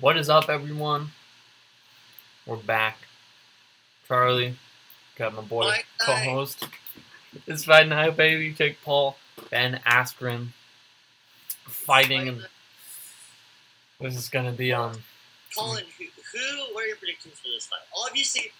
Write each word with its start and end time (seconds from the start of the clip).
What 0.00 0.16
is 0.16 0.28
up, 0.28 0.48
everyone? 0.48 1.10
We're 2.46 2.56
back. 2.56 2.98
Charlie, 4.06 4.56
got 5.16 5.34
my 5.34 5.42
boy 5.42 5.76
co-host. 5.98 6.66
It's 7.46 7.64
Fight 7.64 7.88
Night, 7.88 8.16
baby. 8.16 8.52
Jake 8.52 8.78
Paul, 8.84 9.16
Ben 9.50 9.80
Askren, 9.86 10.48
fighting, 11.66 12.28
and 12.28 12.46
this 14.00 14.16
is 14.16 14.28
gonna 14.28 14.52
be 14.52 14.72
um. 14.72 15.02
Colin, 15.56 15.84
who, 15.98 16.04
who? 16.04 16.74
What 16.74 16.84
are 16.84 16.86
your 16.88 16.96
predictions 16.96 17.34
for 17.38 17.48
this 17.48 17.66
fight? 17.66 17.80
Obviously, 18.06 18.52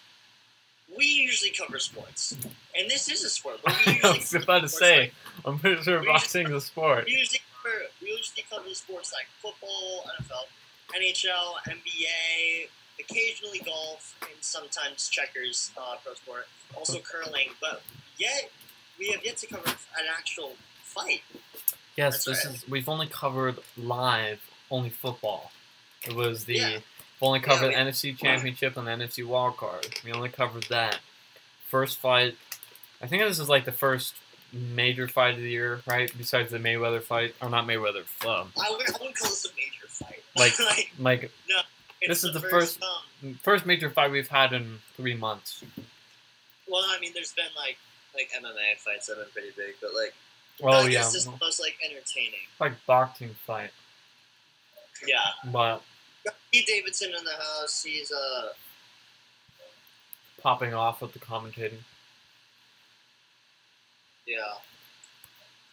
we 0.96 1.04
usually 1.04 1.50
cover 1.50 1.78
sports, 1.78 2.32
and 2.78 2.90
this 2.90 3.08
is 3.10 3.22
a 3.24 3.28
sport. 3.28 3.58
But 3.64 3.76
we 3.86 4.00
I 4.04 4.12
was 4.12 4.34
about 4.34 4.62
to 4.62 4.68
say, 4.68 5.00
like- 5.00 5.12
I'm 5.44 5.58
pretty 5.58 5.82
sure 5.82 6.02
boxing 6.04 6.46
is 6.46 6.52
a 6.52 6.60
sport. 6.60 7.04
we 7.06 7.12
usually 7.12 7.40
cover, 7.62 7.74
we 8.00 8.08
usually 8.08 8.44
cover 8.48 8.72
sports 8.74 9.12
like 9.12 9.26
football, 9.42 10.04
NFL, 10.20 10.46
NHL, 10.96 11.54
NBA, 11.68 12.68
occasionally 13.00 13.60
golf, 13.64 14.14
and 14.22 14.30
sometimes 14.40 15.08
checkers, 15.08 15.70
uh, 15.76 15.96
pro 16.04 16.14
sport, 16.14 16.46
also 16.76 16.98
curling. 17.00 17.48
But 17.60 17.82
yet, 18.18 18.50
we 18.98 19.08
have 19.10 19.24
yet 19.24 19.36
to 19.38 19.46
cover 19.46 19.68
an 19.68 20.04
actual 20.16 20.52
fight. 20.82 21.22
Yes, 21.96 22.24
That's 22.24 22.24
this 22.24 22.46
right. 22.46 22.54
is. 22.56 22.68
We've 22.68 22.88
only 22.88 23.06
covered 23.06 23.58
live 23.76 24.40
only 24.70 24.90
football. 24.90 25.52
It 26.06 26.14
was 26.14 26.44
the. 26.44 26.54
Yeah. 26.54 26.70
We've 26.72 26.82
only 27.22 27.40
covered 27.40 27.68
we- 27.68 27.74
the 27.74 27.80
NFC 27.80 28.16
Championship 28.18 28.76
and 28.76 28.86
the 28.86 28.90
NFC 28.92 29.24
Wild 29.24 29.56
Card. 29.56 29.86
We 30.04 30.12
only 30.12 30.28
covered 30.28 30.64
that. 30.64 30.98
First 31.68 31.98
fight. 31.98 32.36
I 33.02 33.06
think 33.06 33.22
this 33.22 33.38
is 33.38 33.48
like 33.48 33.64
the 33.64 33.72
first 33.72 34.14
major 34.52 35.08
fight 35.08 35.34
of 35.34 35.40
the 35.40 35.50
year, 35.50 35.80
right? 35.86 36.12
Besides 36.16 36.50
the 36.52 36.58
Mayweather 36.58 37.02
fight, 37.02 37.34
or 37.42 37.50
not 37.50 37.66
Mayweather. 37.66 38.04
Um, 38.26 38.52
I 38.60 38.70
would, 38.70 38.88
I 38.88 38.92
wouldn't 38.92 39.16
call 39.16 39.28
this 39.30 39.44
a 39.44 39.48
major 39.56 39.70
fight. 39.72 39.73
Like- 40.36 40.58
like 40.58 40.90
like 40.98 41.22
it's 42.00 42.22
this 42.22 42.24
is 42.24 42.32
the 42.32 42.40
first- 42.40 42.82
Um, 42.82 43.38
first 43.42 43.64
major 43.66 43.88
fight 43.90 44.10
we've 44.10 44.28
had 44.28 44.52
in 44.52 44.80
three 44.96 45.14
months. 45.14 45.62
Well, 46.68 46.82
I 46.88 46.98
mean, 47.00 47.12
there's 47.14 47.32
been 47.32 47.44
like 47.56 47.78
like 48.14 48.30
MMA 48.36 48.76
fights 48.78 49.06
that 49.06 49.16
have 49.18 49.26
been 49.26 49.32
pretty 49.32 49.50
big, 49.56 49.74
but 49.80 49.94
like 49.94 50.12
Oh 50.62 50.68
I 50.68 50.82
yeah, 50.84 50.88
guess 51.00 51.12
this 51.12 51.22
is 51.22 51.24
the 51.24 51.36
most 51.40 51.60
like 51.60 51.76
entertaining. 51.84 52.46
like 52.60 52.72
boxing 52.86 53.34
fight, 53.46 53.70
Yeah, 55.06 55.18
but 55.52 55.82
Pete 56.52 56.66
Davidson 56.66 57.12
in 57.16 57.24
the 57.24 57.32
house. 57.32 57.82
He's 57.82 58.10
uh 58.12 58.48
popping 60.42 60.74
off 60.74 61.00
with 61.00 61.12
the 61.12 61.18
commentating. 61.18 61.82
yeah. 64.26 64.40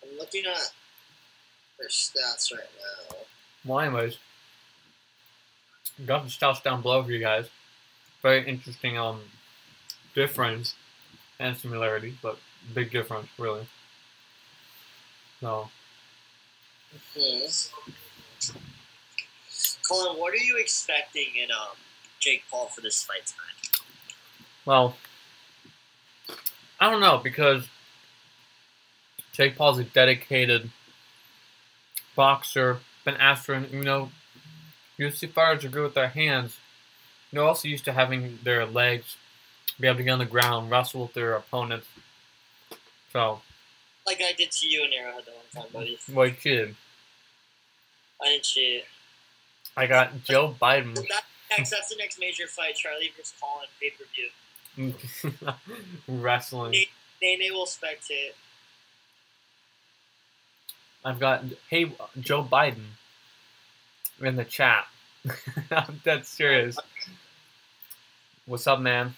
I'm 0.03 0.17
looking 0.17 0.43
at 0.45 0.71
their 1.77 1.89
stats 1.89 2.51
right 2.51 2.67
now. 3.11 3.17
Well, 3.65 3.79
anyways, 3.79 4.17
got 6.05 6.23
the 6.23 6.29
stats 6.29 6.61
down 6.63 6.81
below 6.81 7.03
for 7.03 7.11
you 7.11 7.19
guys. 7.19 7.47
Very 8.21 8.47
interesting 8.47 8.97
um 8.97 9.21
difference 10.13 10.75
and 11.39 11.57
similarity, 11.57 12.17
but 12.21 12.37
big 12.73 12.91
difference 12.91 13.27
really. 13.37 13.67
So 15.39 15.69
Hmm. 17.17 17.45
Colin, 19.87 20.19
what 20.19 20.33
are 20.33 20.37
you 20.37 20.57
expecting 20.57 21.27
in 21.41 21.51
um 21.51 21.77
Jake 22.19 22.43
Paul 22.49 22.67
for 22.67 22.81
this 22.81 23.03
fight 23.03 23.25
tonight? 23.25 23.81
well, 24.65 24.95
I 26.79 26.89
don't 26.89 27.01
know 27.01 27.19
because 27.23 27.67
Jake 29.33 29.55
Paul's 29.55 29.79
a 29.79 29.83
dedicated 29.83 30.69
boxer. 32.15 32.79
Ben 33.03 33.15
Askren, 33.15 33.71
you 34.97 35.05
know, 35.05 35.11
UFC 35.11 35.29
fighters 35.31 35.65
are 35.65 35.69
good 35.69 35.83
with 35.83 35.93
their 35.93 36.09
hands. 36.09 36.57
They're 37.31 37.43
also 37.43 37.67
used 37.67 37.85
to 37.85 37.93
having 37.93 38.39
their 38.43 38.65
legs 38.65 39.17
be 39.79 39.87
able 39.87 39.97
to 39.97 40.03
get 40.03 40.11
on 40.11 40.19
the 40.19 40.25
ground, 40.25 40.69
wrestle 40.69 41.03
with 41.03 41.13
their 41.13 41.33
opponents. 41.33 41.87
So, 43.11 43.41
Like 44.05 44.21
I 44.21 44.33
did 44.33 44.51
to 44.51 44.67
you 44.67 44.83
in 44.83 44.91
Arrowhead 44.93 45.23
the 45.25 45.31
one 45.59 45.65
time, 45.65 45.73
buddy. 45.73 45.97
what 46.13 46.37
kid? 46.37 46.75
I 48.21 48.25
didn't 48.27 48.43
cheat. 48.43 48.83
I 49.75 49.87
got 49.87 50.23
Joe 50.23 50.55
Biden 50.61 50.95
That, 50.95 51.23
that's 51.49 51.89
the 51.89 51.95
next 51.97 52.19
major 52.19 52.45
fight: 52.47 52.75
Charlie 52.75 53.11
versus 53.17 53.33
Colin 53.41 53.67
pay 53.79 53.91
per 53.91 54.05
view. 54.13 54.93
wrestling. 56.07 56.71
They 57.21 57.35
Nene 57.37 57.53
will 57.53 57.65
spectate. 57.65 58.33
I've 61.03 61.19
got 61.19 61.43
hey 61.69 61.91
Joe 62.19 62.43
Biden 62.43 62.83
in 64.25 64.35
the 64.35 64.45
chat. 64.45 64.85
I'm 65.71 66.01
dead 66.03 66.25
serious. 66.25 66.77
What's 68.45 68.67
up, 68.67 68.79
man? 68.79 69.15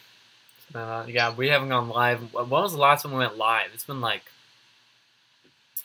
Uh, 0.73 1.05
yeah, 1.07 1.33
we 1.33 1.49
haven't 1.49 1.69
gone 1.69 1.89
live. 1.89 2.33
When 2.33 2.49
was 2.49 2.73
the 2.73 2.79
last 2.79 3.03
time 3.03 3.11
we 3.11 3.19
went 3.19 3.37
live? 3.37 3.69
It's 3.73 3.85
been 3.85 4.01
like, 4.01 4.23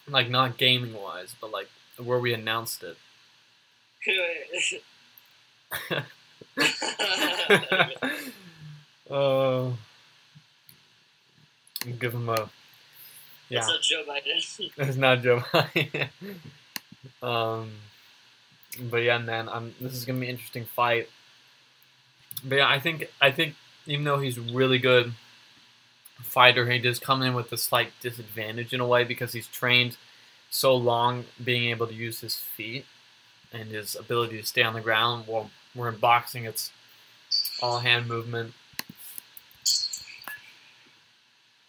like 0.08 0.30
not 0.30 0.56
gaming 0.56 0.94
wise, 0.94 1.34
but 1.40 1.50
like 1.50 1.68
where 2.02 2.18
we 2.18 2.32
announced 2.32 2.82
it. 2.82 2.96
Oh, 9.10 9.76
give 11.98 12.14
him 12.14 12.28
a 12.28 12.48
yeah. 13.48 13.60
Up, 13.60 13.80
Joe 13.80 14.04
Biden? 14.06 14.70
It's 14.76 14.96
not 14.96 15.22
Joe 15.22 15.40
Biden. 15.40 16.08
um, 17.22 17.70
but 18.80 19.02
yeah, 19.02 19.18
man, 19.18 19.48
I'm, 19.48 19.74
this 19.80 19.94
is 19.94 20.04
gonna 20.04 20.20
be 20.20 20.26
an 20.26 20.32
interesting 20.32 20.64
fight. 20.64 21.08
But 22.44 22.56
yeah, 22.56 22.68
I 22.68 22.78
think 22.78 23.08
I 23.20 23.30
think 23.30 23.54
even 23.86 24.04
though 24.04 24.18
he's 24.18 24.38
a 24.38 24.42
really 24.42 24.78
good 24.78 25.12
fighter, 26.22 26.70
he 26.70 26.78
does 26.78 26.98
come 26.98 27.22
in 27.22 27.34
with 27.34 27.52
a 27.52 27.56
slight 27.56 27.92
disadvantage 28.00 28.72
in 28.72 28.80
a 28.80 28.86
way 28.86 29.04
because 29.04 29.32
he's 29.32 29.46
trained 29.46 29.96
so 30.50 30.74
long 30.74 31.24
being 31.42 31.70
able 31.70 31.86
to 31.86 31.94
use 31.94 32.20
his 32.20 32.36
feet 32.36 32.86
and 33.52 33.70
his 33.70 33.94
ability 33.96 34.40
to 34.40 34.46
stay 34.46 34.62
on 34.62 34.74
the 34.74 34.80
ground. 34.80 35.24
Well, 35.26 35.50
we're 35.74 35.88
in 35.88 35.96
boxing; 35.96 36.44
it's 36.44 36.70
all 37.62 37.80
hand 37.80 38.06
movement. 38.06 38.54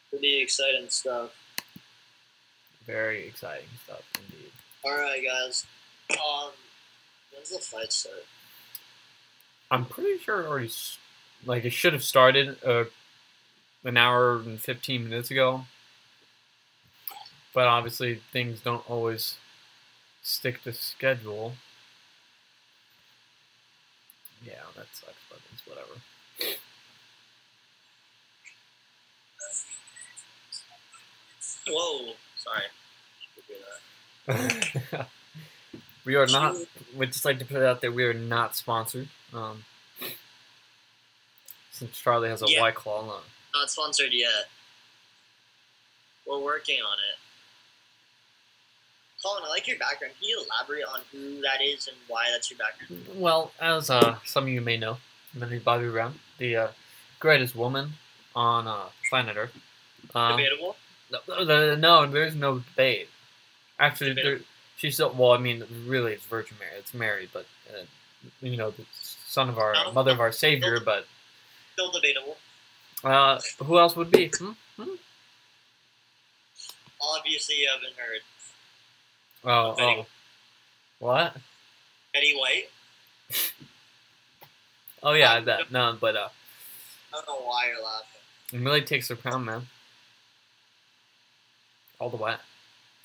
Pretty 0.09 0.41
exciting 0.41 0.89
stuff. 0.89 1.31
Very 2.85 3.27
exciting 3.27 3.67
stuff 3.83 4.03
indeed. 4.15 4.51
All 4.83 4.97
right, 4.97 5.21
guys. 5.23 5.65
Um, 6.11 6.51
when's 7.39 7.49
the 7.51 7.59
fight 7.59 7.91
start? 7.93 8.25
I'm 9.71 9.85
pretty 9.85 10.17
sure 10.19 10.41
it 10.41 10.47
already, 10.47 10.71
like, 11.45 11.63
it 11.63 11.71
should 11.71 11.93
have 11.93 12.03
started 12.03 12.57
uh, 12.65 12.85
an 13.83 13.97
hour 13.97 14.37
and 14.37 14.59
15 14.59 15.09
minutes 15.09 15.31
ago. 15.31 15.65
But 17.53 17.67
obviously, 17.67 18.21
things 18.31 18.61
don't 18.61 18.87
always 18.89 19.37
stick 20.21 20.63
to 20.63 20.73
schedule. 20.73 21.53
Yeah, 24.45 24.53
that 24.75 24.87
sucks, 24.93 25.13
but 25.29 25.39
it's 25.53 25.65
whatever. 25.67 25.93
Whoa, 31.67 32.13
sorry. 32.35 32.65
Should 36.03 36.09
do 36.11 36.11
that. 36.11 36.11
we 36.11 36.15
are 36.15 36.27
not, 36.27 36.55
we'd 36.95 37.11
just 37.13 37.25
like 37.25 37.39
to 37.39 37.45
put 37.45 37.57
it 37.57 37.63
out 37.63 37.81
there, 37.81 37.91
we 37.91 38.03
are 38.05 38.13
not 38.13 38.55
sponsored. 38.55 39.07
Um, 39.33 39.63
since 41.71 41.97
Charlie 41.99 42.29
has 42.29 42.41
a 42.41 42.45
Yeah. 42.47 42.61
White 42.61 42.75
Claw 42.75 43.01
on. 43.09 43.21
Not 43.53 43.69
sponsored 43.69 44.11
yet. 44.11 44.49
We're 46.27 46.39
working 46.39 46.79
on 46.81 46.97
it. 47.11 47.17
Colin, 49.23 49.43
I 49.45 49.49
like 49.49 49.67
your 49.67 49.77
background. 49.77 50.13
Can 50.19 50.29
you 50.29 50.45
elaborate 50.45 50.85
on 50.85 51.01
who 51.11 51.41
that 51.41 51.61
is 51.61 51.87
and 51.87 51.97
why 52.07 52.25
that's 52.31 52.49
your 52.49 52.57
background? 52.57 53.05
Well, 53.19 53.51
as 53.59 53.89
uh, 53.89 54.17
some 54.25 54.43
of 54.45 54.49
you 54.49 54.61
may 54.61 54.77
know, 54.77 54.97
Millie 55.33 55.59
Bobby 55.59 55.89
Brown, 55.89 56.19
the 56.37 56.55
uh, 56.55 56.67
greatest 57.19 57.55
woman 57.55 57.93
on 58.35 58.67
uh, 58.67 58.85
planet 59.09 59.35
Earth. 59.35 59.57
Um, 60.15 60.37
Debatable. 60.37 60.75
no, 61.27 61.43
no, 61.43 61.75
no, 61.75 62.07
there's 62.07 62.35
no 62.35 62.59
debate. 62.59 63.09
Actually, 63.77 64.13
there, 64.13 64.23
Debatable. 64.23 64.45
She's 64.79 64.95
still. 64.95 65.13
Well, 65.15 65.31
I 65.33 65.37
mean, 65.37 65.63
really, 65.85 66.13
it's 66.13 66.25
Virgin 66.25 66.57
Mary. 66.59 66.71
It's 66.79 66.93
Mary, 66.95 67.29
but 67.31 67.45
uh, 67.69 67.83
you 68.41 68.57
know, 68.57 68.71
the 68.71 68.83
son 68.91 69.47
of 69.49 69.59
our 69.59 69.73
No. 69.73 69.91
mother 69.91 70.11
of 70.11 70.19
our 70.19 70.31
Savior. 70.31 70.79
But 70.83 71.05
Still 71.73 71.91
debatable. 71.91 72.37
uh, 73.03 73.39
who 73.63 73.77
else 73.79 73.95
would 73.95 74.09
be? 74.11 74.31
Hmm? 74.37 74.51
Hmm? 74.77 74.95
Obviously, 77.01 77.55
you 77.55 77.69
haven't 77.73 77.93
heard. 77.97 78.21
Oh, 79.45 79.75
Betty. 79.75 79.99
oh, 80.01 80.05
what? 80.99 81.37
Eddie 82.15 82.35
White. 82.35 82.69
Oh 85.01 85.13
yeah, 85.13 85.39
that 85.39 85.71
no, 85.71 85.95
but 85.97 86.17
uh, 86.17 86.27
I 87.13 87.15
don't 87.15 87.25
know 87.25 87.45
why 87.47 87.67
you're 87.67 87.81
laughing. 87.81 88.05
It 88.51 88.59
really 88.65 88.81
takes 88.81 89.07
the 89.07 89.15
crown, 89.15 89.45
man. 89.45 89.67
All 91.99 92.09
the 92.09 92.17
way. 92.17 92.35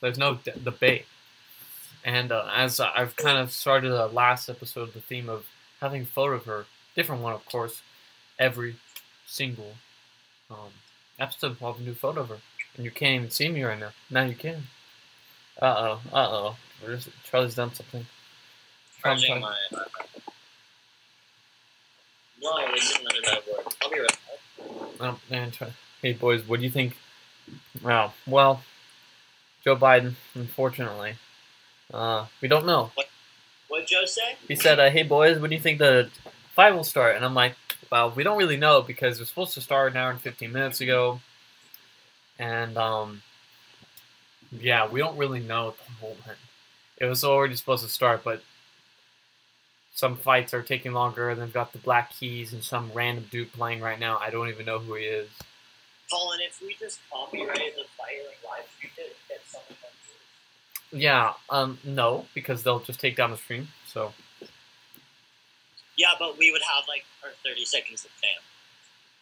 There's 0.01 0.19
no 0.19 0.35
d- 0.45 0.51
debate. 0.65 1.07
And 2.05 2.33
uh, 2.33 2.49
as 2.55 2.81
uh, 2.81 2.91
I've 2.95 3.17
kind 3.17 3.39
of 3.39 3.51
started 3.51 3.91
the 3.91 4.07
last 4.09 4.49
episode, 4.51 4.93
the 4.93 5.01
theme 5.01 5.29
of 5.29 5.47
having 5.81 6.03
a 6.03 6.07
photo 6.07 6.35
of 6.35 6.45
her, 6.45 6.67
different 6.95 7.23
one, 7.23 7.33
of 7.33 7.45
course, 7.47 7.83
every 8.39 8.77
single 9.27 9.75
um, 10.51 10.71
episode 11.19 11.59
will 11.61 11.73
have 11.73 11.81
a 11.81 11.85
new 11.85 11.95
photo 11.95 12.21
of 12.21 12.29
her. 12.29 12.39
And 12.77 12.85
you 12.85 12.91
can't 12.91 13.15
even 13.15 13.31
see 13.31 13.49
me 13.49 13.63
right 13.63 13.79
now. 13.79 13.91
Now 14.11 14.25
you 14.25 14.35
can. 14.35 14.65
Uh 15.63 15.75
oh, 15.77 16.01
uh 16.13 16.29
oh. 16.31 16.57
Charlie's 17.31 17.55
done 17.55 17.73
something. 17.73 18.05
Charging 19.01 19.27
Charlie- 19.29 19.41
my 19.43 19.57
iPad. 19.73 19.87
No, 22.43 22.59
is 22.75 22.95
another 23.01 23.23
bad 23.25 23.43
word. 23.51 23.75
I'll 23.83 23.91
be 23.91 24.01
right 24.01 24.09
back. 24.09 24.79
Oh 25.01 25.19
man, 25.31 25.51
try. 25.51 25.69
Hey 26.03 26.13
boys, 26.13 26.47
what 26.47 26.59
do 26.61 26.65
you 26.65 26.71
think? 26.71 26.97
Wow. 27.83 28.13
Well, 28.27 28.63
Joe 29.63 29.77
Biden, 29.77 30.15
unfortunately, 30.35 31.15
uh, 31.93 32.27
we 32.41 32.49
don't 32.49 32.67
know. 32.67 32.91
What'd 33.69 33.89
Joe 33.89 34.05
say? 34.05 34.37
He 34.47 34.57
said, 34.57 34.79
uh, 34.79 34.91
"Hey 34.91 35.03
boys, 35.03 35.39
when 35.39 35.51
do 35.51 35.57
you 35.57 35.63
think 35.63 35.79
the 35.79 36.09
fight 36.55 36.75
will 36.75 36.85
start?" 36.85 37.17
And 37.17 37.25
I'm 37.25 37.35
like, 37.35 37.55
"Well, 37.91 38.11
we 38.11 38.23
don't 38.23 38.39
really 38.39 38.57
know 38.57 38.83
because 38.83 39.19
it 39.19 39.21
was 39.21 39.29
supposed 39.29 39.55
to 39.55 39.61
start 39.61 39.93
an 39.93 39.99
hour 39.99 40.11
and 40.11 40.21
15 40.21 40.53
minutes 40.53 40.81
ago, 40.81 41.21
and 42.39 42.77
um, 42.77 43.23
yeah, 44.53 44.89
we 44.89 45.01
don't 45.01 45.17
really 45.17 45.41
know 45.41 45.69
at 45.69 45.77
the 45.79 46.07
moment. 46.07 46.39
It 46.99 47.07
was 47.07 47.25
already 47.25 47.57
supposed 47.57 47.85
to 47.85 47.91
start, 47.91 48.23
but 48.23 48.43
some 49.95 50.17
fights 50.17 50.53
are 50.55 50.63
taking 50.63 50.93
longer. 50.93 51.31
And 51.31 51.41
they've 51.41 51.53
got 51.53 51.73
the 51.73 51.79
Black 51.79 52.13
Keys 52.13 52.53
and 52.53 52.63
some 52.63 52.91
random 52.93 53.27
dude 53.31 53.53
playing 53.53 53.81
right 53.81 53.99
now. 53.99 54.19
I 54.19 54.31
don't 54.31 54.49
even 54.49 54.67
know 54.67 54.79
who 54.79 54.95
he 54.95 55.05
is. 55.05 55.29
Colin, 56.11 56.41
if 56.47 56.61
we 56.61 56.77
just 56.79 57.01
copyright 57.11 57.57
the 57.57 57.85
fight, 57.97 58.21
like 58.27 58.39
live 58.45 58.69
stream 58.77 58.93
it, 58.99 59.17
get 59.29 59.41
someone 59.47 59.69
to 59.69 59.94
Yeah, 60.95 61.33
um, 61.51 61.79
no, 61.83 62.27
because 62.35 62.63
they'll 62.63 62.79
just 62.79 63.01
take 63.01 63.17
down 63.17 63.33
the 63.33 63.37
stream. 63.37 63.67
So 63.87 64.13
Yeah, 65.97 66.13
but 66.19 66.39
we 66.39 66.51
would 66.53 66.63
have 66.63 66.85
like 66.89 67.05
our 67.25 67.31
30 67.45 67.65
seconds 67.65 68.05
of 68.05 68.11
fame. 68.13 68.31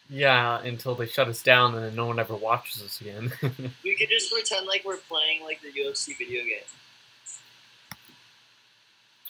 yeah, 0.09 0.61
until 0.61 0.93
they 0.93 1.07
shut 1.07 1.27
us 1.27 1.41
down, 1.41 1.73
and 1.73 1.83
then 1.83 1.95
no 1.95 2.05
one 2.05 2.19
ever 2.19 2.35
watches 2.35 2.83
us 2.83 3.01
again. 3.01 3.31
We 3.83 3.95
could 3.95 4.09
just 4.09 4.31
pretend 4.31 4.67
like 4.67 4.83
we're 4.85 4.97
playing 4.97 5.43
like 5.43 5.61
the 5.61 5.69
UFC 5.71 6.15
video 6.17 6.43
game. 6.43 6.67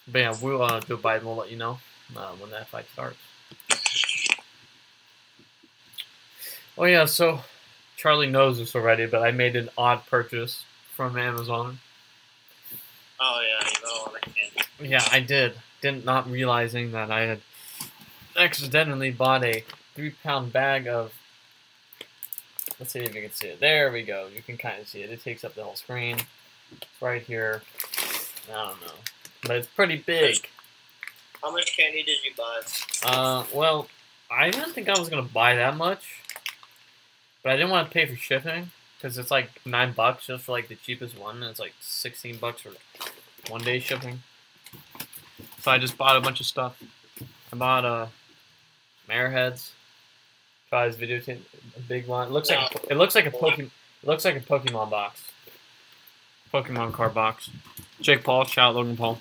But 0.07 0.19
yeah, 0.19 0.35
we'll 0.41 0.61
uh, 0.61 0.81
Joe 0.81 0.97
Biden 0.97 1.23
will 1.23 1.37
let 1.37 1.49
you 1.49 1.57
know 1.57 1.79
uh, 2.17 2.31
when 2.33 2.49
that 2.51 2.67
fight 2.67 2.85
starts. 2.91 3.17
Oh 6.77 6.83
yeah, 6.85 7.05
so 7.05 7.39
Charlie 7.95 8.29
knows 8.29 8.57
this 8.57 8.75
already, 8.75 9.05
but 9.05 9.21
I 9.21 9.31
made 9.31 9.55
an 9.55 9.69
odd 9.77 10.05
purchase 10.07 10.65
from 10.95 11.17
Amazon. 11.17 11.79
Oh 13.19 13.41
yeah, 13.41 13.67
you 13.67 13.85
know 13.85 14.03
what 14.03 14.15
I 14.15 14.29
can. 14.29 14.89
Yeah, 14.89 15.07
I 15.11 15.19
did. 15.19 15.53
Didn't 15.81 16.05
not 16.05 16.29
realizing 16.29 16.91
that 16.91 17.11
I 17.11 17.21
had 17.21 17.41
accidentally 18.37 19.11
bought 19.11 19.43
a 19.43 19.63
three 19.95 20.11
pound 20.23 20.53
bag 20.53 20.87
of. 20.87 21.13
Let's 22.79 22.91
see 22.91 22.99
if 22.99 23.13
you 23.13 23.21
can 23.21 23.31
see 23.31 23.47
it. 23.47 23.59
There 23.59 23.91
we 23.91 24.03
go. 24.03 24.27
You 24.33 24.41
can 24.41 24.57
kind 24.57 24.81
of 24.81 24.87
see 24.87 25.03
it. 25.03 25.09
It 25.11 25.23
takes 25.23 25.43
up 25.43 25.53
the 25.55 25.63
whole 25.63 25.75
screen. 25.75 26.17
It's 26.71 27.01
right 27.01 27.21
here. 27.21 27.61
I 28.49 28.53
don't 28.53 28.81
know, 28.81 28.93
but 29.43 29.57
it's 29.57 29.67
pretty 29.67 29.97
big. 29.97 30.49
How 31.41 31.51
much 31.51 31.77
candy 31.77 32.03
did 32.03 32.17
you 32.23 32.31
buy? 32.37 32.61
Uh, 33.05 33.43
well, 33.53 33.87
I 34.31 34.49
didn't 34.49 34.73
think 34.73 34.89
I 34.89 34.97
was 34.97 35.09
gonna 35.09 35.21
buy 35.21 35.55
that 35.55 35.77
much, 35.77 36.21
but 37.43 37.51
I 37.51 37.55
didn't 37.57 37.71
want 37.71 37.89
to 37.89 37.93
pay 37.93 38.05
for 38.05 38.15
shipping 38.15 38.71
because 39.03 39.17
it's 39.17 39.31
like 39.31 39.49
nine 39.65 39.91
bucks 39.91 40.27
just 40.27 40.45
for 40.45 40.53
like 40.53 40.69
the 40.69 40.75
cheapest 40.75 41.19
one, 41.19 41.35
and 41.35 41.45
it's 41.45 41.59
like 41.59 41.73
sixteen 41.81 42.37
bucks 42.37 42.61
for 42.61 42.71
one 43.49 43.61
day 43.61 43.79
shipping. 43.79 44.23
So 45.59 45.71
I 45.71 45.77
just 45.77 45.97
bought 45.97 46.15
a 46.15 46.21
bunch 46.21 46.39
of 46.39 46.45
stuff. 46.45 46.81
I 47.51 47.57
bought 47.57 47.83
uh, 47.83 48.07
Airheads. 49.09 49.71
Try 50.69 50.85
his 50.85 50.95
videotape, 50.95 51.41
a 51.75 51.81
big 51.81 52.07
one. 52.07 52.29
It 52.29 52.31
looks 52.31 52.49
like 52.49 52.73
a, 52.73 52.91
it 52.91 52.95
looks 52.95 53.13
like 53.13 53.25
a 53.25 53.31
Pokemon. 53.31 53.69
It 54.03 54.07
looks 54.07 54.23
like 54.23 54.37
a 54.37 54.39
Pokemon 54.39 54.89
box. 54.89 55.21
Pokemon 56.53 56.93
card 56.93 57.13
box. 57.13 57.49
Jake 57.99 58.23
Paul, 58.23 58.45
shout 58.45 58.73
Logan 58.73 58.95
Paul. 58.95 59.19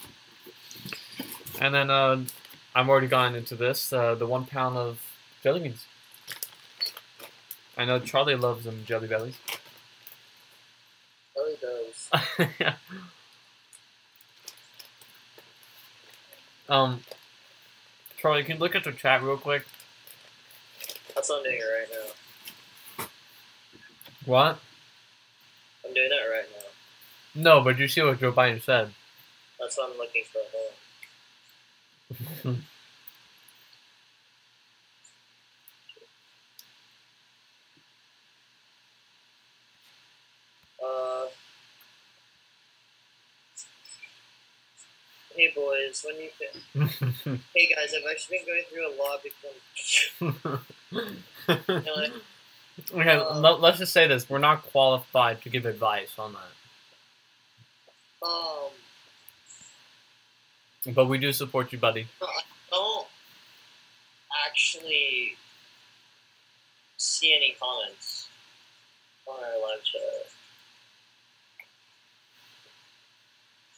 And 1.60 1.74
then 1.74 1.90
uh, 1.90 2.22
I'm 2.74 2.88
already 2.88 3.08
gone 3.08 3.34
into 3.34 3.56
this. 3.56 3.92
Uh, 3.92 4.14
the 4.14 4.26
one 4.26 4.46
pound 4.46 4.76
of 4.76 5.00
jelly 5.42 5.60
beans. 5.60 5.84
I 7.76 7.84
know 7.84 7.98
Charlie 7.98 8.36
loves 8.36 8.64
them 8.64 8.84
jelly 8.86 9.08
bellies. 9.08 9.34
Does. 12.12 12.24
um, 16.68 17.00
Charlie, 18.18 18.44
can 18.44 18.56
you 18.56 18.60
look 18.60 18.74
at 18.76 18.84
the 18.84 18.92
chat 18.92 19.22
real 19.22 19.36
quick? 19.36 19.64
That's 21.14 21.28
what 21.28 21.38
I'm 21.38 21.44
doing 21.44 21.56
it 21.56 21.62
right 21.62 21.88
now. 21.92 22.12
What? 24.26 24.58
I'm 25.86 25.94
doing 25.94 26.08
that 26.10 26.32
right 26.32 26.46
now. 26.52 27.42
No, 27.42 27.60
but 27.62 27.78
you 27.78 27.88
see 27.88 28.02
what 28.02 28.20
Joe 28.20 28.32
Biden 28.32 28.62
said. 28.62 28.92
That's 29.60 29.76
what 29.78 29.90
I'm 29.92 29.98
looking 29.98 30.24
for. 30.32 30.40
Hold 32.42 32.56
on. 32.56 32.62
Uh, 40.82 41.28
hey 45.36 45.52
boys, 45.54 46.04
when 46.06 46.16
you 46.16 46.30
can. 46.38 46.50
Hey 47.54 47.68
guys, 47.74 47.94
I've 47.96 48.10
actually 48.10 48.38
been 48.38 48.46
going 48.46 48.64
through 48.70 48.86
a 48.88 48.94
lot 49.00 49.22
because 49.22 49.56
you 51.58 51.82
know, 51.84 53.00
okay, 53.00 53.16
let, 53.40 53.60
let's 53.60 53.78
just 53.78 53.92
say 53.92 54.06
this: 54.08 54.28
we're 54.28 54.38
not 54.38 54.62
qualified 54.62 55.42
to 55.42 55.48
give 55.48 55.66
advice 55.66 56.12
on 56.18 56.34
that, 56.34 56.52
um, 58.26 58.70
but 60.94 61.06
we 61.06 61.18
do 61.18 61.32
support 61.32 61.72
you, 61.72 61.78
buddy. 61.78 62.08
I 62.20 62.42
don't 62.70 63.06
actually 64.46 65.36
see 66.96 67.34
any 67.34 67.56
comments 67.60 68.28
on 69.26 69.36
our 69.36 69.60
live 69.60 69.82
chat. 69.84 70.41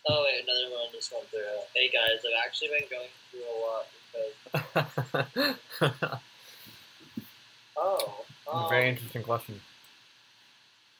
Oh 0.07 0.25
wait, 0.25 0.45
another 0.45 0.75
one 0.75 0.89
just 0.93 1.13
went 1.13 1.27
through. 1.29 1.41
Hey 1.75 1.89
guys, 1.89 2.21
I've 2.27 2.45
actually 2.47 2.69
been 2.69 2.89
going 2.91 3.09
through 3.31 3.41
a 3.41 3.57
lot 3.65 3.87
because 5.31 6.01
oh, 7.77 8.25
um, 8.53 8.69
Very 8.69 8.91
interesting 8.91 9.23
question. 9.23 9.61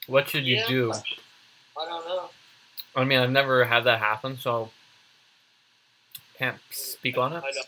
What 0.07 0.27
should 0.29 0.45
you 0.45 0.57
yeah, 0.57 0.67
do? 0.67 0.91
I 0.91 1.85
don't 1.85 2.05
know. 2.05 2.29
I 2.95 3.03
mean, 3.03 3.19
I've 3.19 3.31
never 3.31 3.65
had 3.65 3.83
that 3.83 3.99
happen, 3.99 4.37
so 4.39 4.71
can't 6.37 6.57
speak 6.71 7.17
on 7.17 7.33
it. 7.33 7.43
I 7.43 7.51
don't. 7.51 7.67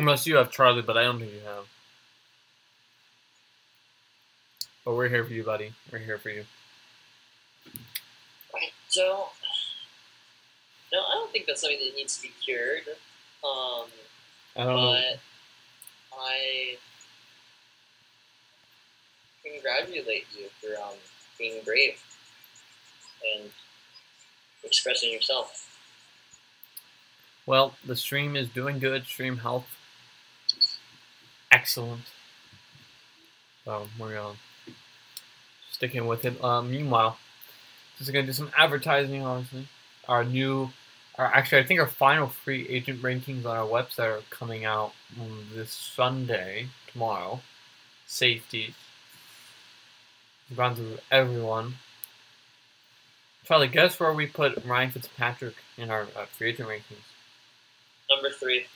Unless 0.00 0.26
you 0.26 0.36
have 0.36 0.50
Charlie, 0.50 0.82
but 0.82 0.96
I 0.98 1.04
don't 1.04 1.18
think 1.18 1.32
you 1.32 1.40
have. 1.40 1.64
But 4.84 4.94
we're 4.96 5.08
here 5.08 5.24
for 5.24 5.32
you, 5.32 5.44
buddy. 5.44 5.72
We're 5.90 5.98
here 5.98 6.18
for 6.18 6.30
you. 6.30 6.44
I 8.54 8.70
don't. 8.94 9.28
No, 10.92 10.98
I 11.00 11.14
don't 11.14 11.32
think 11.32 11.46
that's 11.46 11.62
something 11.62 11.78
that 11.78 11.96
needs 11.96 12.16
to 12.16 12.22
be 12.22 12.32
cured. 12.44 12.82
Um, 13.42 13.86
I 14.56 14.64
don't 14.64 14.76
know. 14.76 14.92
but 14.92 15.18
I 16.18 16.76
congratulate 19.44 20.26
you 20.38 20.46
for 20.60 20.80
um, 20.82 20.94
being 21.38 21.62
brave 21.64 22.02
and 23.34 23.50
expressing 24.64 25.10
yourself. 25.12 25.68
Well, 27.46 27.74
the 27.84 27.96
stream 27.96 28.36
is 28.36 28.48
doing 28.48 28.78
good. 28.78 29.04
Stream 29.06 29.38
health, 29.38 29.66
excellent. 31.50 32.02
So 33.64 33.88
we're 33.98 34.18
uh, 34.18 34.32
sticking 35.70 36.06
with 36.06 36.24
it. 36.24 36.42
Um, 36.42 36.70
meanwhile, 36.70 37.18
just 37.98 38.12
gonna 38.12 38.26
do 38.26 38.32
some 38.32 38.50
advertising. 38.56 39.24
Obviously, 39.24 39.68
our 40.08 40.24
new, 40.24 40.70
actually, 41.26 41.62
I 41.62 41.64
think 41.64 41.80
our 41.80 41.86
final 41.86 42.28
free 42.28 42.68
agent 42.68 43.02
rankings 43.02 43.44
on 43.44 43.56
our 43.56 43.66
website 43.66 44.18
are 44.18 44.22
coming 44.30 44.64
out 44.64 44.92
this 45.54 45.70
Sunday 45.70 46.68
tomorrow. 46.90 47.40
Safeties. 48.06 48.74
We've 50.48 50.56
gone 50.56 50.74
through 50.74 50.98
everyone. 51.10 51.74
Charlie, 53.44 53.68
guess 53.68 53.98
where 53.98 54.12
we 54.12 54.26
put 54.26 54.64
Ryan 54.64 54.90
Fitzpatrick 54.90 55.54
in 55.76 55.90
our 55.90 56.02
uh, 56.16 56.26
free 56.26 56.50
agent 56.50 56.68
rankings? 56.68 57.04
Number 58.10 58.30
three. 58.30 58.66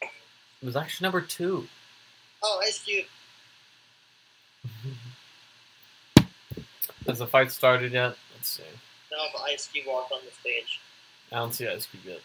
It 0.00 0.66
was 0.66 0.76
actually 0.76 1.04
number 1.04 1.20
two. 1.20 1.66
Oh, 2.42 2.60
Ice 2.64 2.82
Cube. 2.82 3.06
Has 7.06 7.18
the 7.18 7.26
fight 7.26 7.50
started 7.50 7.92
yet? 7.92 8.16
Let's 8.34 8.48
see. 8.48 8.62
No, 9.12 9.18
but 9.32 9.42
Ice 9.42 9.68
Cube 9.68 9.86
walked 9.86 10.10
on 10.10 10.20
the 10.24 10.32
stage. 10.32 10.80
I 11.30 11.36
don't 11.36 11.52
see 11.52 11.68
Ice 11.68 11.86
Cube 11.86 12.02
yet. 12.06 12.20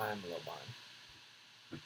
I 0.00 0.10
am 0.10 0.18
a 0.20 0.26
little 0.26 0.40
behind. 0.44 1.82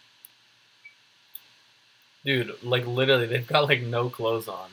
Dude, 2.25 2.63
like 2.63 2.87
literally, 2.87 3.27
they've 3.27 3.47
got 3.47 3.69
like 3.69 3.83
no 3.83 4.09
clothes 4.09 4.49
on. 4.49 4.71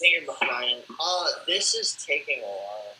think 0.00 0.14
you're 0.14 0.34
behind. 0.34 0.82
Uh, 0.98 1.26
this 1.46 1.74
is 1.74 1.92
taking 2.06 2.38
a 2.38 2.46
while. 2.46 2.94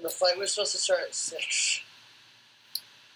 The 0.00 0.10
fight 0.10 0.38
was 0.38 0.52
supposed 0.52 0.72
to 0.72 0.78
start 0.78 1.00
at 1.08 1.14
six. 1.14 1.80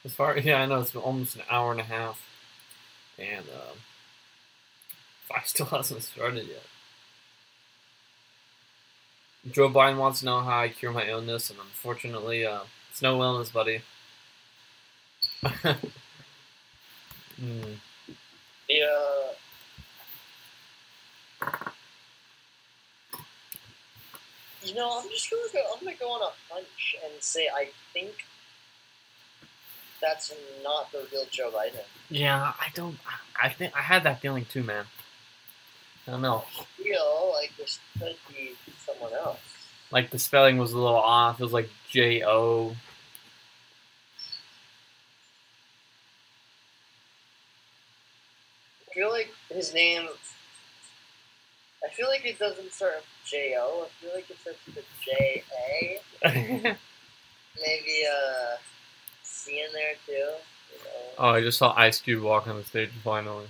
As 0.04 0.14
far 0.14 0.36
yeah, 0.38 0.62
I 0.62 0.66
know 0.66 0.80
it's 0.80 0.96
almost 0.96 1.36
an 1.36 1.42
hour 1.48 1.70
and 1.70 1.80
a 1.80 1.84
half, 1.84 2.26
and 3.18 3.44
um, 3.50 3.76
fight 5.28 5.46
still 5.46 5.66
hasn't 5.70 6.02
started 6.02 6.46
yet. 6.48 6.64
Joe 9.50 9.68
Biden 9.68 9.96
wants 9.96 10.20
to 10.20 10.26
know 10.26 10.40
how 10.40 10.60
I 10.60 10.68
cure 10.68 10.92
my 10.92 11.06
illness, 11.06 11.50
and 11.50 11.58
unfortunately, 11.58 12.46
uh, 12.46 12.60
it's 12.90 13.02
no 13.02 13.20
illness, 13.22 13.50
buddy. 13.50 13.82
The 18.68 18.84
uh, 18.84 19.32
you 24.62 24.74
know, 24.74 25.00
I'm 25.02 25.08
just 25.08 25.28
gonna 25.30 25.42
go. 25.52 25.58
I'm 25.74 25.84
gonna 25.84 25.96
go 25.96 26.10
on 26.10 26.22
a 26.22 26.52
hunch 26.52 26.96
and 27.04 27.12
say 27.20 27.48
I 27.54 27.68
think 27.92 28.12
that's 30.00 30.32
not 30.62 30.92
the 30.92 31.06
real 31.12 31.24
Joe 31.30 31.50
Biden. 31.50 31.84
Yeah, 32.08 32.52
I 32.60 32.68
don't. 32.74 32.96
I 33.42 33.48
think 33.48 33.76
I 33.76 33.80
had 33.82 34.04
that 34.04 34.20
feeling 34.20 34.44
too, 34.44 34.62
man. 34.62 34.84
I 36.06 36.12
don't 36.12 36.22
know. 36.22 36.44
Feel 36.76 37.32
like 37.34 37.52
this 37.56 37.78
could 37.98 38.16
be 38.28 38.52
someone 38.92 39.18
else. 39.18 39.38
Like 39.90 40.10
the 40.10 40.18
spelling 40.18 40.58
was 40.58 40.72
a 40.72 40.78
little 40.78 40.96
off. 40.96 41.40
It 41.40 41.44
was 41.44 41.52
like 41.52 41.68
J 41.90 42.22
O. 42.24 42.74
I 48.90 48.94
feel 48.94 49.10
like 49.10 49.30
his 49.50 49.74
name. 49.74 50.06
I 51.84 51.92
feel 51.92 52.08
like 52.08 52.24
it 52.24 52.38
doesn't 52.38 52.72
start 52.72 52.94
with 52.96 53.04
J 53.26 53.54
O. 53.58 53.86
I 53.86 53.88
feel 54.00 54.14
like 54.14 54.30
it 54.30 54.38
starts 54.40 54.58
with 54.66 54.84
J 55.04 55.42
A. 55.68 56.00
Maybe 57.60 58.02
a 58.04 58.58
C 59.22 59.60
in 59.60 59.72
there 59.72 59.94
too. 60.06 60.12
You 60.12 60.84
know. 60.84 61.12
oh, 61.18 61.28
I 61.28 61.40
just 61.42 61.58
saw 61.58 61.74
Ice 61.76 62.00
Cube 62.00 62.22
walk 62.22 62.46
on 62.46 62.56
the 62.56 62.64
stage 62.64 62.90
finally. 63.04 63.46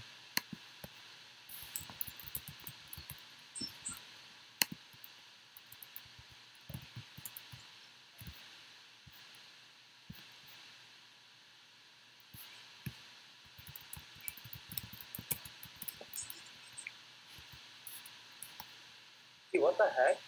Dude, 19.52 19.62
what 19.62 19.76
the 19.76 19.84
heck? 19.84 20.18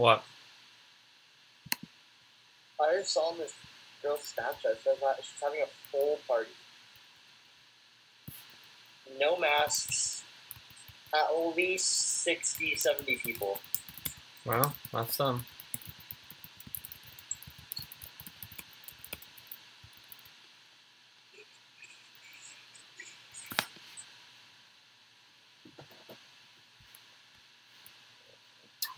What? 0.00 0.24
I 2.80 2.96
just 2.96 3.12
saw 3.12 3.32
on 3.32 3.36
this 3.36 3.52
girl's 4.02 4.32
Snapchat. 4.34 4.76
She's 4.82 5.42
having 5.42 5.60
a 5.60 5.66
full 5.92 6.18
party. 6.26 6.48
No 9.20 9.36
masks. 9.36 10.22
At 11.12 11.54
least 11.54 12.22
60, 12.22 12.76
70 12.76 13.16
people. 13.16 13.58
Well, 14.46 14.74
that's 14.90 15.18
them. 15.18 15.44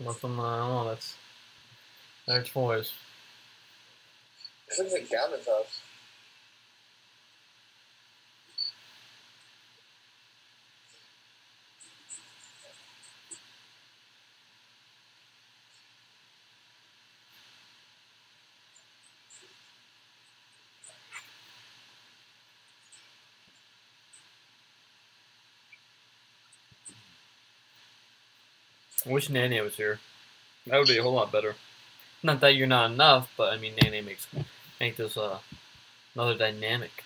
Nothing. 0.03 0.39
I 0.39 0.57
don't 0.59 0.69
know. 0.69 0.85
That's 0.89 1.15
their 2.27 2.43
choice. 2.43 2.93
This 4.69 4.79
looks 4.79 4.93
like 4.93 5.09
Gavin's 5.09 5.45
house. 5.47 5.79
I 29.05 29.09
wish 29.11 29.29
Nene 29.29 29.63
was 29.63 29.75
here. 29.75 29.99
That 30.67 30.77
would 30.77 30.87
be 30.87 30.97
a 30.97 31.03
whole 31.03 31.13
lot 31.13 31.31
better. 31.31 31.55
Not 32.21 32.39
that 32.39 32.55
you're 32.55 32.67
not 32.67 32.91
enough, 32.91 33.29
but 33.35 33.51
I 33.51 33.57
mean 33.57 33.73
Nene 33.75 34.05
makes 34.05 34.27
make 34.79 34.95
this 34.95 35.17
uh 35.17 35.39
another 36.15 36.37
dynamic. 36.37 37.03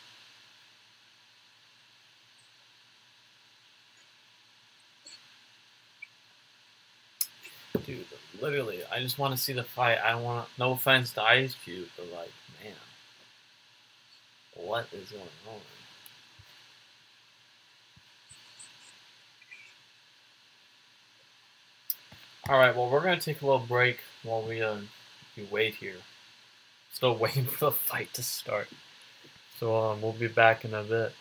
Dude, 7.86 8.06
literally, 8.42 8.82
I 8.92 9.00
just 9.00 9.18
want 9.18 9.36
to 9.36 9.42
see 9.42 9.54
the 9.54 9.64
fight. 9.64 9.98
I 9.98 10.16
want 10.16 10.50
no 10.60 10.74
offense 10.74 11.14
to 11.14 11.24
Ice 11.24 11.56
Cube, 11.64 11.88
but 11.96 12.12
like, 12.12 12.32
man, 12.62 12.74
what 14.56 14.88
is 14.92 15.10
going 15.10 15.24
on? 15.50 15.62
All 22.50 22.58
right, 22.58 22.74
well, 22.74 22.90
we're 22.90 23.02
gonna 23.04 23.20
take 23.20 23.42
a 23.42 23.46
little 23.46 23.60
break 23.60 24.00
while 24.24 24.42
we 24.42 24.62
uh 24.62 24.78
we 25.36 25.44
wait 25.52 25.76
here. 25.76 25.98
Still 26.94 27.16
waiting 27.24 27.44
for 27.44 27.66
the 27.66 27.72
fight 27.72 28.14
to 28.14 28.24
start. 28.24 28.70
So 29.60 29.76
um, 29.76 30.02
we'll 30.02 30.14
be 30.14 30.28
back 30.30 30.64
in 30.64 30.74
a 30.74 30.82
bit. 30.82 31.12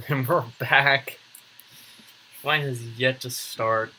And 0.08 0.26
we're 0.26 0.44
back. 0.58 1.18
Fight 2.42 2.62
has 2.62 2.82
yet 2.98 3.20
to 3.20 3.30
start. 3.30 3.92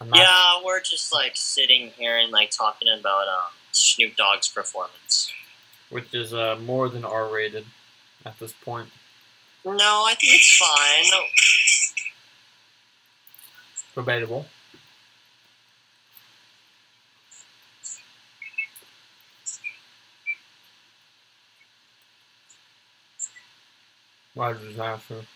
I'm 0.00 0.10
not 0.10 0.18
Yeah, 0.18 0.60
we're 0.64 0.80
just 0.80 1.12
like 1.12 1.32
sitting 1.36 1.90
here 1.96 2.18
and 2.18 2.30
like 2.32 2.50
talking 2.50 2.88
about 2.88 3.28
um, 3.28 3.50
Snoop 3.72 4.16
Dogg's 4.16 4.48
performance. 4.48 5.32
which 5.90 6.12
is 6.12 6.34
uh, 6.34 6.58
more 6.64 6.88
than 6.88 7.04
R 7.04 7.28
rated 7.32 7.64
at 8.26 8.38
this 8.38 8.52
point. 8.52 8.88
No, 9.64 9.72
I 9.74 10.14
think 10.20 10.34
it's 10.34 10.56
fine. 10.56 11.22
Debatable. 13.94 14.46
A 24.36 24.54
disaster. 24.54 25.26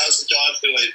How's 0.00 0.20
the 0.20 0.28
dog 0.34 0.56
doing? 0.62 0.92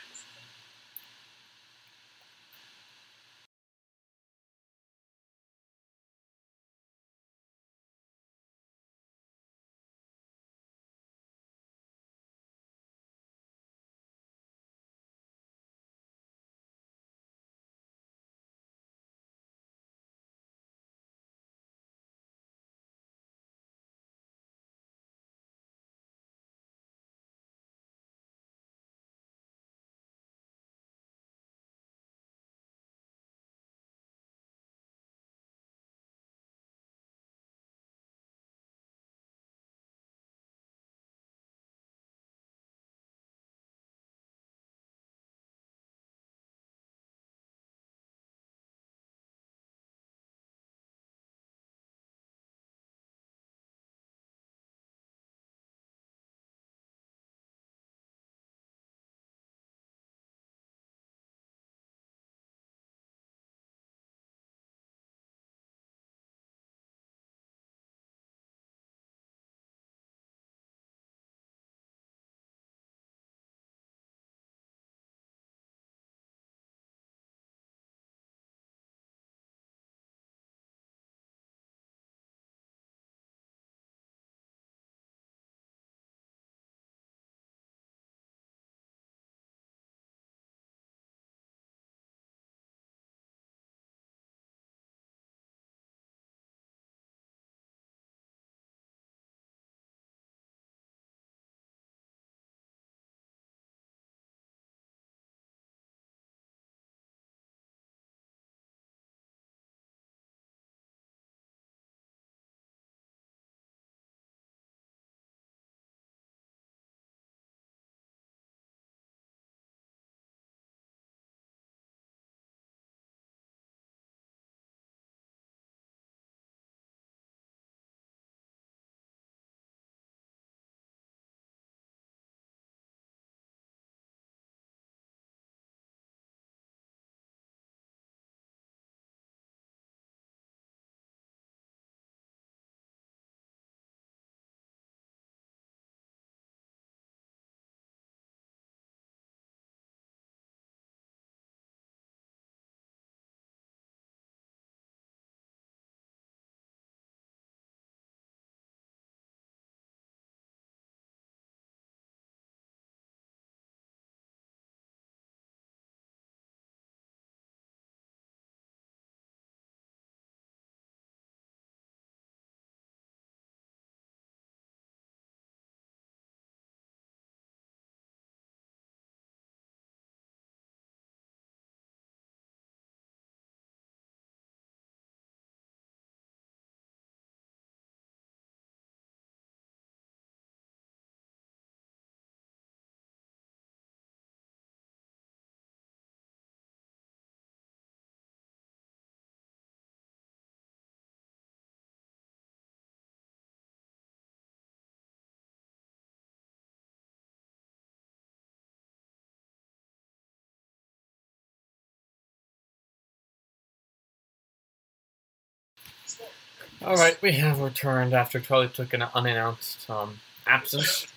All 216.86 216.96
right, 216.98 217.20
we 217.20 217.32
have 217.32 217.62
returned 217.62 218.14
after 218.14 218.40
Charlie 218.40 218.70
took 218.70 218.94
an 218.94 219.02
unannounced 219.02 219.90
um, 219.90 220.20
absence. 220.46 221.08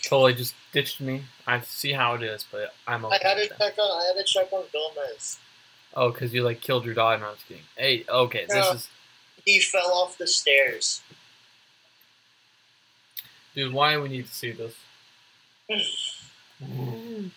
Charlie 0.00 0.34
just 0.34 0.56
ditched 0.72 1.00
me. 1.00 1.22
I 1.46 1.60
see 1.60 1.92
how 1.92 2.14
it 2.14 2.24
is, 2.24 2.44
but 2.50 2.74
I'm 2.84 3.04
okay. 3.04 3.16
I 3.22 3.28
had 3.28 3.36
to 3.36 3.46
check 3.48 3.78
on. 3.78 4.02
I 4.02 4.06
had 4.08 4.16
to 4.18 4.24
check 4.24 4.52
on 4.52 4.64
Gomez. 4.72 5.38
Oh, 5.94 6.10
because 6.10 6.34
you 6.34 6.42
like 6.42 6.60
killed 6.60 6.84
your 6.84 6.94
dog. 6.94 7.20
No, 7.20 7.26
I 7.26 7.30
was 7.30 7.38
kidding. 7.46 7.62
Hey, 7.76 8.04
okay, 8.08 8.46
this 8.48 8.74
is 8.74 8.88
He 9.44 9.60
fell 9.60 9.92
off 9.92 10.18
the 10.18 10.26
stairs. 10.26 11.00
dude. 13.54 13.72
Why 13.72 13.92
do 13.92 14.02
we 14.02 14.08
need 14.08 14.26
to 14.26 14.34
see 14.34 14.50
this? 14.50 14.74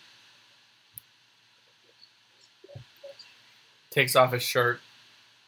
Takes 3.92 4.16
off 4.16 4.32
his 4.32 4.42
shirt. 4.42 4.80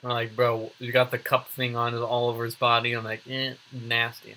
I'm 0.03 0.11
like, 0.11 0.35
bro, 0.35 0.73
you 0.79 0.91
got 0.91 1.11
the 1.11 1.19
cup 1.19 1.49
thing 1.49 1.77
on 1.77 1.95
all 1.95 2.29
over 2.29 2.45
his 2.45 2.57
body. 2.57 2.93
I'm 2.93 3.05
like, 3.05 3.23
eh, 3.29 3.55
nasty. 3.71 4.37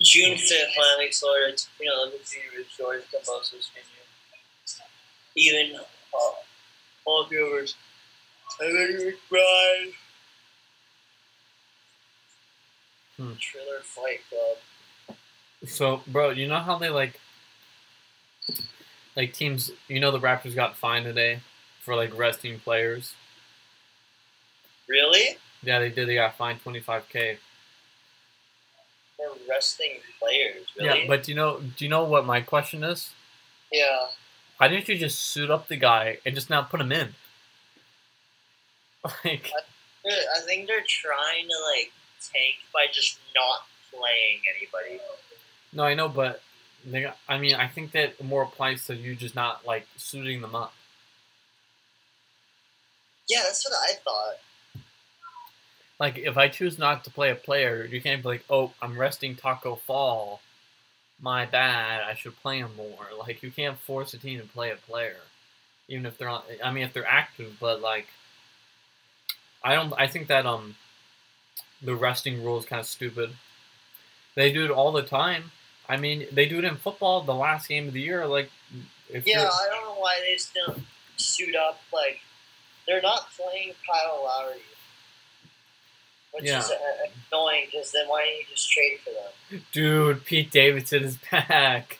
June 0.00 0.38
fifth, 0.38 0.74
Miami, 0.76 1.10
Florida. 1.12 1.56
You 1.80 1.86
know, 1.86 2.10
the 2.10 2.18
Junior 2.24 2.66
George 2.76 3.02
Kambosos 3.12 3.68
Jr. 3.72 4.82
Even 5.36 5.76
uh, 5.76 6.18
Paul 7.04 7.26
Gilbert. 7.28 7.74
I 8.60 8.64
really 8.64 9.14
cried. 9.28 9.92
Hmm. 13.16 13.32
Triller 13.38 13.80
Fight 13.82 14.20
Club. 14.28 15.18
So, 15.66 16.02
bro, 16.06 16.30
you 16.30 16.46
know 16.46 16.60
how 16.60 16.78
they 16.78 16.88
like, 16.88 17.20
like 19.18 19.34
teams. 19.34 19.70
You 19.88 20.00
know 20.00 20.12
the 20.12 20.20
Raptors 20.20 20.54
got 20.54 20.76
fined 20.76 21.04
today 21.04 21.40
for 21.80 21.94
like 21.94 22.16
resting 22.16 22.60
players. 22.60 23.14
Really? 24.88 25.36
Yeah, 25.62 25.80
they 25.80 25.90
did. 25.90 26.08
They 26.08 26.14
got 26.14 26.36
fined 26.36 26.64
25k. 26.64 27.36
For 29.16 29.24
resting 29.50 29.96
players, 30.20 30.66
really? 30.78 31.00
Yeah, 31.00 31.04
but 31.08 31.24
do 31.24 31.32
you 31.32 31.36
know? 31.36 31.60
Do 31.76 31.84
you 31.84 31.90
know 31.90 32.04
what 32.04 32.24
my 32.24 32.40
question 32.40 32.82
is? 32.84 33.12
yeah. 33.72 34.06
Why 34.56 34.66
didn't 34.66 34.88
you 34.88 34.96
just 34.96 35.20
suit 35.20 35.52
up 35.52 35.68
the 35.68 35.76
guy 35.76 36.18
and 36.26 36.34
just 36.34 36.50
not 36.50 36.70
put 36.70 36.80
him 36.80 36.92
in? 36.92 37.14
Like, 39.24 39.50
I 40.36 40.40
think 40.40 40.66
they're 40.66 40.84
trying 40.86 41.46
to 41.46 41.54
like 41.74 41.92
tank 42.32 42.56
by 42.72 42.86
just 42.92 43.18
not 43.34 43.66
playing 43.90 44.40
anybody. 44.56 45.02
no, 45.72 45.84
I 45.84 45.94
know, 45.94 46.08
but 46.08 46.40
I 47.28 47.38
mean, 47.38 47.54
I 47.54 47.68
think 47.68 47.92
that 47.92 48.22
more 48.22 48.42
applies 48.42 48.86
to 48.86 48.94
you 48.94 49.14
just 49.14 49.34
not 49.34 49.66
like 49.66 49.86
suiting 49.96 50.40
them 50.40 50.54
up. 50.54 50.72
Yeah, 53.28 53.42
that's 53.44 53.68
what 53.68 53.76
I 53.76 53.94
thought. 53.94 54.82
Like, 56.00 56.18
if 56.18 56.36
I 56.38 56.48
choose 56.48 56.78
not 56.78 57.04
to 57.04 57.10
play 57.10 57.30
a 57.30 57.34
player, 57.34 57.84
you 57.84 58.00
can't 58.00 58.22
be 58.22 58.28
like, 58.28 58.44
"Oh, 58.48 58.72
I'm 58.80 58.98
resting 58.98 59.34
Taco 59.36 59.74
Fall. 59.76 60.40
My 61.20 61.44
bad. 61.44 62.02
I 62.02 62.14
should 62.14 62.40
play 62.40 62.58
him 62.58 62.74
more." 62.76 63.08
Like, 63.18 63.42
you 63.42 63.50
can't 63.50 63.78
force 63.78 64.14
a 64.14 64.18
team 64.18 64.40
to 64.40 64.46
play 64.46 64.70
a 64.70 64.76
player, 64.76 65.16
even 65.88 66.06
if 66.06 66.16
they're 66.16 66.28
not. 66.28 66.46
I 66.62 66.70
mean, 66.70 66.84
if 66.84 66.92
they're 66.92 67.06
active, 67.06 67.56
but 67.60 67.80
like, 67.80 68.06
I 69.62 69.74
don't. 69.74 69.92
I 69.98 70.06
think 70.06 70.28
that 70.28 70.46
um, 70.46 70.76
the 71.82 71.96
resting 71.96 72.42
rule 72.44 72.58
is 72.58 72.64
kind 72.64 72.80
of 72.80 72.86
stupid. 72.86 73.30
They 74.36 74.52
do 74.52 74.64
it 74.64 74.70
all 74.70 74.92
the 74.92 75.02
time. 75.02 75.50
I 75.88 75.96
mean, 75.96 76.26
they 76.32 76.46
do 76.46 76.58
it 76.58 76.64
in 76.64 76.76
football. 76.76 77.22
The 77.22 77.34
last 77.34 77.68
game 77.68 77.88
of 77.88 77.94
the 77.94 78.00
year, 78.00 78.26
like, 78.26 78.50
if 79.08 79.26
Yeah, 79.26 79.48
I 79.48 79.68
don't 79.70 79.84
know 79.84 80.00
why 80.00 80.18
they 80.20 80.34
just 80.34 80.52
don't 80.54 80.82
suit 81.16 81.54
up. 81.56 81.80
Like, 81.92 82.20
they're 82.86 83.00
not 83.02 83.28
playing 83.36 83.72
Kyle 83.86 84.22
Lowry, 84.24 84.60
which 86.32 86.44
Yeah. 86.44 86.58
is 86.58 86.70
uh, 86.70 86.74
annoying. 87.32 87.66
Because 87.70 87.90
then 87.92 88.06
why 88.08 88.24
don't 88.24 88.36
you 88.36 88.44
just 88.50 88.70
trade 88.70 88.98
for 89.02 89.10
them? 89.10 89.64
dude, 89.72 90.24
Pete 90.24 90.50
Davidson 90.50 91.04
is 91.04 91.16
back. 91.30 91.98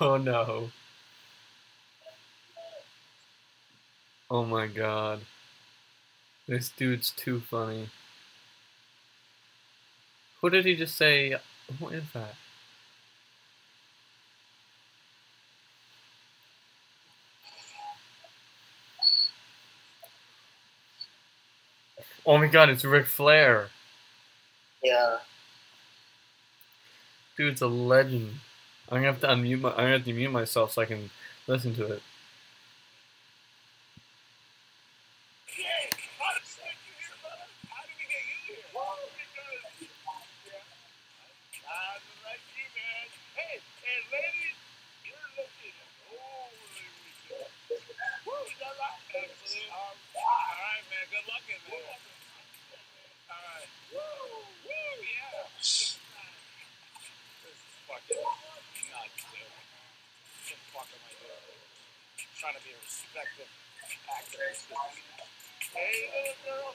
Oh 0.00 0.16
no. 0.16 0.70
Oh 4.30 4.44
my 4.44 4.66
god. 4.66 5.20
This 6.46 6.70
dude's 6.70 7.10
too 7.10 7.40
funny. 7.40 7.88
Who 10.40 10.50
did 10.50 10.64
he 10.66 10.74
just 10.76 10.96
say? 10.96 11.36
Who 11.78 11.88
is 11.88 12.04
that? 12.14 12.34
Oh 22.28 22.36
my 22.36 22.46
god, 22.46 22.68
it's 22.68 22.84
Ric 22.84 23.06
Flair. 23.06 23.70
Yeah. 24.84 25.16
Dude's 27.38 27.62
a 27.62 27.66
legend. 27.66 28.34
I'm 28.90 28.98
gonna 28.98 29.06
have 29.06 29.20
to 29.22 29.28
unmute 29.28 29.62
my. 29.62 29.70
I'm 29.70 29.76
gonna 29.76 29.92
have 29.92 30.04
to 30.04 30.12
mute 30.12 30.30
myself 30.30 30.72
so 30.72 30.82
I 30.82 30.84
can 30.84 31.08
listen 31.46 31.74
to 31.76 31.86
it. 31.86 32.02
Trying 62.38 62.54
to 62.54 62.60
be 62.62 62.70
a 62.70 62.78
respected 62.82 63.46
activist. 64.08 64.64
Hey, 65.74 66.08
little 66.14 66.34
girl. 66.46 66.74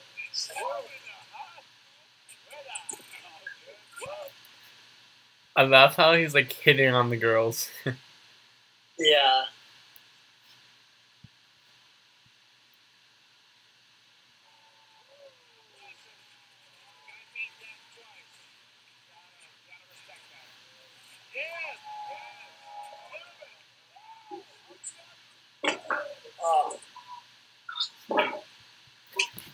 Woo 0.59 0.83
in 0.83 1.01
the 1.03 1.15
house. 1.31 1.63
Where 2.49 2.63
the- 2.67 2.97
Woo. 4.05 4.29
I 5.55 5.63
love 5.63 5.95
how 5.95 6.13
he's 6.13 6.33
like 6.33 6.51
hitting 6.53 6.93
on 6.93 7.09
the 7.09 7.17
girls. 7.17 7.69
Yeah. 8.99 9.43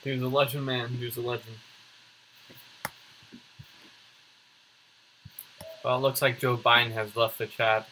Dude's 0.09 0.23
a 0.23 0.27
legend, 0.27 0.65
man. 0.65 0.97
Dude's 0.97 1.17
a 1.17 1.21
legend. 1.21 1.57
Well, 5.85 5.97
it 5.97 6.01
looks 6.01 6.19
like 6.19 6.39
Joe 6.39 6.57
Biden 6.57 6.93
has 6.93 7.15
left 7.15 7.37
the 7.37 7.45
chat. 7.45 7.87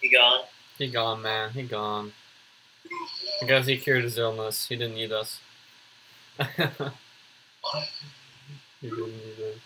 He 0.00 0.10
gone? 0.10 0.40
He 0.78 0.90
gone, 0.90 1.20
man. 1.20 1.50
He 1.50 1.64
gone. 1.64 2.14
I 3.42 3.44
guess 3.44 3.66
he 3.66 3.76
cured 3.76 4.04
his 4.04 4.16
illness. 4.16 4.68
He 4.68 4.76
didn't 4.76 4.94
need 4.94 5.12
us. 5.12 5.40
he 6.38 6.62
didn't 8.80 9.18
need 9.18 9.52
us. 9.52 9.60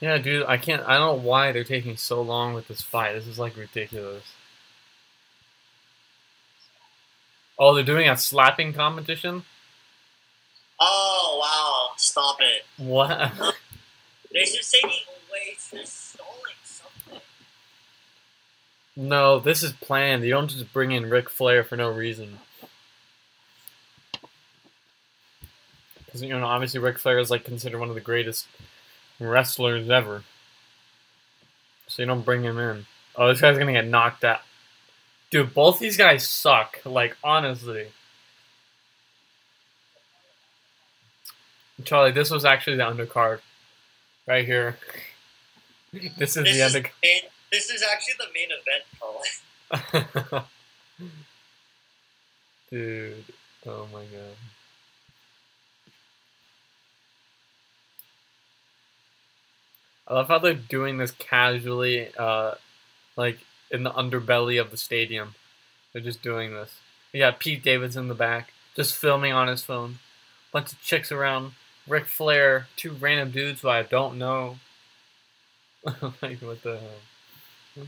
Yeah, 0.00 0.18
dude, 0.18 0.44
I 0.46 0.58
can't. 0.58 0.82
I 0.86 0.98
don't 0.98 1.16
know 1.16 1.28
why 1.28 1.52
they're 1.52 1.64
taking 1.64 1.96
so 1.96 2.20
long 2.20 2.54
with 2.54 2.68
this 2.68 2.82
fight. 2.82 3.14
This 3.14 3.26
is 3.26 3.38
like 3.38 3.56
ridiculous. 3.56 4.24
Oh, 7.58 7.74
they're 7.74 7.82
doing 7.82 8.08
a 8.08 8.16
slapping 8.16 8.74
competition. 8.74 9.44
Stop 12.16 12.38
it. 12.40 12.64
What? 12.78 13.10
They're 14.32 14.42
just 14.42 14.72
taking 14.72 14.88
away. 14.88 15.54
They're 15.70 15.84
stalling 15.84 16.54
something. 16.64 17.20
No, 18.96 19.38
this 19.38 19.62
is 19.62 19.72
planned. 19.72 20.24
You 20.24 20.30
don't 20.30 20.48
just 20.48 20.72
bring 20.72 20.92
in 20.92 21.10
Ric 21.10 21.28
Flair 21.28 21.62
for 21.62 21.76
no 21.76 21.90
reason. 21.90 22.38
Because 26.06 26.22
you 26.22 26.30
know, 26.30 26.46
obviously, 26.46 26.80
Ric 26.80 26.98
Flair 26.98 27.18
is 27.18 27.30
like 27.30 27.44
considered 27.44 27.80
one 27.80 27.90
of 27.90 27.94
the 27.94 28.00
greatest 28.00 28.46
wrestlers 29.20 29.90
ever. 29.90 30.24
So 31.86 32.00
you 32.00 32.06
don't 32.06 32.24
bring 32.24 32.44
him 32.44 32.58
in. 32.58 32.86
Oh, 33.14 33.28
this 33.28 33.42
guy's 33.42 33.58
gonna 33.58 33.72
get 33.72 33.88
knocked 33.88 34.24
out. 34.24 34.40
Dude, 35.30 35.52
both 35.52 35.78
these 35.80 35.98
guys 35.98 36.26
suck. 36.26 36.80
Like 36.86 37.14
honestly. 37.22 37.88
Charlie, 41.84 42.12
this 42.12 42.30
was 42.30 42.44
actually 42.44 42.76
the 42.76 42.84
undercard. 42.84 43.40
Right 44.26 44.44
here. 44.44 44.76
This 45.92 46.36
is 46.36 46.44
This 46.44 46.56
the 46.56 46.60
is, 46.64 46.74
undercard. 46.74 46.90
main, 47.02 47.20
this 47.52 47.70
is 47.70 47.82
actually 47.82 48.14
the 48.18 48.32
main 48.34 48.48
event, 48.50 50.04
Colin. 50.30 50.44
Dude, 52.70 53.24
oh 53.66 53.86
my 53.92 54.00
god. 54.00 54.36
I 60.08 60.14
love 60.14 60.28
how 60.28 60.38
they're 60.38 60.54
doing 60.54 60.98
this 60.98 61.10
casually, 61.12 62.08
uh, 62.16 62.54
like 63.16 63.38
in 63.70 63.82
the 63.82 63.90
underbelly 63.90 64.60
of 64.60 64.70
the 64.70 64.76
stadium. 64.76 65.34
They're 65.92 66.02
just 66.02 66.22
doing 66.22 66.52
this. 66.54 66.76
You 67.12 67.20
got 67.20 67.40
Pete 67.40 67.62
Davidson 67.62 68.02
in 68.02 68.08
the 68.08 68.14
back, 68.14 68.52
just 68.76 68.94
filming 68.94 69.32
on 69.32 69.48
his 69.48 69.62
phone. 69.64 69.98
Bunch 70.52 70.72
of 70.72 70.80
chicks 70.82 71.10
around. 71.10 71.52
Ric 71.86 72.06
Flair, 72.06 72.66
two 72.76 72.92
random 72.92 73.30
dudes 73.30 73.60
who 73.60 73.68
I 73.68 73.82
don't 73.82 74.18
know. 74.18 74.58
like, 76.22 76.40
what 76.42 76.62
the 76.62 76.78
hell? 76.78 77.86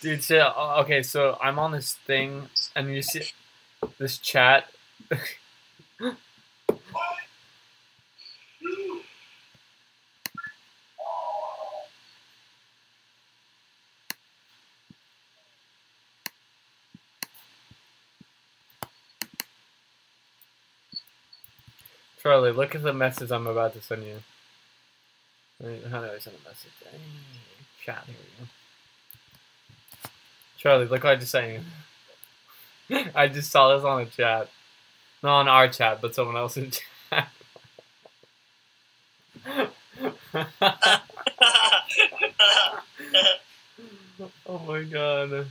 Dude, 0.00 0.22
so, 0.22 0.38
uh, 0.38 0.82
okay, 0.82 1.02
so 1.02 1.38
I'm 1.40 1.58
on 1.58 1.72
this 1.72 1.94
thing, 1.94 2.48
and 2.76 2.94
you 2.94 3.00
see 3.00 3.30
this 3.98 4.18
chat. 4.18 4.66
Charlie, 22.24 22.52
look 22.52 22.74
at 22.74 22.82
the 22.82 22.94
message 22.94 23.30
I'm 23.30 23.46
about 23.46 23.74
to 23.74 23.82
send 23.82 24.02
you. 24.02 24.16
How 25.90 26.00
do 26.00 26.06
I 26.06 26.18
send 26.18 26.36
a 26.42 26.48
message? 26.48 26.72
Chat, 27.84 28.02
here 28.06 28.16
we 28.18 28.44
go. 28.44 28.48
Charlie, 30.56 30.86
look 30.86 31.04
what 31.04 31.12
I 31.12 31.16
just 31.16 31.32
sent 31.32 31.60
you. 32.88 33.04
I 33.14 33.28
just 33.28 33.50
saw 33.50 33.76
this 33.76 33.84
on 33.84 34.06
the 34.06 34.10
chat. 34.10 34.48
Not 35.22 35.40
on 35.40 35.48
our 35.48 35.68
chat, 35.68 36.00
but 36.00 36.14
someone 36.14 36.38
else's 36.38 36.80
chat. 37.10 37.28
oh 44.46 44.58
my 44.66 44.82
god. 44.84 45.46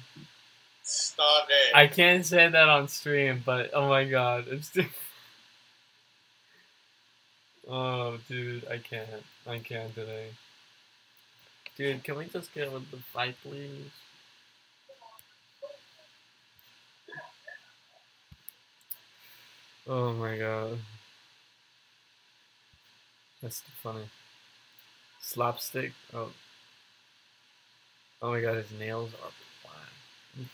Stop 0.81 1.47
it. 1.49 1.75
I 1.75 1.85
can't 1.85 2.25
say 2.25 2.49
that 2.49 2.67
on 2.67 2.87
stream, 2.87 3.43
but 3.45 3.69
oh 3.75 3.87
my 3.87 4.05
god. 4.05 4.47
It's 4.47 4.71
Oh 7.75 8.19
dude, 8.29 8.67
I 8.69 8.77
can't. 8.77 9.09
I 9.47 9.57
can't 9.57 9.95
today. 9.95 10.27
Dude, 11.75 12.03
can 12.03 12.19
we 12.19 12.25
just 12.25 12.53
get 12.53 12.71
with 12.71 12.91
the 12.91 12.97
fight 12.97 13.35
please? 13.41 13.89
Oh 19.87 20.13
my 20.13 20.37
god. 20.37 20.77
That's 23.41 23.63
funny. 23.81 24.05
Slapstick. 25.19 25.93
Oh. 26.13 26.29
Oh 28.21 28.29
my 28.29 28.41
god, 28.41 28.57
his 28.57 28.71
nails 28.79 29.09
are 29.15 29.31
black. 29.63 30.47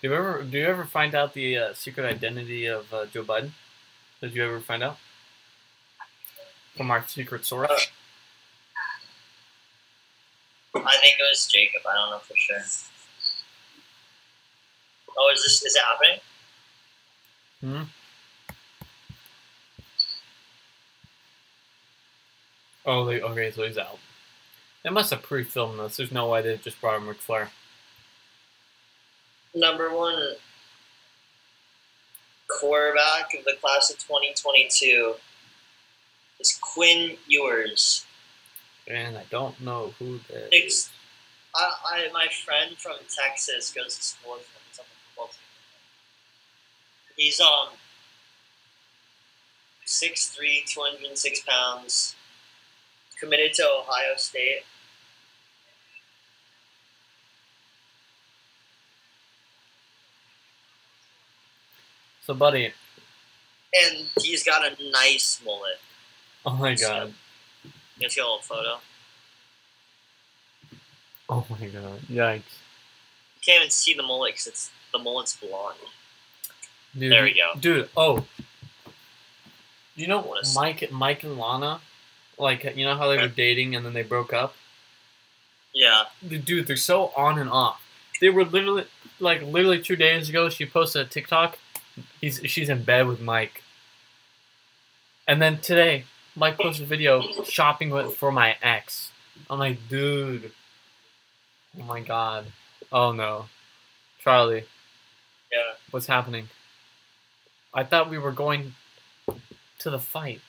Do 0.00 0.08
you 0.08 0.14
ever 0.14 0.42
do 0.44 0.58
you 0.58 0.66
ever 0.66 0.84
find 0.84 1.14
out 1.14 1.34
the 1.34 1.58
uh, 1.58 1.74
secret 1.74 2.06
identity 2.06 2.66
of 2.66 2.92
uh, 2.94 3.06
Joe 3.06 3.24
Biden? 3.24 3.50
Did 4.20 4.34
you 4.34 4.44
ever 4.44 4.60
find 4.60 4.82
out 4.82 4.98
from 6.76 6.90
our 6.90 7.04
secret 7.06 7.44
source? 7.44 7.88
I 10.74 10.96
think 11.02 11.14
it 11.18 11.26
was 11.30 11.48
Jacob. 11.52 11.82
I 11.88 11.94
don't 11.94 12.10
know 12.10 12.18
for 12.18 12.36
sure. 12.36 12.62
Oh, 15.16 15.30
is 15.34 15.42
this 15.42 15.64
is 15.64 15.74
it 15.74 15.82
happening? 15.82 16.20
Hmm. 17.60 17.90
Oh, 22.86 23.04
they, 23.04 23.20
okay, 23.20 23.50
so 23.50 23.64
he's 23.64 23.76
out. 23.76 23.98
They 24.82 24.90
must 24.90 25.10
have 25.10 25.22
pre-filmed 25.22 25.78
this. 25.78 25.96
There's 25.96 26.12
no 26.12 26.28
way 26.28 26.40
they 26.40 26.56
just 26.56 26.80
brought 26.80 26.96
him 26.96 27.08
Ric 27.08 27.18
Flair. 27.18 27.50
Number 29.58 29.92
one 29.92 30.34
quarterback 32.46 33.34
of 33.36 33.44
the 33.44 33.54
class 33.60 33.90
of 33.90 33.98
2022 33.98 35.14
is 36.38 36.56
Quinn 36.62 37.16
Ewers. 37.26 38.06
And 38.86 39.18
I 39.18 39.24
don't 39.30 39.60
know 39.60 39.94
who 39.98 40.18
that 40.28 40.50
Six. 40.52 40.74
is. 40.74 40.90
I, 41.56 41.72
I 41.84 42.08
my 42.12 42.28
friend 42.44 42.76
from 42.78 42.96
Texas 43.12 43.72
goes 43.72 43.96
to 43.96 44.02
school 44.04 44.34
with 44.34 44.42
him. 44.42 44.60
He's 44.70 44.78
on 44.78 44.84
the 44.86 44.96
football 45.10 45.26
team. 45.26 45.40
He's 47.16 47.40
um 47.40 47.68
6'3", 49.86 50.66
206 50.66 51.40
pounds. 51.48 52.14
Committed 53.18 53.54
to 53.54 53.64
Ohio 53.64 54.14
State. 54.16 54.62
So, 62.28 62.34
buddy, 62.34 62.66
And 63.72 64.04
he's 64.20 64.44
got 64.44 64.62
a 64.62 64.90
nice 64.90 65.40
mullet. 65.42 65.80
oh 66.44 66.56
my 66.56 66.74
god, 66.74 67.14
You 67.98 68.10
see 68.10 68.20
a 68.20 68.24
little 68.24 68.40
photo? 68.40 68.80
oh 71.30 71.46
my 71.48 71.66
god, 71.68 72.00
yikes, 72.10 72.42
You 72.42 73.40
can't 73.46 73.60
even 73.62 73.70
see 73.70 73.94
the 73.94 74.02
mullet 74.02 74.32
because 74.34 74.46
it's 74.46 74.70
the 74.92 74.98
mullet's 74.98 75.36
blonde. 75.36 75.78
dude, 76.98 77.10
There 77.12 77.22
we 77.22 77.32
go. 77.32 77.58
dude. 77.58 77.88
Oh, 77.96 78.26
you 79.96 80.06
know 80.06 80.34
Mike, 80.54 80.92
Mike 80.92 81.24
and 81.24 81.38
Lana, 81.38 81.80
like 82.36 82.64
you 82.76 82.84
know 82.84 82.94
how 82.94 83.08
they 83.08 83.16
were 83.16 83.28
dating 83.28 83.74
and 83.74 83.86
then 83.86 83.94
they 83.94 84.02
broke 84.02 84.34
up. 84.34 84.54
Yeah. 85.72 86.04
dude, 86.28 86.66
they're 86.66 86.76
so 86.76 87.10
on 87.16 87.38
and 87.38 87.48
off. 87.48 87.80
They 88.20 88.28
were 88.28 88.44
literally 88.44 88.84
like 89.18 89.40
literally 89.40 89.80
two 89.80 89.96
days 89.96 90.28
ago. 90.28 90.50
She 90.50 90.66
posted 90.66 91.06
a 91.06 91.08
TikTok. 91.08 91.56
He's 92.20 92.40
she's 92.44 92.68
in 92.68 92.82
bed 92.84 93.06
with 93.06 93.20
Mike. 93.20 93.62
And 95.26 95.40
then 95.42 95.58
today, 95.58 96.04
Mike 96.36 96.56
posted 96.58 96.84
a 96.84 96.88
video 96.88 97.22
shopping 97.44 97.90
with 97.90 98.16
for 98.16 98.32
my 98.32 98.56
ex. 98.62 99.10
I'm 99.50 99.58
like, 99.58 99.88
dude. 99.88 100.52
Oh 101.78 101.84
my 101.84 102.00
god. 102.00 102.46
Oh 102.90 103.12
no, 103.12 103.46
Charlie, 104.20 104.64
Yeah. 105.52 105.74
what's 105.90 106.06
happening? 106.06 106.48
I 107.74 107.84
thought 107.84 108.08
we 108.10 108.18
were 108.18 108.32
going 108.32 108.74
to 109.80 109.90
the 109.90 109.98
fight. 109.98 110.40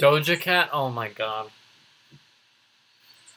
Doja 0.00 0.38
Cat. 0.40 0.70
Oh 0.72 0.90
my 0.90 1.08
god. 1.08 1.50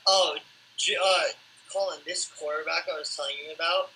Oh, 0.08 0.38
J- 0.78 0.96
uh, 0.96 1.24
Colin, 1.72 2.00
this 2.06 2.32
quarterback 2.40 2.86
I 2.94 2.98
was 2.98 3.16
telling 3.16 3.36
you 3.46 3.54
about, 3.54 3.90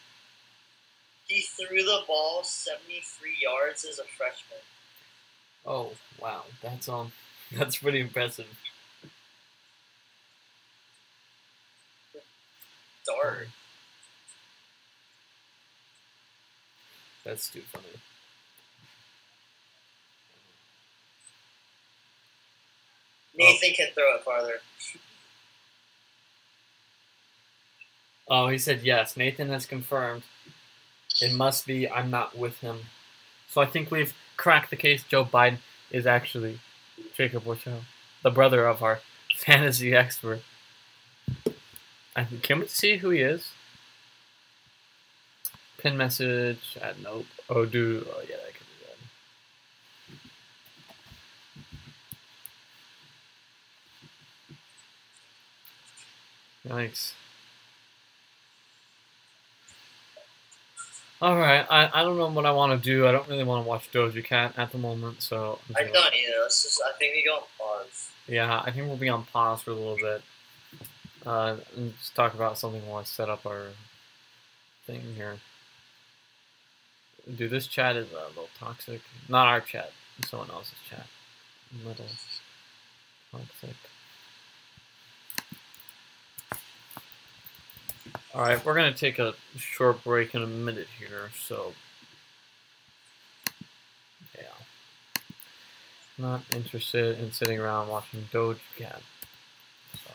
he 1.28 1.42
threw 1.42 1.84
the 1.84 2.02
ball 2.08 2.44
73 2.44 3.32
yards 3.42 3.86
as 3.86 4.00
a 4.00 4.04
freshman. 4.18 4.60
Oh 5.66 5.92
wow, 6.22 6.44
that's 6.62 6.90
um, 6.90 7.12
that's 7.52 7.78
pretty 7.78 8.02
impressive. 8.02 8.48
Dart. 13.06 13.48
That's 17.26 17.50
too 17.50 17.62
funny. 17.72 17.86
Nathan 23.36 23.74
can 23.74 23.88
throw 23.94 24.16
it 24.16 24.24
farther. 24.24 24.60
Oh, 28.28 28.48
he 28.48 28.58
said 28.58 28.82
yes. 28.84 29.18
Nathan 29.18 29.50
has 29.50 29.66
confirmed. 29.66 30.24
It 31.22 31.34
must 31.34 31.66
be 31.68 31.90
I'm 31.90 32.10
not 32.10 32.38
with 32.38 32.60
him. 32.60 32.80
So 33.50 33.62
I 33.62 33.66
think 33.66 33.92
we've 33.92 34.14
cracked 34.38 34.70
the 34.70 34.76
case. 34.76 35.04
Joe 35.04 35.26
Biden 35.26 35.60
is 35.92 36.08
actually 36.08 36.60
Jacob 37.16 37.44
Wichow, 37.44 37.82
the 38.24 38.32
brother 38.32 38.66
of 38.66 38.82
our 38.82 39.00
fantasy 39.38 39.94
expert. 39.94 40.42
I 42.16 42.26
can 42.42 42.60
we 42.60 42.68
see 42.68 42.98
who 42.98 43.10
he 43.10 43.22
is? 43.22 43.52
Pin 45.78 45.98
message. 45.98 46.78
Uh, 46.82 46.94
nope. 47.02 47.26
Oh, 47.50 47.66
dude. 47.66 48.08
Oh, 48.10 48.22
yeah, 48.22 48.38
that 48.38 48.54
could 48.54 48.68
be 56.66 56.70
good. 56.70 56.90
Yikes. 56.90 57.14
All 61.24 61.38
right, 61.38 61.66
I, 61.70 61.90
I 61.94 62.04
don't 62.04 62.18
know 62.18 62.28
what 62.28 62.46
I 62.46 62.52
want 62.52 62.74
to 62.74 62.86
do. 62.86 63.08
I 63.08 63.14
don't 63.14 63.26
really 63.30 63.46
want 63.46 63.64
to 63.64 63.70
watch 63.70 63.90
Doja 63.94 64.22
Cat 64.22 64.56
at 64.58 64.74
the 64.74 64.78
moment, 64.78 65.22
so 65.22 65.58
I'm 65.70 65.86
don't 65.86 65.96
either. 65.96 66.42
Let's 66.42 66.64
just. 66.64 66.82
I 66.86 66.92
think 67.00 67.14
we 67.14 67.24
go 67.24 67.36
on 67.36 67.44
pause. 67.58 68.10
yeah, 68.28 68.62
I 68.66 68.72
think 68.72 68.88
we'll 68.88 68.98
be 68.98 69.08
on 69.08 69.24
pause 69.32 69.62
for 69.62 69.72
a 69.72 69.74
little 69.74 69.96
bit. 69.96 70.22
Uh, 71.26 71.56
and 71.78 71.98
just 71.98 72.14
talk 72.14 72.34
about 72.34 72.58
something 72.58 72.86
while 72.86 73.00
I 73.00 73.04
set 73.06 73.30
up 73.30 73.46
our 73.46 73.68
thing 74.86 75.02
here. 75.16 75.38
Dude, 77.38 77.52
this 77.52 77.68
chat 77.68 77.96
is 77.96 78.12
a 78.12 78.28
little 78.28 78.50
toxic. 78.60 79.00
Not 79.30 79.48
our 79.48 79.62
chat, 79.62 79.94
someone 80.28 80.52
else's 80.52 80.74
chat. 80.90 81.06
Little 81.86 82.04
toxic. 83.32 83.78
Alright, 88.36 88.66
we're 88.66 88.74
gonna 88.74 88.94
take 88.94 89.20
a 89.20 89.36
short 89.58 90.04
break 90.04 90.34
in 90.34 90.42
a 90.42 90.48
minute 90.48 90.88
here, 90.98 91.30
so. 91.40 91.74
Yeah. 94.36 95.26
Not 96.18 96.42
interested 96.56 97.20
in 97.20 97.32
sitting 97.32 97.60
around 97.60 97.90
watching 97.90 98.28
Doja 98.34 98.58
Cat. 98.76 99.04
So, 99.94 100.12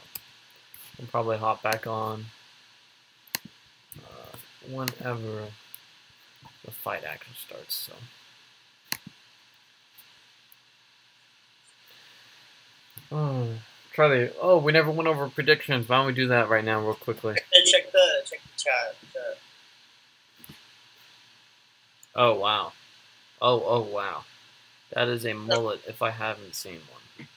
we'll 0.98 1.06
probably 1.06 1.38
hop 1.38 1.62
back 1.62 1.86
on 1.86 2.24
uh, 3.98 4.36
whenever 4.68 5.44
the 6.64 6.72
fight 6.72 7.04
action 7.04 7.34
starts. 7.46 7.74
So. 7.76 7.92
Oh, 13.12 13.48
Charlie. 13.94 14.30
Oh, 14.40 14.58
we 14.58 14.72
never 14.72 14.90
went 14.90 15.08
over 15.08 15.28
predictions. 15.28 15.88
Why 15.88 15.98
don't 15.98 16.06
we 16.06 16.12
do 16.12 16.26
that 16.28 16.48
right 16.48 16.64
now, 16.64 16.80
real 16.80 16.94
quickly? 16.94 17.36
Check 17.66 17.87
chat. 18.68 18.96
chat. 19.12 19.38
Oh 22.14 22.34
wow. 22.34 22.72
Oh 23.40 23.62
oh 23.64 23.80
wow. 23.80 24.24
That 24.92 25.08
is 25.08 25.24
a 25.26 25.34
mullet 25.34 25.80
if 25.86 26.02
I 26.02 26.10
haven't 26.10 26.54
seen 26.54 26.80
one. 26.90 27.28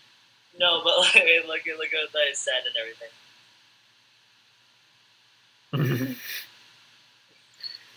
No, 0.59 0.81
but 0.83 0.97
like, 0.99 1.15
look 1.47 1.67
at 1.67 1.77
look 1.77 1.93
at 1.93 2.11
what 2.11 2.27
I 2.27 2.33
said 2.33 2.63
and 2.67 2.75
everything. 5.77 6.17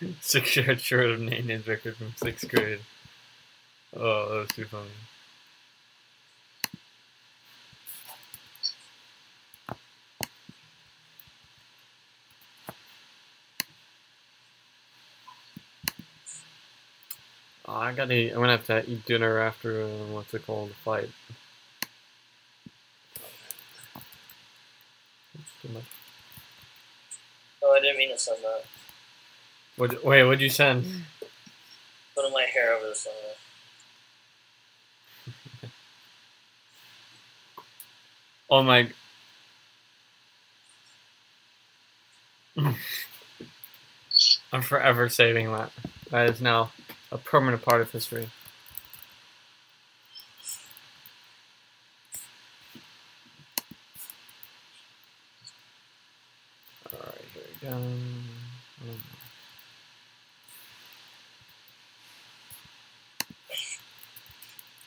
Six 0.20 0.56
yards 0.56 0.82
short 0.82 1.06
of 1.06 1.20
Nathan's 1.20 1.66
record 1.66 1.96
from 1.96 2.12
sixth 2.16 2.48
grade. 2.48 2.80
Oh, 3.96 4.28
that 4.28 4.38
was 4.40 4.48
too 4.48 4.64
funny. 4.64 4.90
Oh, 17.74 17.78
I 17.78 17.92
gotta. 17.92 18.30
I'm 18.30 18.34
gonna 18.36 18.52
have 18.52 18.66
to 18.66 18.88
eat 18.88 19.04
dinner 19.04 19.40
after 19.40 19.82
uh, 19.82 19.88
what's 20.12 20.32
it 20.32 20.46
called, 20.46 20.70
the 20.70 20.74
fight. 20.74 21.08
That's 25.34 25.50
too 25.60 25.68
much. 25.70 25.82
Oh, 27.64 27.74
I 27.76 27.80
didn't 27.80 27.98
mean 27.98 28.10
to 28.10 28.18
send 28.18 28.44
that. 28.44 28.62
What, 29.76 30.04
wait, 30.04 30.22
what'd 30.22 30.40
you 30.40 30.50
send? 30.50 30.84
Putting 32.14 32.32
my 32.32 32.42
hair 32.44 32.74
over 32.74 32.90
the 32.90 32.94
sun. 32.94 33.12
Oh 38.50 38.62
my. 38.62 38.88
I'm 44.52 44.62
forever 44.62 45.08
saving 45.08 45.50
that. 45.50 45.72
That 46.10 46.30
is 46.30 46.40
now 46.40 46.70
a 47.14 47.18
permanent 47.18 47.62
part 47.62 47.80
of 47.80 47.92
history. 47.92 48.28
Alright, 56.92 57.14
here 57.32 57.42
we 57.62 57.68
go. 57.68 57.82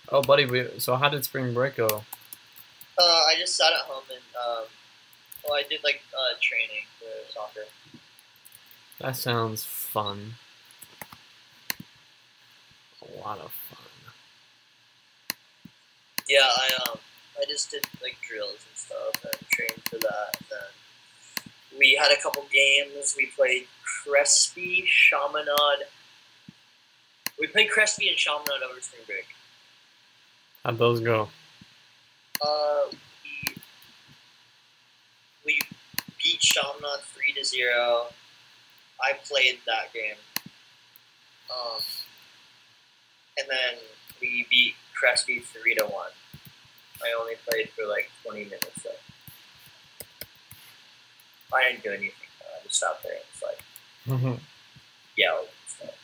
Oh, 0.10 0.22
buddy, 0.22 0.46
we, 0.46 0.68
so 0.80 0.96
how 0.96 1.10
did 1.10 1.24
spring 1.24 1.54
break 1.54 1.78
go? 1.78 1.88
Uh, 1.88 3.02
I 3.02 3.36
just 3.40 3.56
sat 3.56 3.72
at 3.72 3.86
home 3.86 4.04
and 4.10 4.20
um, 4.36 4.66
well, 5.46 5.54
I 5.54 5.64
did 5.70 5.82
like 5.84 6.02
uh, 6.14 6.36
training 6.42 6.84
for 7.00 7.32
soccer. 7.32 7.68
That 9.00 9.16
sounds 9.16 9.64
fun. 9.64 10.36
A 13.18 13.20
lot 13.28 13.39
of 13.39 13.51
fun. 13.51 13.78
Yeah, 16.30 16.41
I 16.45 16.89
um, 16.89 16.99
I 17.39 17.45
just 17.49 17.72
did 17.72 17.86
like 18.01 18.18
drills 18.28 18.59
and 18.70 18.78
stuff 18.78 19.24
and 19.24 19.49
trained 19.49 19.82
for 19.89 19.97
that. 19.97 20.38
And 20.39 20.47
then 20.51 21.80
we 21.80 21.97
had 21.99 22.11
a 22.11 22.22
couple 22.22 22.45
games. 22.51 23.15
We 23.18 23.28
played 23.36 23.68
Crespi, 23.84 24.86
Chaminade. 24.86 25.88
We 27.39 27.47
played 27.47 27.70
Crespi 27.70 28.09
and 28.09 28.18
Chaminade 28.18 28.61
over 28.70 28.82
spring 28.82 29.03
break. 29.07 29.26
How'd 30.63 30.78
those 30.78 30.99
go? 30.99 31.30
Uh, 32.41 32.82
we 33.24 33.55
we 35.45 35.59
beat 36.24 36.39
Chaminade 36.39 37.01
three 37.13 37.34
to 37.34 37.45
zero. 37.45 38.07
I 39.01 39.13
played 39.24 39.59
that 39.65 39.93
game. 39.93 40.18
Um, 41.49 41.80
and 43.38 43.48
then 43.50 43.80
we 44.22 44.46
beat 44.50 44.76
Crespi 44.94 45.40
three 45.40 45.76
to 45.76 45.86
one. 45.86 46.12
I 47.04 47.20
only 47.20 47.36
played 47.48 47.70
for 47.70 47.86
like 47.86 48.10
twenty 48.24 48.44
minutes 48.46 48.84
though. 48.84 48.92
I 51.56 51.64
didn't 51.70 51.84
do 51.84 51.90
anything. 51.90 52.12
though. 52.40 52.60
I 52.60 52.64
just 52.64 52.80
sat 52.80 53.02
there 53.04 53.14
and 53.14 53.22
just 53.32 53.44
like 53.44 53.60
yelled 55.16 55.48
and 55.48 55.50
stuff. 55.68 55.96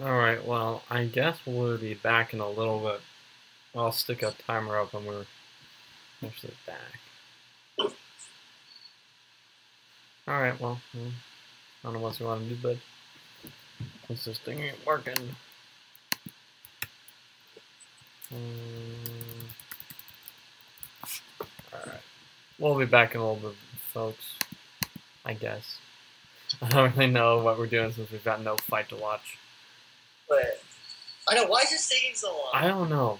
Alright, 0.00 0.46
well, 0.46 0.82
I 0.90 1.04
guess 1.06 1.38
we'll 1.44 1.76
be 1.78 1.94
back 1.94 2.32
in 2.32 2.40
a 2.40 2.48
little 2.48 2.80
bit. 2.80 3.00
I'll 3.74 3.92
stick 3.92 4.22
a 4.22 4.32
timer 4.46 4.78
up 4.78 4.92
when 4.94 5.04
we're 5.04 5.26
actually 6.24 6.54
back. 6.66 7.90
Alright, 10.26 10.60
well, 10.60 10.80
hmm, 10.92 11.08
I 11.08 11.84
don't 11.84 11.94
know 11.94 12.00
what 12.00 12.20
you 12.20 12.26
want 12.26 12.42
to 12.42 12.54
do, 12.54 12.58
but 12.62 12.76
since 14.06 14.24
this 14.24 14.38
thing 14.38 14.60
ain't 14.60 14.86
working. 14.86 15.36
Alright. 21.72 22.00
We'll 22.58 22.78
be 22.78 22.84
back 22.84 23.14
in 23.14 23.20
a 23.20 23.32
little 23.32 23.50
bit, 23.50 23.56
folks. 23.92 24.36
I 25.24 25.34
guess. 25.34 25.78
I 26.62 26.68
don't 26.68 26.96
really 26.96 27.10
know 27.10 27.42
what 27.42 27.58
we're 27.58 27.66
doing 27.66 27.92
since 27.92 28.10
we've 28.10 28.24
got 28.24 28.42
no 28.42 28.56
fight 28.56 28.88
to 28.90 28.96
watch. 28.96 29.38
But 30.28 30.62
I 31.28 31.34
know 31.34 31.46
why 31.46 31.60
is 31.60 31.70
this 31.70 31.88
taking 31.88 32.14
so 32.14 32.28
long? 32.28 32.50
I 32.54 32.66
don't 32.66 32.88
know. 32.88 33.18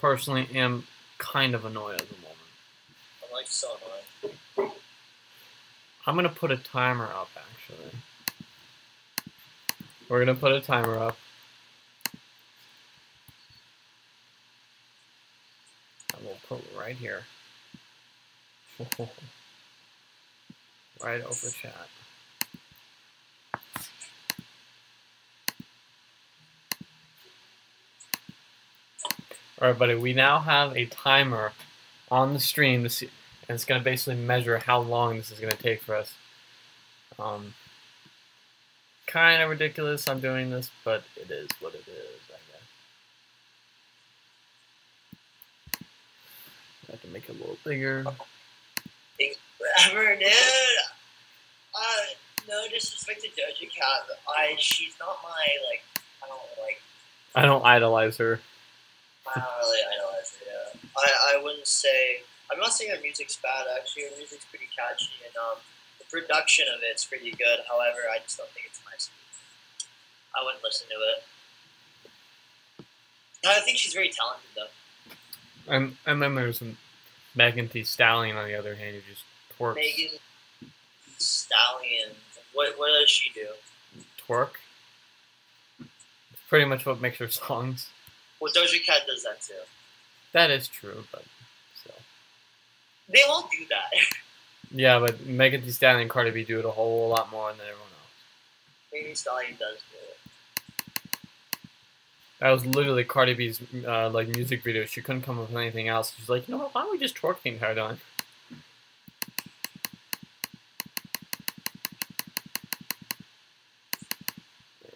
Personally, 0.00 0.48
am 0.54 0.86
kind 1.18 1.54
of 1.54 1.64
annoyed 1.64 2.00
at 2.00 2.08
the 2.08 2.16
moment. 2.16 2.36
I'm 3.22 3.32
like 3.32 3.46
so 3.46 3.68
annoying. 3.76 4.72
I'm 6.06 6.14
gonna 6.14 6.28
put 6.28 6.50
a 6.50 6.58
timer 6.58 7.06
up. 7.06 7.30
Actually, 7.36 7.98
we're 10.08 10.18
gonna 10.18 10.34
put 10.34 10.52
a 10.52 10.60
timer 10.60 10.98
up. 10.98 11.16
We'll 16.24 16.38
put 16.48 16.64
right 16.78 16.96
here. 16.96 17.24
right 21.02 21.22
over 21.22 21.50
chat. 21.50 21.88
All 29.60 29.68
right, 29.68 29.78
buddy. 29.78 29.94
We 29.94 30.12
now 30.12 30.40
have 30.40 30.76
a 30.76 30.86
timer 30.86 31.52
on 32.10 32.34
the 32.34 32.40
stream 32.40 32.82
to 32.82 32.90
see, 32.90 33.08
and 33.48 33.54
it's 33.54 33.64
gonna 33.64 33.82
basically 33.82 34.16
measure 34.16 34.58
how 34.58 34.80
long 34.80 35.16
this 35.16 35.30
is 35.30 35.38
gonna 35.38 35.52
take 35.52 35.80
for 35.80 35.94
us. 35.94 36.12
Um, 37.18 37.54
kind 39.06 39.42
of 39.42 39.48
ridiculous. 39.48 40.08
I'm 40.08 40.20
doing 40.20 40.50
this, 40.50 40.70
but 40.84 41.04
it 41.16 41.30
is 41.30 41.48
what 41.60 41.74
it 41.74 41.84
is. 41.86 42.20
I 42.28 42.38
guess. 42.50 42.62
I 46.88 46.92
have 46.92 47.02
to 47.02 47.08
make 47.08 47.28
it 47.28 47.36
a 47.36 47.38
little 47.38 47.58
bigger. 47.64 48.04
Whatever, 49.58 50.16
dude. 50.16 50.28
Uh, 51.74 51.80
no 52.48 52.68
disrespect 52.68 53.22
to 53.22 53.28
Doja 53.28 53.68
Cat, 53.72 54.06
but 54.06 54.18
I 54.28 54.54
she's 54.58 54.94
not 55.00 55.18
my 55.22 55.46
like. 55.68 55.82
I 56.22 56.28
don't 56.28 56.62
like. 56.62 56.80
I 57.34 57.46
don't 57.46 57.64
idolize 57.64 58.16
her. 58.18 58.40
I 59.34 59.40
don't 59.40 59.56
really 59.60 59.80
idolize 59.80 60.36
her. 60.38 60.46
Yeah. 60.46 60.80
I 60.96 61.36
I 61.36 61.42
wouldn't 61.42 61.66
say. 61.66 62.22
I'm 62.52 62.58
not 62.60 62.72
saying 62.72 62.90
her 62.94 63.00
music's 63.00 63.36
bad. 63.36 63.66
Actually, 63.74 64.04
her 64.04 64.16
music's 64.18 64.44
pretty 64.44 64.68
catchy, 64.76 65.16
and 65.24 65.34
um, 65.36 65.58
the 65.98 66.04
production 66.12 66.66
of 66.68 66.80
it's 66.82 67.04
pretty 67.04 67.30
good. 67.30 67.60
However, 67.68 68.04
I 68.12 68.18
just 68.18 68.36
don't 68.36 68.50
think 68.50 68.66
it's 68.68 68.80
my 68.84 68.92
speed. 68.98 69.88
I 70.36 70.44
wouldn't 70.44 70.62
listen 70.62 70.86
to 70.88 70.98
it. 71.16 71.24
I 73.46 73.60
think 73.60 73.78
she's 73.78 73.92
very 73.92 74.10
talented 74.10 74.50
though. 74.56 74.72
And 75.68 75.96
and 76.06 76.20
then 76.20 76.34
there's 76.34 76.62
Megan 77.34 77.68
Thee 77.72 77.84
Stallion 77.84 78.36
on 78.36 78.46
the 78.46 78.54
other 78.54 78.74
hand, 78.74 78.96
who 78.96 79.00
just 79.10 79.24
twerks. 79.58 79.76
Megan 79.76 80.18
Stallion. 81.18 82.10
What 82.52 82.78
what 82.78 82.88
does 83.00 83.10
she 83.10 83.30
do? 83.32 83.48
Twerk. 84.26 84.50
It's 85.80 86.42
pretty 86.48 86.64
much 86.64 86.86
what 86.86 87.00
makes 87.00 87.18
her 87.18 87.28
songs. 87.28 87.88
Well, 88.40 88.52
Doja 88.52 88.84
Cat 88.84 89.02
does 89.06 89.22
that 89.22 89.40
too. 89.40 89.54
That 90.32 90.50
is 90.50 90.68
true, 90.68 91.04
but 91.12 91.24
still. 91.80 91.94
They 93.08 93.22
all 93.22 93.48
do 93.50 93.64
that. 93.70 93.90
Yeah, 94.76 94.98
but 94.98 95.24
Megan 95.26 95.60
Thee 95.64 95.70
Stallion 95.70 96.00
and 96.00 96.10
Cardi 96.10 96.32
B 96.32 96.42
do 96.42 96.58
it 96.58 96.64
a 96.64 96.70
whole 96.70 97.08
lot 97.08 97.30
more 97.30 97.50
than 97.52 97.60
everyone 97.60 97.80
else. 97.80 98.92
Megan 98.92 99.14
Stallion 99.14 99.52
does 99.52 99.76
do 99.92 99.98
it. 99.98 100.23
That 102.44 102.50
was 102.50 102.66
literally 102.66 103.04
Cardi 103.04 103.32
B's 103.32 103.58
uh, 103.86 104.10
like 104.10 104.28
music 104.28 104.62
video. 104.62 104.84
She 104.84 105.00
couldn't 105.00 105.22
come 105.22 105.38
up 105.38 105.48
with 105.48 105.56
anything 105.56 105.88
else. 105.88 106.12
She's 106.14 106.28
like, 106.28 106.46
you 106.46 106.52
know 106.52 106.58
what? 106.58 106.74
Why 106.74 106.82
don't 106.82 106.90
we 106.90 106.98
just 106.98 107.16
twerk 107.16 107.40
the 107.40 107.48
entire 107.48 107.74
time? 107.74 107.98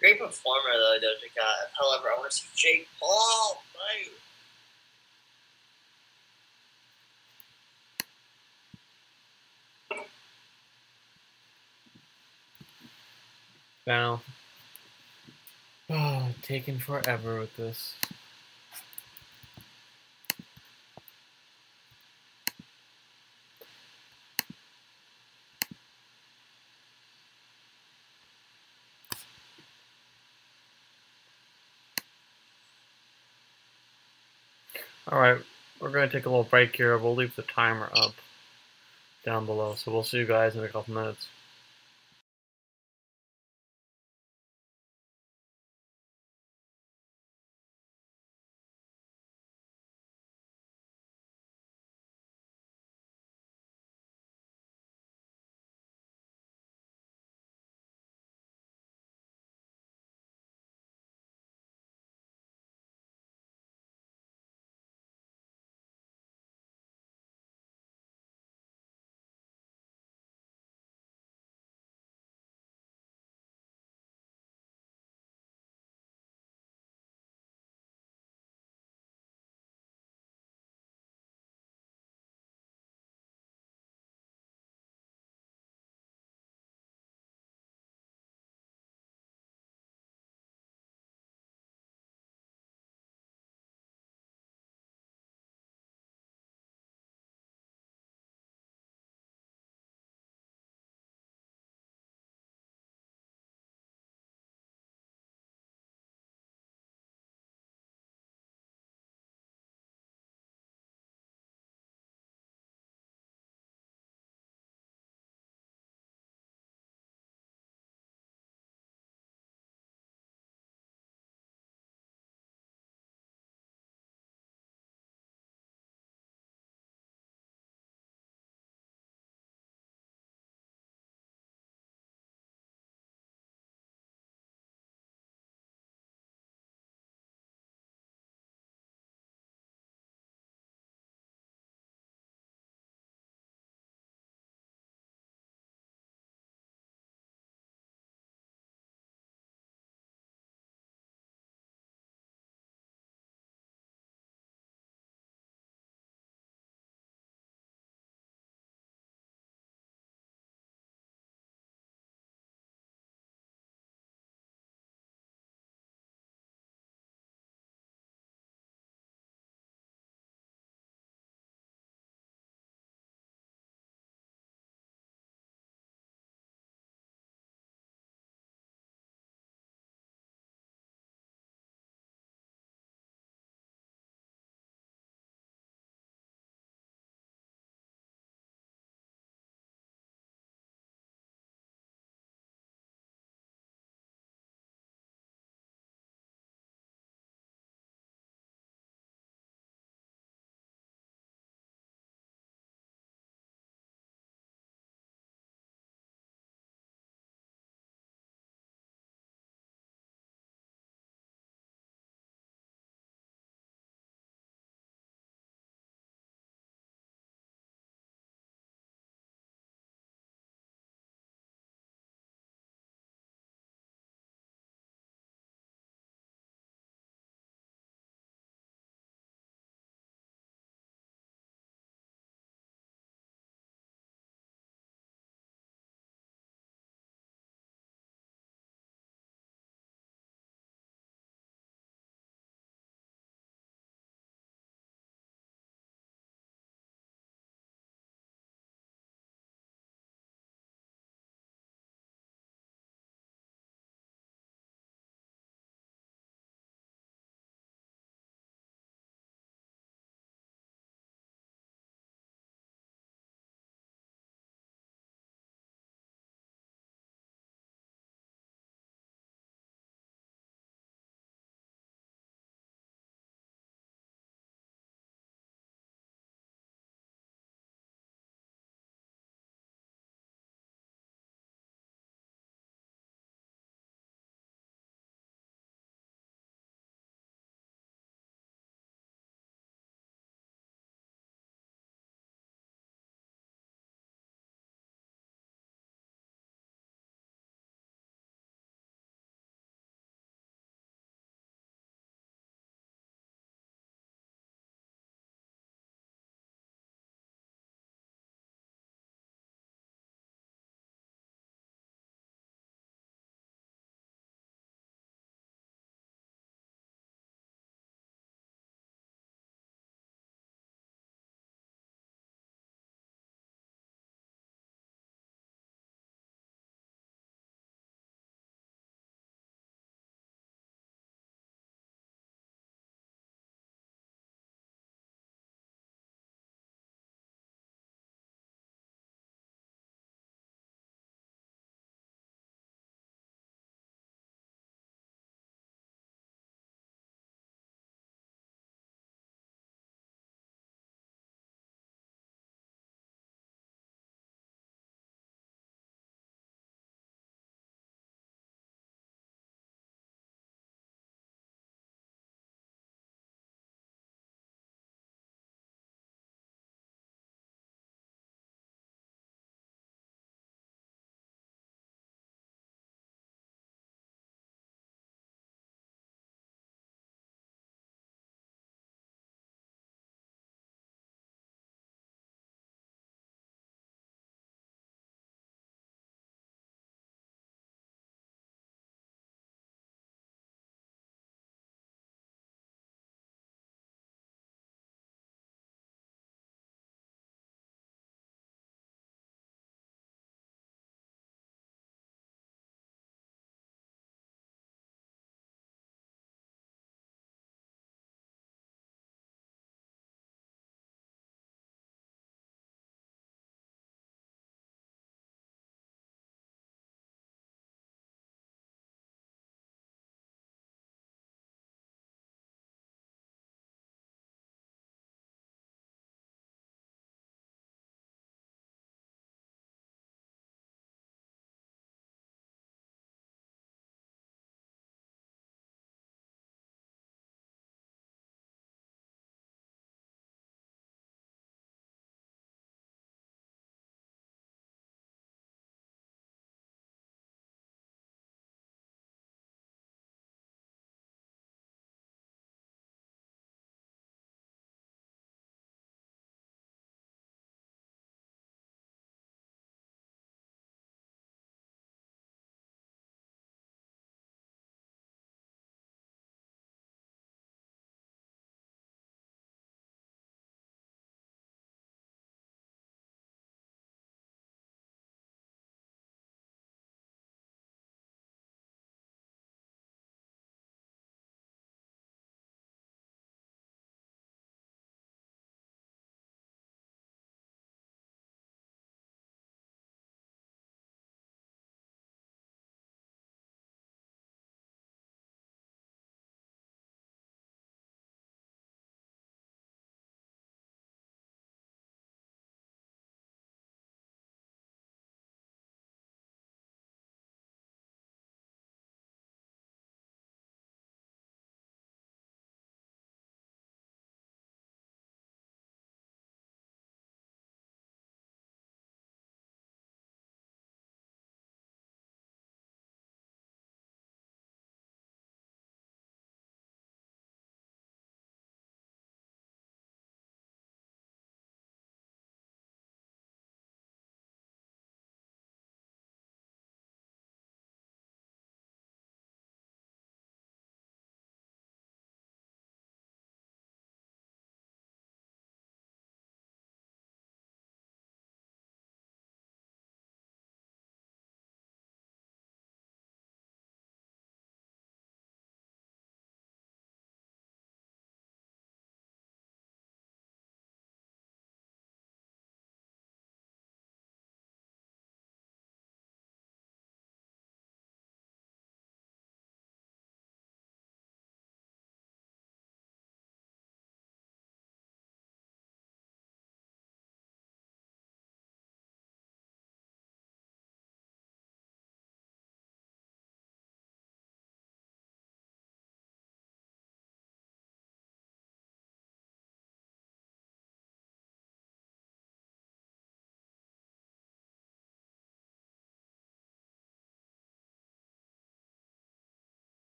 Great 0.00 0.18
performer 0.18 0.70
though, 0.72 0.96
Doja 1.02 1.34
Cat. 1.34 1.70
However, 1.78 2.08
I 2.08 2.18
want 2.18 2.30
to 2.30 2.36
see 2.38 2.46
Jake 2.56 2.88
Paul. 2.98 3.62
Right? 9.90 10.08
Now, 13.86 14.22
oh, 15.90 16.28
taking 16.42 16.78
forever 16.78 17.40
with 17.40 17.56
this. 17.56 17.94
All 35.06 35.20
right, 35.20 35.36
we're 35.80 35.90
going 35.90 36.08
to 36.08 36.16
take 36.16 36.24
a 36.24 36.30
little 36.30 36.44
break 36.44 36.74
here. 36.74 36.96
We'll 36.96 37.14
leave 37.14 37.36
the 37.36 37.42
timer 37.42 37.90
up 37.94 38.14
down 39.24 39.44
below. 39.44 39.74
So 39.74 39.92
we'll 39.92 40.02
see 40.02 40.18
you 40.18 40.26
guys 40.26 40.56
in 40.56 40.64
a 40.64 40.68
couple 40.68 40.94
minutes. 40.94 41.28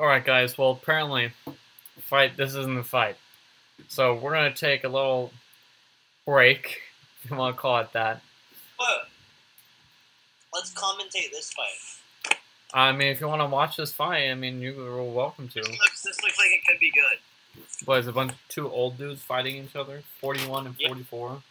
All 0.00 0.06
right, 0.06 0.24
guys. 0.24 0.56
Well, 0.56 0.70
apparently, 0.70 1.30
fight. 1.98 2.34
This 2.34 2.54
isn't 2.54 2.74
the 2.74 2.82
fight. 2.82 3.16
So 3.88 4.14
we're 4.14 4.32
gonna 4.32 4.54
take 4.54 4.84
a 4.84 4.88
little 4.88 5.30
break, 6.24 6.80
if 7.22 7.30
you 7.30 7.36
want 7.36 7.54
to 7.54 7.60
call 7.60 7.80
it 7.80 7.92
that. 7.92 8.22
But 8.78 9.08
let's 10.54 10.72
commentate 10.72 11.30
this 11.32 11.52
fight. 11.52 12.38
I 12.72 12.92
mean, 12.92 13.08
if 13.08 13.20
you 13.20 13.28
want 13.28 13.42
to 13.42 13.46
watch 13.46 13.76
this 13.76 13.92
fight, 13.92 14.30
I 14.30 14.34
mean, 14.34 14.62
you 14.62 14.80
are 14.86 15.02
welcome 15.02 15.48
to. 15.48 15.60
This 15.60 15.68
looks, 15.68 16.00
this 16.02 16.22
looks 16.22 16.38
like 16.38 16.48
it 16.48 16.60
could 16.66 16.78
be 16.80 16.90
good. 16.92 17.18
What 17.84 17.98
is 17.98 18.06
a 18.06 18.12
bunch 18.12 18.32
two 18.48 18.70
old 18.70 18.96
dudes 18.96 19.20
fighting 19.20 19.62
each 19.62 19.76
other? 19.76 20.02
Forty-one 20.18 20.66
and 20.66 20.76
Yeah. 20.78 20.88
forty-four. 20.88 21.42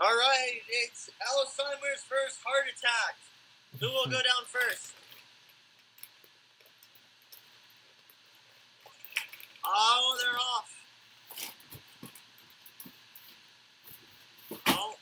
All 0.00 0.16
right, 0.16 0.60
it's 0.84 1.10
Alzheimer's 1.20 2.04
first 2.04 2.38
heart 2.44 2.66
attack. 2.68 3.16
Who 3.80 3.88
will 3.88 4.04
go 4.06 4.22
down 4.22 4.44
first? 4.46 4.92
Oh, 9.70 10.16
they're 10.18 10.38
off. 10.38 10.68
Oh. 14.66 14.94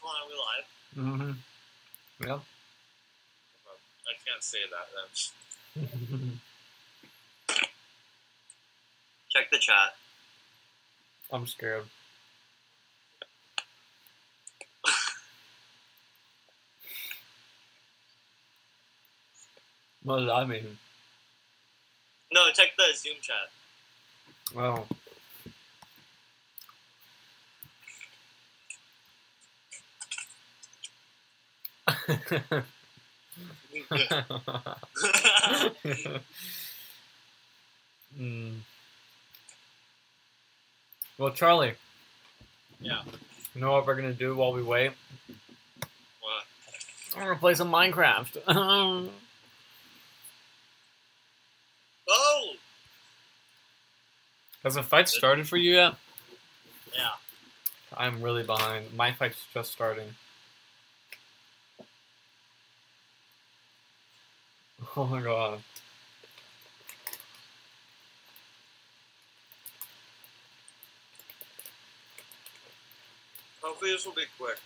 Hold 0.00 0.16
are 0.16 0.28
we 0.28 0.34
live? 0.38 0.66
Mm-hmm. 0.96 2.28
Yep. 2.28 2.40
I 4.06 4.14
can't 4.24 4.42
say 4.42 4.58
that 4.70 4.86
then. 4.94 6.40
Check 9.30 9.50
the 9.50 9.58
chat. 9.58 9.96
I'm 11.32 11.46
scared. 11.46 11.84
what 20.02 20.18
does 20.20 20.26
that 20.28 20.48
mean? 20.48 20.78
No, 22.38 22.52
check 22.52 22.68
the 22.76 22.84
Zoom 22.94 23.16
chat. 23.20 23.50
Well. 24.54 24.86
mm. 38.18 38.52
Well, 41.18 41.30
Charlie. 41.32 41.74
Yeah. 42.80 43.02
You 43.54 43.60
know 43.60 43.72
what 43.72 43.84
we're 43.84 43.96
gonna 43.96 44.12
do 44.12 44.36
while 44.36 44.52
we 44.52 44.62
wait? 44.62 44.92
What? 46.20 46.44
I'm 47.16 47.22
gonna 47.22 47.34
play 47.36 47.54
some 47.54 47.72
Minecraft. 47.72 48.38
oh! 48.48 49.08
Has 54.68 54.74
the 54.74 54.82
fight 54.82 55.08
started 55.08 55.48
for 55.48 55.56
you 55.56 55.76
yet? 55.76 55.94
Yeah. 56.94 57.12
I'm 57.96 58.20
really 58.20 58.42
behind. 58.42 58.92
My 58.94 59.12
fight's 59.12 59.42
just 59.54 59.72
starting. 59.72 60.08
Oh 64.94 65.06
my 65.06 65.22
god. 65.22 65.60
Hopefully 73.62 73.92
this 73.92 74.04
will 74.04 74.12
be 74.12 74.24
quick. 74.38 74.58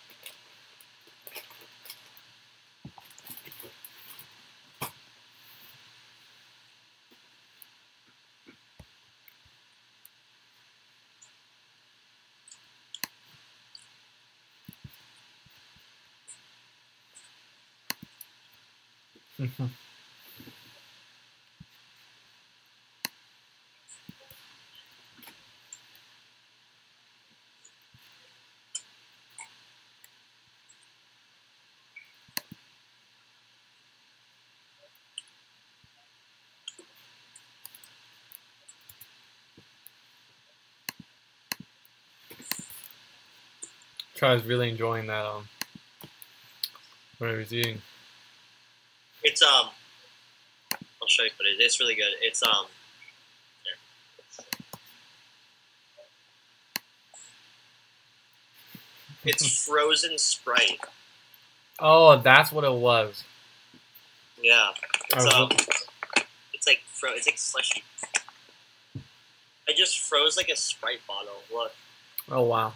Charlie's 44.14 44.44
really 44.44 44.70
enjoying 44.70 45.08
that 45.08 45.26
um 45.26 45.48
whatever 47.18 47.40
he's 47.40 47.52
eating. 47.52 47.82
It's, 49.24 49.42
um, 49.42 49.70
I'll 51.00 51.08
show 51.08 51.22
you 51.24 51.30
is. 51.30 51.56
It's 51.58 51.80
really 51.80 51.94
good. 51.94 52.12
It's, 52.20 52.42
um. 52.42 52.66
It's 59.24 59.46
frozen 59.66 60.18
Sprite. 60.18 60.80
Oh, 61.78 62.18
that's 62.18 62.52
what 62.52 62.64
it 62.64 62.72
was. 62.72 63.24
Yeah. 64.40 64.70
It's, 65.14 65.24
Oh, 65.34 65.44
um, 65.44 65.50
it's 66.52 66.66
like, 66.66 66.80
fro- 66.86 67.12
it's 67.14 67.26
like 67.26 67.38
slushy. 67.38 67.82
I 69.68 69.72
just 69.76 69.98
froze 70.00 70.36
like 70.36 70.48
a 70.48 70.56
Sprite 70.56 71.00
bottle. 71.06 71.42
Look. 71.52 71.72
Oh 72.30 72.42
wow. 72.42 72.74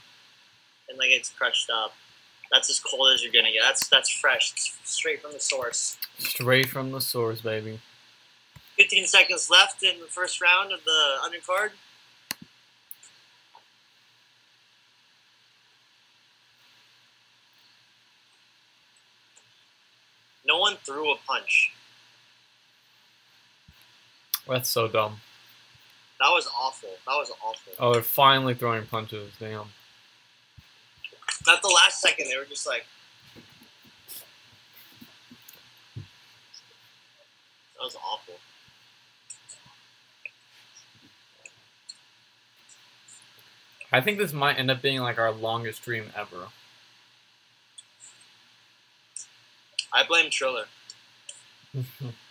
and 0.89 0.98
like 0.98 1.10
it's 1.10 1.31
crushed 1.31 1.68
up. 1.70 1.93
That's 2.56 2.70
as 2.70 2.80
cold 2.80 3.12
as 3.12 3.22
you're 3.22 3.30
gonna 3.30 3.52
get. 3.52 3.60
That's 3.60 3.86
that's 3.88 4.08
fresh, 4.08 4.50
it's 4.52 4.78
straight 4.84 5.20
from 5.20 5.34
the 5.34 5.40
source. 5.40 5.98
Straight 6.16 6.70
from 6.70 6.90
the 6.90 7.02
source, 7.02 7.42
baby. 7.42 7.80
15 8.78 9.04
seconds 9.04 9.50
left 9.50 9.82
in 9.82 10.00
the 10.00 10.06
first 10.06 10.40
round 10.40 10.72
of 10.72 10.80
the 10.84 11.16
undercard. 11.22 11.72
No 20.46 20.56
one 20.56 20.76
threw 20.82 21.12
a 21.12 21.16
punch. 21.26 21.74
That's 24.48 24.70
so 24.70 24.88
dumb. 24.88 25.20
That 26.20 26.30
was 26.30 26.48
awful. 26.58 26.88
That 27.06 27.16
was 27.16 27.30
awful. 27.44 27.72
Oh, 27.78 27.92
they're 27.92 28.02
finally 28.02 28.54
throwing 28.54 28.86
punches. 28.86 29.30
Damn. 29.38 29.66
At 31.48 31.62
the 31.62 31.68
last 31.68 32.01
second, 32.01 32.28
they 32.28 32.36
were 32.36 32.44
just 32.44 32.66
like. 32.66 32.85
That 35.94 37.82
was 37.82 37.97
awful. 37.97 38.35
I 43.93 44.01
think 44.01 44.18
this 44.18 44.32
might 44.32 44.59
end 44.59 44.70
up 44.70 44.82
being 44.82 45.01
like 45.01 45.18
our 45.18 45.31
longest 45.31 45.82
stream 45.82 46.10
ever. 46.16 46.48
I 49.93 50.05
blame 50.05 50.31
Triller. 50.31 50.64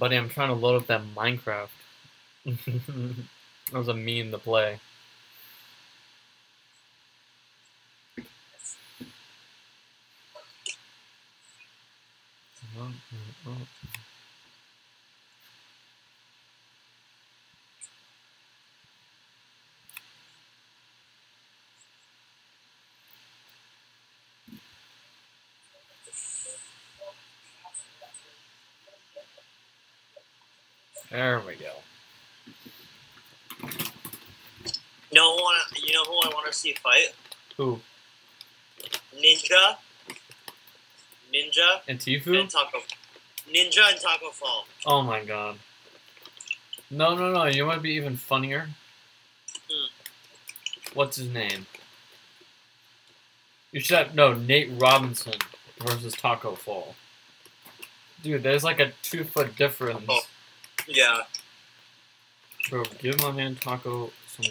Buddy, 0.00 0.16
I'm 0.16 0.30
trying 0.30 0.48
to 0.48 0.54
load 0.54 0.80
up 0.80 0.86
that 0.86 1.02
Minecraft. 1.14 1.68
that 2.46 3.74
was 3.74 3.88
a 3.88 3.94
meme 3.94 4.30
to 4.30 4.38
play. 4.38 4.80
Who? 37.60 37.78
Ninja, 39.14 39.76
Ninja, 41.30 41.80
And 41.86 41.98
Tifu? 41.98 42.40
and 42.40 42.48
Taco. 42.48 42.78
Ninja 43.54 43.90
and 43.90 44.00
Taco 44.00 44.30
Fall. 44.30 44.64
Oh 44.86 45.02
my 45.02 45.22
god. 45.22 45.58
No, 46.90 47.14
no, 47.14 47.30
no. 47.30 47.44
You 47.44 47.66
might 47.66 47.82
be 47.82 47.90
even 47.90 48.16
funnier. 48.16 48.70
Hmm. 49.70 49.88
What's 50.94 51.18
his 51.18 51.28
name? 51.28 51.66
You 53.72 53.80
should 53.80 53.98
have 53.98 54.14
no 54.14 54.32
Nate 54.32 54.70
Robinson 54.80 55.34
versus 55.80 56.14
Taco 56.14 56.54
Fall. 56.54 56.94
Dude, 58.22 58.42
there's 58.42 58.64
like 58.64 58.80
a 58.80 58.92
two 59.02 59.24
foot 59.24 59.54
difference. 59.56 60.06
Oh. 60.08 60.20
Yeah. 60.88 61.18
Bro, 62.70 62.84
give 63.00 63.20
my 63.20 63.32
man 63.32 63.56
Taco 63.56 64.12
some 64.26 64.46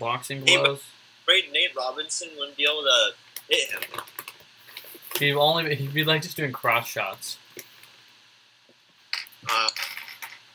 boxing 0.00 0.46
gloves. 0.46 0.82
Robinson 1.78 2.28
wouldn't 2.36 2.56
be 2.56 2.64
able 2.64 2.82
to 2.82 3.12
hit 3.48 3.70
him. 3.70 4.00
He'd 5.18 5.34
only 5.34 5.74
he'd 5.74 5.94
be 5.94 6.04
like 6.04 6.22
just 6.22 6.36
doing 6.36 6.52
cross 6.52 6.88
shots. 6.88 7.38
Uh, 9.50 9.68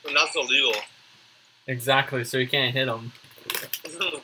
and 0.07 0.15
that's 0.15 0.35
illegal. 0.35 0.73
Exactly, 1.67 2.23
so 2.23 2.37
you 2.37 2.47
can't 2.47 2.73
hit 2.73 2.87
him. 2.87 3.11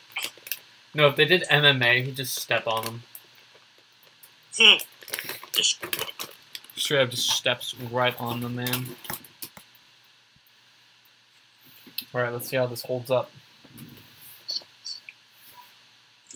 No, 0.96 1.08
if 1.08 1.16
they 1.16 1.26
did 1.26 1.44
MMA, 1.52 2.04
he'd 2.04 2.16
just 2.16 2.36
step 2.36 2.66
on 2.66 2.84
him. 2.84 3.04
Just- 5.52 5.86
Straight 6.76 7.02
up 7.02 7.12
just 7.12 7.30
steps 7.30 7.76
right 7.92 8.20
on 8.20 8.42
the 8.42 8.50
man. 8.50 8.88
Alright, 12.14 12.34
let's 12.34 12.50
see 12.50 12.58
how 12.58 12.66
this 12.66 12.82
holds 12.82 13.12
up. 13.12 13.30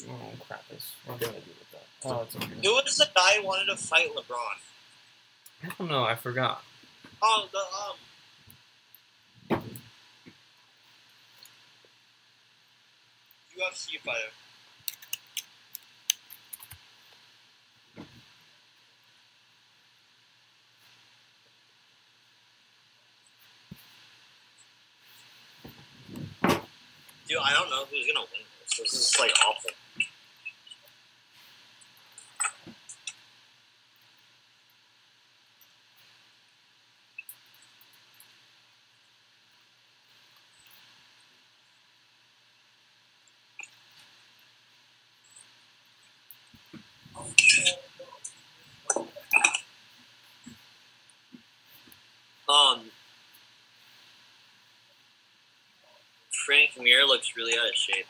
Oh 0.07 0.31
crap, 1.17 1.19
this 1.19 1.29
what 1.29 1.31
do 1.31 1.37
I 1.37 1.39
do 1.39 1.51
with 1.59 1.71
that? 1.71 1.85
Oh, 2.05 2.21
it's 2.23 2.35
okay. 2.35 2.47
Who 2.63 2.73
was 2.73 2.97
the 2.97 3.07
guy 3.15 3.37
who 3.37 3.45
wanted 3.45 3.65
to 3.71 3.77
fight 3.77 4.09
LeBron? 4.15 4.57
I 5.63 5.73
don't 5.77 5.89
know, 5.89 6.03
I 6.03 6.15
forgot. 6.15 6.63
Oh, 7.21 7.47
the 7.51 7.59
um. 7.59 7.95
UFC 13.57 13.99
fighter. 14.03 14.31
Dude, 27.27 27.37
I 27.41 27.53
don't 27.53 27.69
know 27.69 27.85
who's 27.89 28.05
gonna 28.05 28.19
win 28.19 28.43
this. 28.61 28.79
This 28.79 28.93
is 28.93 29.19
like 29.19 29.31
awful. 29.47 29.71
Um, 52.53 52.81
Frank 56.45 56.71
Mir 56.77 57.05
looks 57.05 57.35
really 57.37 57.53
out 57.53 57.69
of 57.69 57.75
shape. 57.75 58.05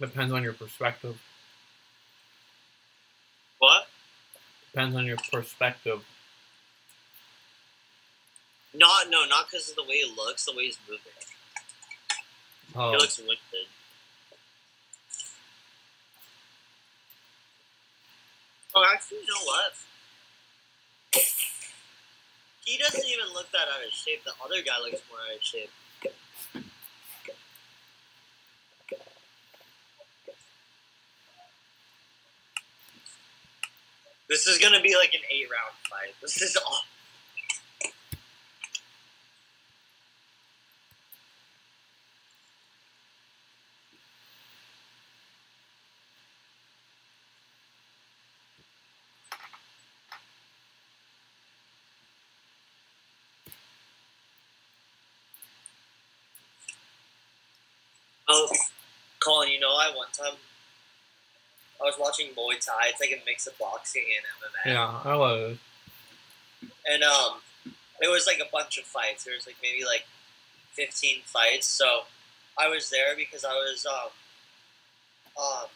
Depends 0.00 0.32
on 0.32 0.42
your 0.42 0.54
perspective. 0.54 1.20
What? 3.58 3.86
Depends 4.72 4.96
on 4.96 5.04
your 5.04 5.18
perspective. 5.30 6.02
Not 8.72 9.10
no, 9.10 9.26
not 9.26 9.50
because 9.50 9.68
of 9.68 9.76
the 9.76 9.82
way 9.82 9.96
he 9.96 10.14
looks, 10.16 10.46
the 10.46 10.52
way 10.56 10.66
he's 10.66 10.78
moving. 10.88 11.00
Oh, 12.74 12.92
He 12.92 12.96
looks 12.98 13.18
winded. 13.18 13.36
Oh, 18.74 18.84
actually, 18.94 19.18
you 19.18 19.26
know 19.26 19.44
what? 19.46 19.74
He 22.64 22.78
doesn't 22.78 23.04
even 23.06 23.32
look 23.34 23.50
that 23.52 23.68
out 23.68 23.84
of 23.86 23.92
shape. 23.92 24.24
The 24.24 24.32
other 24.44 24.62
guy 24.62 24.78
looks 24.82 25.02
more 25.10 25.18
out 25.30 25.36
of 25.36 25.42
shape. 25.42 25.70
This 34.28 34.46
is 34.46 34.58
gonna 34.58 34.80
be 34.82 34.96
like 34.96 35.14
an 35.14 35.20
eight 35.30 35.48
round 35.50 35.74
fight. 35.90 36.14
This 36.22 36.42
is 36.42 36.56
all. 36.56 36.80
Oh, 58.28 58.48
Colin, 59.84 59.88
you 59.88 59.94
know, 59.94 59.94
I 59.94 59.96
one 59.96 60.08
time 60.12 60.38
I 61.80 61.84
was 61.84 61.94
watching 61.98 62.26
Muay 62.36 62.64
Thai. 62.64 62.88
It's 62.88 63.00
like 63.00 63.10
a 63.10 63.24
mix 63.24 63.46
of 63.46 63.56
boxing 63.58 64.04
and 64.04 64.72
MMA. 64.74 64.74
yeah, 64.74 65.10
I 65.10 65.14
love 65.14 65.38
it. 65.52 65.58
And 66.90 67.02
um, 67.02 67.40
it 68.00 68.08
was 68.10 68.26
like 68.26 68.38
a 68.38 68.50
bunch 68.52 68.78
of 68.78 68.84
fights. 68.84 69.24
There 69.24 69.34
was 69.34 69.46
like 69.46 69.56
maybe 69.62 69.84
like 69.84 70.04
fifteen 70.72 71.20
fights. 71.24 71.66
So 71.66 72.02
I 72.58 72.68
was 72.68 72.90
there 72.90 73.16
because 73.16 73.44
I 73.44 73.52
was 73.52 73.86
um, 73.86 74.10
um, 75.42 75.66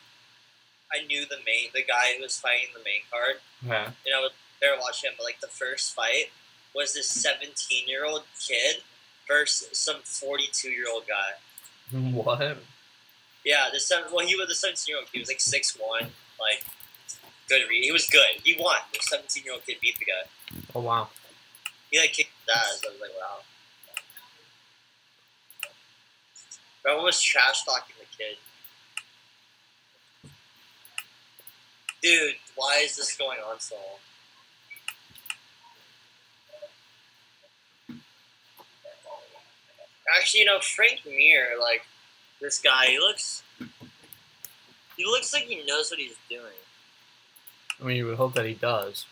I 0.93 1.07
knew 1.07 1.23
the 1.27 1.39
main 1.47 1.71
the 1.75 1.83
guy 1.83 2.15
who 2.17 2.23
was 2.23 2.39
fighting 2.39 2.69
the 2.75 2.81
main 2.85 3.01
card, 3.11 3.37
Yeah. 3.67 3.87
and 3.87 4.15
I 4.17 4.21
was 4.21 4.33
there 4.61 4.73
watching 4.79 5.09
him. 5.11 5.15
But 5.17 5.25
like 5.25 5.41
the 5.41 5.49
first 5.49 5.95
fight 5.95 6.31
was 6.75 6.93
this 6.95 7.09
seventeen 7.09 7.89
year 7.89 8.05
old 8.05 8.25
kid 8.47 8.83
versus 9.27 9.79
some 9.79 10.01
forty 10.05 10.49
two 10.53 10.71
year 10.71 10.87
old 10.93 11.05
guy. 11.07 11.99
What? 11.99 12.59
Yeah, 13.45 13.69
the 13.73 13.79
seven. 13.79 14.11
Well, 14.13 14.27
he 14.27 14.35
was 14.37 14.49
the 14.49 14.55
seventeen 14.55 14.93
year 14.93 14.99
old. 14.99 15.09
He 15.13 15.19
was 15.19 15.29
like 15.29 15.41
six 15.41 15.77
one. 15.79 16.11
Like 16.41 16.65
good 17.49 17.63
read. 17.69 17.85
He 17.85 17.93
was 17.93 18.09
good. 18.09 18.41
He 18.43 18.57
won. 18.59 18.77
The 18.93 19.01
seventeen 19.03 19.45
year 19.45 19.53
old 19.53 19.67
kid 19.67 19.77
beat 19.81 19.99
the 19.99 20.07
guy. 20.07 20.61
Oh 20.75 20.81
wow. 20.81 21.09
He 21.91 21.99
like 21.99 22.13
kicked 22.13 22.31
his 22.47 22.57
ass. 22.57 22.83
I 22.85 22.91
was 22.91 23.01
like, 23.01 23.13
wow. 23.21 23.43
Everyone 26.87 27.05
was 27.05 27.23
trash 27.23 27.65
talking 27.65 27.95
the 27.99 28.07
kid. 28.17 28.37
Dude, 32.03 32.35
why 32.57 32.81
is 32.85 32.97
this 32.97 33.17
going 33.17 33.39
on 33.41 33.61
so 33.61 33.77
long? 33.77 34.01
Actually, 40.19 40.41
you 40.41 40.47
know, 40.47 40.61
Frank 40.61 41.01
Mir, 41.07 41.57
like 41.59 41.87
this 42.41 42.59
guy, 42.59 42.87
he 42.87 42.99
looks 42.99 43.43
he 44.97 45.05
looks 45.05 45.33
like 45.33 45.45
he 45.45 45.65
knows 45.67 45.91
what 45.91 45.99
he's 45.99 46.17
doing. 46.29 46.43
I 47.81 47.85
mean, 47.85 47.97
you 47.97 48.07
would 48.07 48.17
hope 48.17 48.35
that 48.35 48.47
he 48.47 48.55
does. 48.55 49.07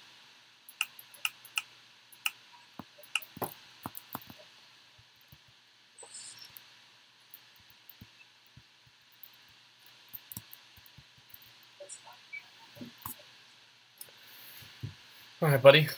All 15.41 15.49
right, 15.49 15.61
buddy. 15.61 15.89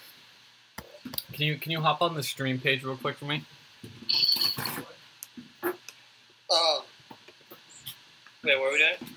Can 1.34 1.44
you 1.44 1.56
can 1.56 1.70
you 1.70 1.82
hop 1.82 2.00
on 2.00 2.14
the 2.14 2.22
stream 2.22 2.58
page 2.58 2.82
real 2.82 2.96
quick 2.96 3.18
for 3.18 3.26
me? 3.26 3.44
Wait, 8.44 8.60
what 8.60 8.68
are 8.68 8.72
we 8.72 8.78
doing? 8.78 9.10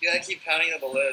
You 0.00 0.10
gotta 0.12 0.18
keep 0.24 0.44
pounding 0.44 0.72
on 0.74 0.80
the 0.80 0.86
balloon. 0.86 1.12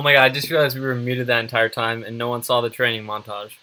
Oh 0.00 0.02
my 0.02 0.14
god! 0.14 0.22
I 0.22 0.28
just 0.30 0.48
realized 0.48 0.78
we 0.78 0.80
were 0.86 0.94
muted 0.94 1.26
that 1.26 1.40
entire 1.40 1.68
time, 1.68 2.02
and 2.02 2.16
no 2.16 2.30
one 2.30 2.42
saw 2.42 2.62
the 2.62 2.70
training 2.70 3.04
montage. 3.04 3.58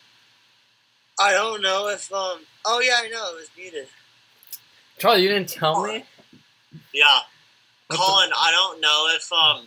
I 1.19 1.31
don't 1.31 1.63
know 1.63 1.87
if 1.87 2.13
um. 2.13 2.41
Oh 2.63 2.79
yeah, 2.79 2.99
I 3.01 3.09
know 3.09 3.31
it 3.31 3.37
was 3.37 3.49
muted. 3.57 3.87
Charlie, 4.99 5.23
you 5.23 5.29
didn't 5.29 5.49
tell 5.49 5.83
me. 5.83 6.03
Yeah, 6.93 7.05
What 7.87 7.95
the- 7.95 7.95
Colin. 7.95 8.29
I 8.37 8.51
don't 8.51 8.79
know 8.81 9.07
if 9.15 9.33
um. 9.33 9.65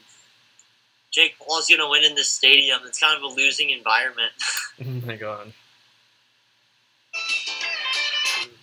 Jake 1.10 1.34
Paul's 1.40 1.68
gonna 1.68 1.88
win 1.90 2.04
in 2.04 2.14
this 2.14 2.30
stadium. 2.30 2.78
It's 2.86 3.00
kind 3.00 3.16
of 3.16 3.24
a 3.24 3.34
losing 3.34 3.70
environment. 3.70 4.30
Oh 4.82 5.06
my 5.06 5.16
god. 5.16 5.52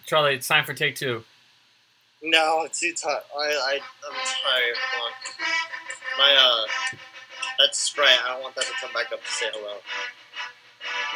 Charlie, 0.06 0.36
it's 0.36 0.48
time 0.48 0.64
for 0.64 0.74
take 0.74 0.96
two. 0.96 1.26
no, 2.24 2.64
it's 2.64 2.80
too 2.80 2.94
tired. 2.94 3.22
I 3.38 3.44
I 3.44 3.80
I'm 4.10 4.16
tired. 4.16 4.76
My 6.18 6.36
uh, 6.40 6.98
that 7.60 7.76
Sprite. 7.76 8.20
I 8.26 8.34
don't 8.34 8.44
want 8.44 8.56
that 8.56 8.66
to 8.66 8.74
come 8.82 8.94
back 8.94 9.12
up 9.12 9.24
to 9.24 9.32
say 9.32 9.46
hello. 9.52 9.78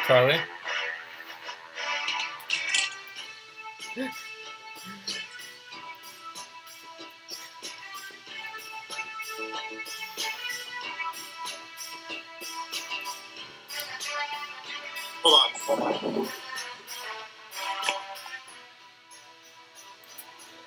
Charlie? 0.06 0.40
Hold 15.22 15.34
on. 15.34 15.50
Hold 15.60 16.16
on. 16.22 16.28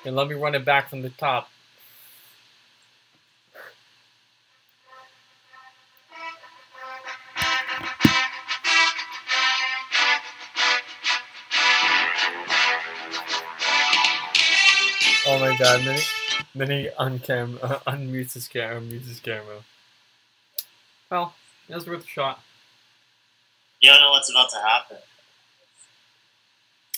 And 0.05 0.15
let 0.15 0.27
me 0.27 0.35
run 0.35 0.55
it 0.55 0.63
back 0.63 0.89
from 0.89 1.01
the 1.01 1.09
top. 1.09 1.49
My 15.57 15.63
god, 15.63 15.81
then 15.81 15.95
he, 15.95 16.03
then 16.55 16.69
he 16.69 16.89
uncam, 16.99 17.63
uh, 17.63 17.79
unmutes 17.87 18.33
his 18.33 18.47
camera, 18.47 18.81
mutes 18.81 19.07
his 19.07 19.19
camera. 19.19 19.63
Well, 21.09 21.33
it 21.69 21.75
was 21.75 21.87
worth 21.87 22.03
a 22.03 22.07
shot. 22.07 22.41
You 23.81 23.91
don't 23.91 24.01
know 24.01 24.11
what's 24.11 24.29
about 24.29 24.49
to 24.49 24.57
happen. 24.57 24.97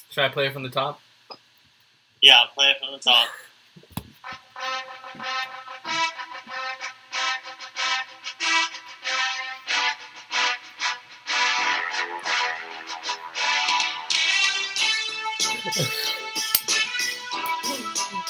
Should 0.09 0.23
I 0.23 0.29
play 0.29 0.47
it 0.47 0.53
from 0.53 0.63
the 0.63 0.69
top? 0.69 0.99
Yeah, 2.21 2.37
I'll 2.39 2.47
play 2.47 2.71
it 2.71 2.77
from 2.79 2.93
the 2.93 2.99
top. 2.99 3.27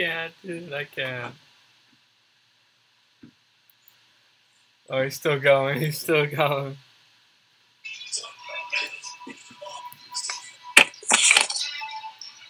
Can't, 0.00 0.32
dude, 0.42 0.72
I 0.72 0.84
can't. 0.84 1.34
Oh, 4.88 5.02
he's 5.02 5.16
still 5.16 5.38
going, 5.38 5.78
he's 5.78 5.98
still 5.98 6.26
going. 6.26 6.78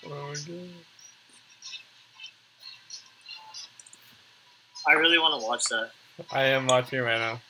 Oh. 0.07 0.35
I 4.87 4.93
really 4.93 5.19
want 5.19 5.41
to 5.41 5.47
watch 5.47 5.65
that. 5.71 5.91
I 6.31 6.45
am 6.45 6.69
watching 6.69 7.01
right 7.01 7.19
now. 7.19 7.41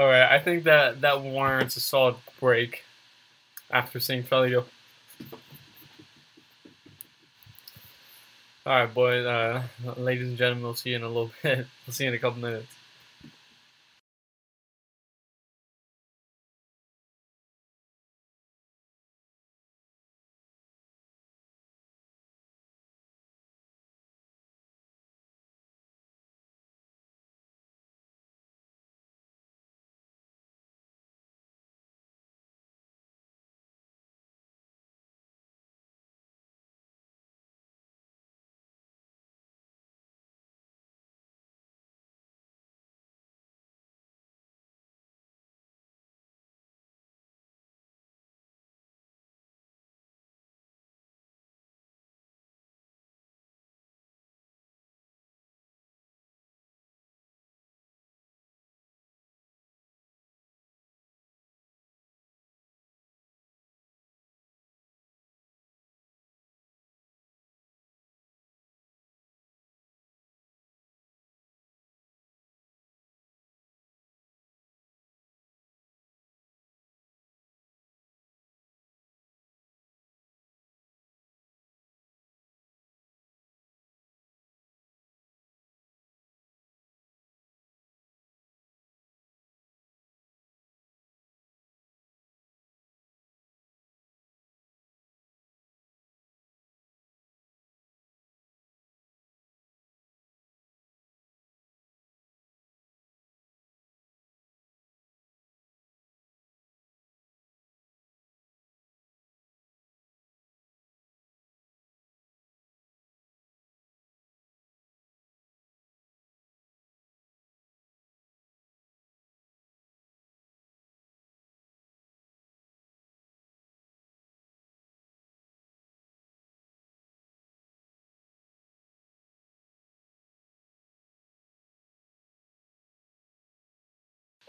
Alright, 0.00 0.32
I 0.32 0.38
think 0.38 0.64
that 0.64 1.02
that 1.02 1.20
warrants 1.20 1.76
a 1.76 1.80
solid 1.80 2.14
break 2.40 2.84
after 3.70 4.00
seeing 4.00 4.22
Felly 4.22 4.50
go. 4.50 4.64
Alright, 8.66 8.94
boys, 8.94 9.26
uh, 9.26 9.62
ladies 9.98 10.28
and 10.28 10.38
gentlemen, 10.38 10.64
we'll 10.64 10.74
see 10.74 10.90
you 10.90 10.96
in 10.96 11.02
a 11.02 11.06
little 11.06 11.30
bit. 11.42 11.66
We'll 11.86 11.92
see 11.92 12.04
you 12.04 12.08
in 12.08 12.16
a 12.16 12.18
couple 12.18 12.40
minutes. 12.40 12.74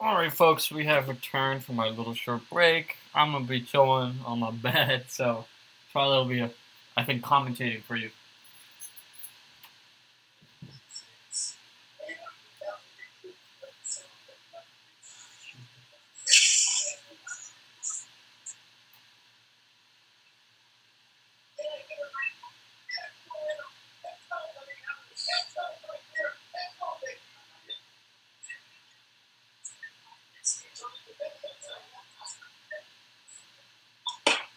All 0.01 0.15
right, 0.15 0.33
folks, 0.33 0.71
we 0.71 0.85
have 0.85 1.07
returned 1.07 1.63
from 1.63 1.79
our 1.79 1.91
little 1.91 2.15
short 2.15 2.49
break. 2.49 2.97
I'm 3.13 3.33
gonna 3.33 3.45
be 3.45 3.61
chilling 3.61 4.15
on 4.25 4.39
my 4.39 4.49
bed, 4.63 5.05
so 5.09 5.45
Charlie 5.93 6.17
will 6.17 6.25
be, 6.25 6.39
a, 6.39 6.49
I 6.97 7.03
think, 7.03 7.21
commentating 7.21 7.83
for 7.83 7.95
you. 7.95 8.09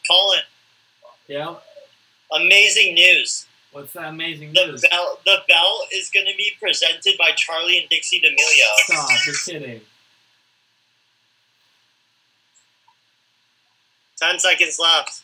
Colin, 0.08 0.40
Yeah. 1.34 1.56
amazing 2.32 2.94
news. 2.94 3.46
What's 3.72 3.92
that 3.94 4.04
amazing 4.04 4.52
The 4.52 4.66
news? 4.66 4.84
bell, 4.88 5.18
the 5.26 5.38
bell 5.48 5.80
is 5.92 6.08
going 6.10 6.26
to 6.26 6.36
be 6.36 6.52
presented 6.60 7.14
by 7.18 7.32
Charlie 7.34 7.78
and 7.80 7.88
Dixie 7.88 8.20
D'Amelio. 8.20 8.70
Stop! 8.86 9.08
You're 9.26 9.34
kidding. 9.60 9.80
Ten 14.16 14.38
seconds 14.38 14.78
left. 14.78 15.22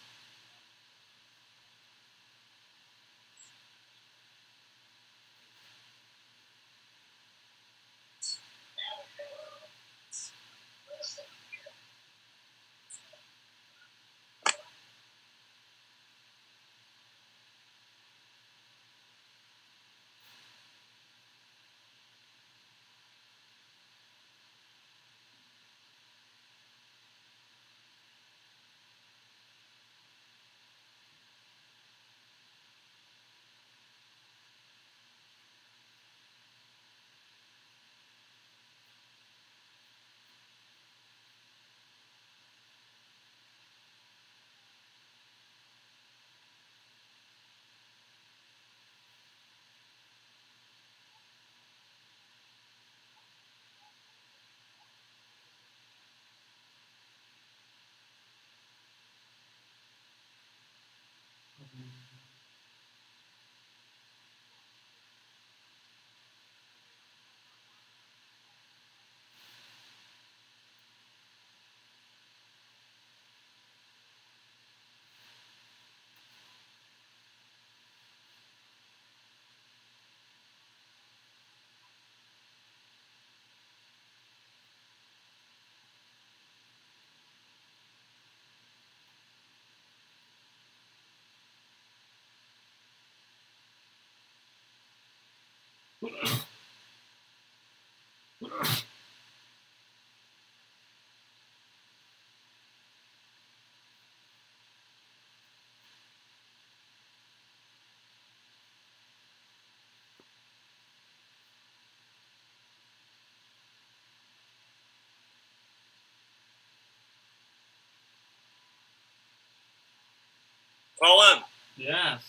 Colin, 121.03 121.43
Yes. 121.77 122.23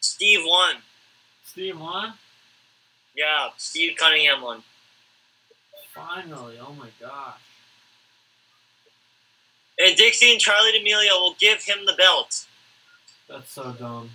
Steve 0.00 0.40
won. 0.44 0.76
Steve 1.44 1.78
won. 1.78 2.14
Yeah, 3.14 3.50
Steve 3.56 3.96
Cunningham 3.98 4.40
won. 4.42 4.62
Finally! 5.94 6.58
Oh 6.60 6.72
my 6.72 6.88
gosh. 7.00 7.40
And 9.78 9.96
Dixie 9.96 10.32
and 10.32 10.40
Charlie 10.40 10.72
D'Amelio 10.72 11.20
will 11.20 11.34
give 11.38 11.62
him 11.64 11.84
the 11.86 11.92
belt. 11.94 12.46
That's 13.28 13.50
so 13.52 13.72
dumb. 13.72 14.10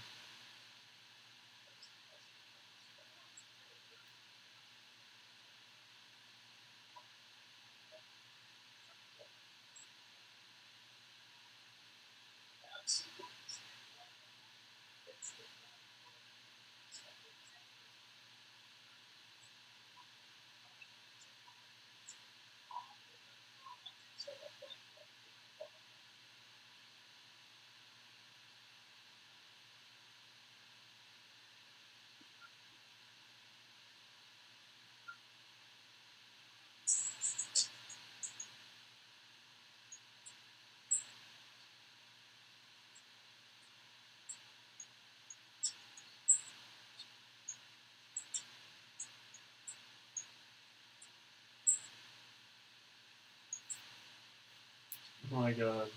My 55.31 55.51
god. 55.51 55.87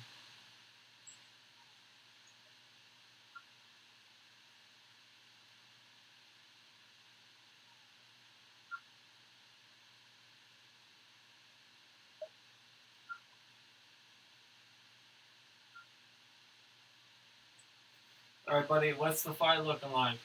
Alright, 18.49 18.67
buddy, 18.67 18.93
what's 18.93 19.23
the 19.23 19.33
fight 19.33 19.65
looking 19.65 19.93
like? 19.93 20.19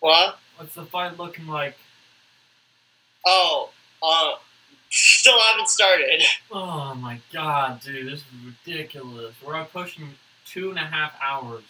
What? 0.00 0.38
What's 0.56 0.74
the 0.74 0.84
fight 0.84 1.16
looking 1.16 1.46
like? 1.46 1.76
Oh, 3.24 3.70
uh, 4.02 4.32
still 4.92 5.38
haven't 5.40 5.68
started. 5.68 6.22
Oh 6.50 6.94
my 6.94 7.20
god, 7.32 7.80
dude, 7.80 8.06
this 8.06 8.20
is 8.20 8.24
ridiculous. 8.44 9.34
We're 9.44 9.64
pushing 9.64 10.10
two 10.44 10.70
and 10.70 10.78
a 10.78 10.82
half 10.82 11.14
hours. 11.22 11.64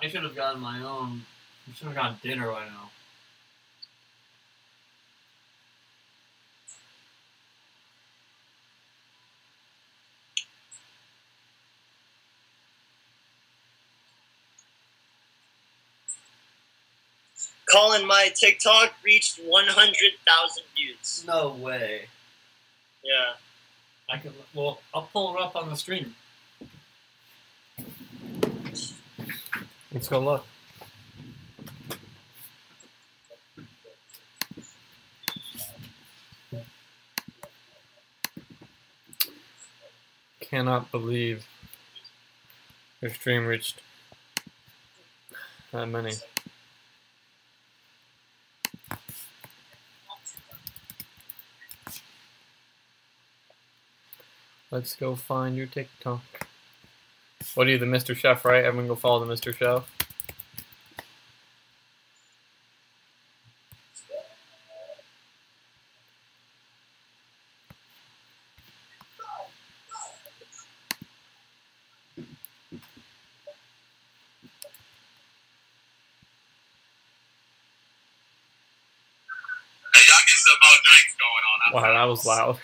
I 0.00 0.08
should 0.08 0.22
have 0.22 0.36
gotten 0.36 0.60
my 0.60 0.82
own. 0.82 1.22
I 1.68 1.74
should 1.74 1.88
have 1.88 1.96
gotten 1.96 2.18
dinner 2.22 2.48
right 2.48 2.68
now. 2.68 2.90
Colin, 17.70 18.06
my 18.06 18.30
TikTok 18.34 18.94
reached 19.04 19.40
100,000 19.44 20.62
views. 20.76 21.24
No 21.26 21.50
way. 21.50 22.06
Yeah. 23.02 23.34
I 24.08 24.18
can. 24.18 24.32
Well, 24.54 24.80
I'll 24.94 25.08
pull 25.12 25.36
it 25.36 25.40
up 25.40 25.56
on 25.56 25.68
the 25.68 25.76
stream. 25.76 26.14
Let's 29.92 30.08
go 30.08 30.20
look. 30.20 30.46
Cannot 40.40 40.92
believe 40.92 41.46
your 43.00 43.10
stream 43.10 43.46
reached 43.46 43.80
that 45.72 45.86
many. 45.86 46.12
Let's 54.70 54.96
go 54.96 55.14
find 55.14 55.56
your 55.56 55.66
TikTok. 55.66 56.48
What 57.54 57.68
are 57.68 57.70
you, 57.70 57.78
the 57.78 57.86
Mr. 57.86 58.16
Chef, 58.16 58.44
right? 58.44 58.64
Everyone 58.64 58.88
go 58.88 58.96
follow 58.96 59.24
the 59.24 59.32
Mr. 59.32 59.54
Chef. 59.54 59.88
Hey, 79.94 80.02
y'all 80.08 80.24
get 80.26 80.38
some 80.38 80.58
more 80.60 80.80
drinks 80.84 81.16
going 81.20 81.44
on. 81.52 81.82
Wow, 81.82 81.92
that 81.94 82.10
was 82.10 82.26
loud. 82.26 82.58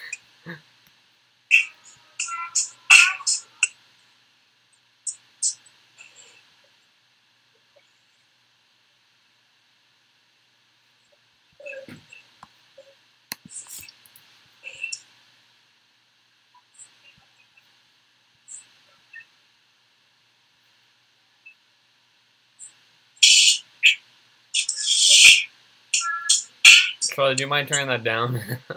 Charlie, 27.15 27.32
do 27.32 27.32
you 27.43 27.49
mind 27.49 27.69
turning 27.69 27.89
that 27.89 28.05
down? 28.05 28.41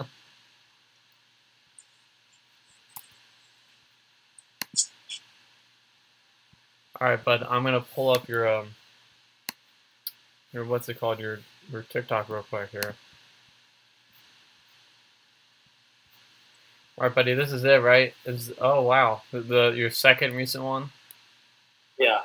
All 6.99 7.09
right, 7.09 7.23
bud. 7.23 7.45
I'm 7.47 7.63
gonna 7.63 7.81
pull 7.81 8.09
up 8.09 8.27
your 8.27 8.47
um, 8.47 8.69
your 10.51 10.65
what's 10.65 10.89
it 10.89 10.99
called? 10.99 11.19
Your 11.19 11.39
your 11.71 11.83
TikTok 11.83 12.27
real 12.29 12.43
quick 12.43 12.69
here. 12.71 12.95
All 16.97 17.05
right, 17.05 17.13
buddy. 17.13 17.33
This 17.33 17.51
is 17.51 17.63
it, 17.63 17.81
right? 17.81 18.13
Is 18.25 18.51
oh 18.59 18.81
wow, 18.81 19.21
the, 19.31 19.41
the 19.41 19.73
your 19.75 19.91
second 19.91 20.35
recent 20.35 20.63
one. 20.63 20.89
Yeah. 21.99 22.21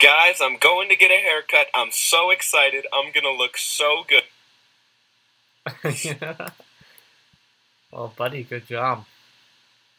Guys, 0.00 0.40
I'm 0.40 0.56
going 0.56 0.88
to 0.88 0.96
get 0.96 1.10
a 1.10 1.22
haircut. 1.22 1.66
I'm 1.74 1.90
so 1.90 2.30
excited. 2.30 2.86
I'm 2.90 3.12
to 3.12 3.32
look 3.32 3.58
so 3.58 4.02
good. 4.08 4.22
well, 7.92 8.12
buddy, 8.16 8.44
good 8.44 8.66
job. 8.66 9.04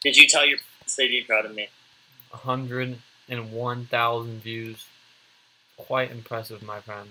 Did 0.02 0.16
you 0.16 0.26
tell 0.26 0.44
your 0.46 0.58
parents 0.58 0.96
they'd 0.96 1.06
be 1.08 1.22
proud 1.22 1.46
of 1.46 1.54
me? 1.54 1.68
101,000 2.30 4.42
views. 4.42 4.86
Quite 5.76 6.10
impressive, 6.10 6.62
my 6.62 6.80
friend. 6.80 7.08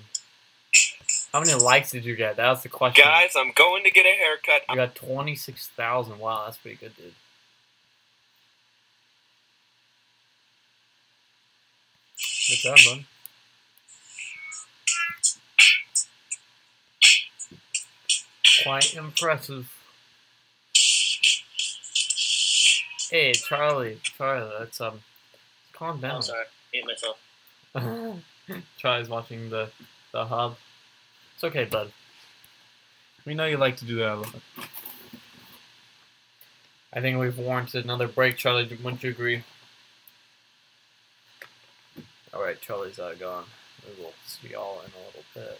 How 1.33 1.39
many 1.39 1.53
likes 1.53 1.91
did 1.91 2.03
you 2.05 2.15
get? 2.15 2.35
That 2.37 2.49
was 2.49 2.63
the 2.63 2.69
question. 2.69 3.03
Guys, 3.05 3.33
I'm 3.37 3.51
going 3.53 3.83
to 3.83 3.91
get 3.91 4.05
a 4.05 4.09
haircut. 4.09 4.61
You 4.69 4.75
got 4.75 4.95
26,000. 4.95 6.19
Wow, 6.19 6.43
that's 6.45 6.57
pretty 6.57 6.77
good, 6.77 6.95
dude. 6.97 7.13
Good 12.49 12.57
job, 12.57 12.77
bud. 12.85 13.05
Quite 18.63 18.95
impressive. 18.95 19.71
Hey, 23.09 23.33
Charlie. 23.33 23.99
Charlie, 24.03 24.53
let's 24.59 24.79
um, 24.81 25.01
calm 25.73 25.99
down. 25.99 26.15
I'm 26.15 26.21
sorry. 26.21 26.45
Hate 26.71 26.85
myself. 26.85 27.17
Charlie's 28.77 29.09
watching 29.09 29.49
the 29.49 29.69
the 30.11 30.25
hub. 30.25 30.57
It's 31.35 31.43
okay, 31.43 31.65
bud. 31.65 31.91
We 33.25 33.33
know 33.33 33.45
you 33.45 33.57
like 33.57 33.77
to 33.77 33.85
do 33.85 33.95
that 33.97 34.13
a 34.13 34.15
lot. 34.15 34.35
I 36.93 36.99
think 36.99 37.19
we've 37.19 37.37
warranted 37.37 37.85
another 37.85 38.07
break, 38.07 38.37
Charlie. 38.37 38.67
Wouldn't 38.83 39.03
you 39.03 39.11
agree? 39.11 39.43
All 42.33 42.41
right, 42.41 42.59
Charlie's 42.59 42.99
uh, 42.99 43.15
gone. 43.19 43.45
We 43.85 44.03
will 44.03 44.13
see 44.25 44.49
y'all 44.49 44.81
in 44.81 44.91
a 44.91 45.05
little 45.05 45.23
bit. 45.33 45.59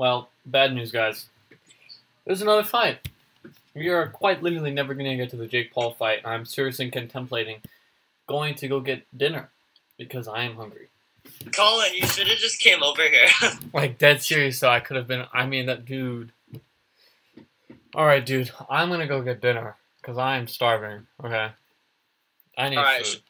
Well, 0.00 0.30
bad 0.46 0.74
news, 0.74 0.92
guys. 0.92 1.28
There's 2.24 2.40
another 2.40 2.64
fight. 2.64 3.06
We 3.74 3.88
are 3.88 4.06
quite 4.08 4.42
literally 4.42 4.70
never 4.70 4.94
going 4.94 5.10
to 5.10 5.14
get 5.14 5.28
to 5.32 5.36
the 5.36 5.46
Jake 5.46 5.74
Paul 5.74 5.92
fight. 5.92 6.20
I'm 6.24 6.46
seriously 6.46 6.90
contemplating 6.90 7.60
going 8.26 8.54
to 8.54 8.66
go 8.66 8.80
get 8.80 9.02
dinner 9.18 9.50
because 9.98 10.26
I 10.26 10.44
am 10.44 10.56
hungry. 10.56 10.88
Colin, 11.54 11.92
you 11.92 12.06
should 12.06 12.28
have 12.28 12.38
just 12.38 12.60
came 12.60 12.82
over 12.82 13.02
here. 13.02 13.26
Like 13.74 13.98
dead 13.98 14.22
serious. 14.22 14.58
So 14.58 14.70
I 14.70 14.80
could 14.80 14.96
have 14.96 15.06
been. 15.06 15.26
I 15.34 15.44
mean, 15.44 15.66
that 15.66 15.84
dude. 15.84 16.32
All 17.94 18.06
right, 18.06 18.24
dude. 18.24 18.50
I'm 18.70 18.88
gonna 18.88 19.06
go 19.06 19.20
get 19.20 19.42
dinner 19.42 19.76
because 20.00 20.16
I 20.16 20.38
am 20.38 20.48
starving. 20.48 21.06
Okay. 21.22 21.50
I 22.56 22.68
need 22.70 22.78
All 22.78 22.84
right, 22.84 23.06
food. 23.06 23.20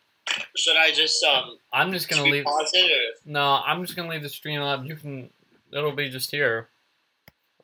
should 0.57 0.77
I 0.77 0.93
just 0.93 1.21
um 1.25 1.57
I'm 1.73 1.91
just 1.93 2.09
gonna 2.09 2.23
leave. 2.23 2.45
pause 2.45 2.71
it 2.75 2.93
or 2.93 3.29
No, 3.29 3.61
I'm 3.67 3.85
just 3.85 3.97
gonna 3.97 4.09
leave 4.09 4.23
the 4.23 4.29
stream 4.29 4.63
up. 4.63 4.85
You 4.85 4.95
can. 4.95 5.31
It'll 5.73 5.93
be 5.93 6.09
just 6.09 6.31
here. 6.31 6.69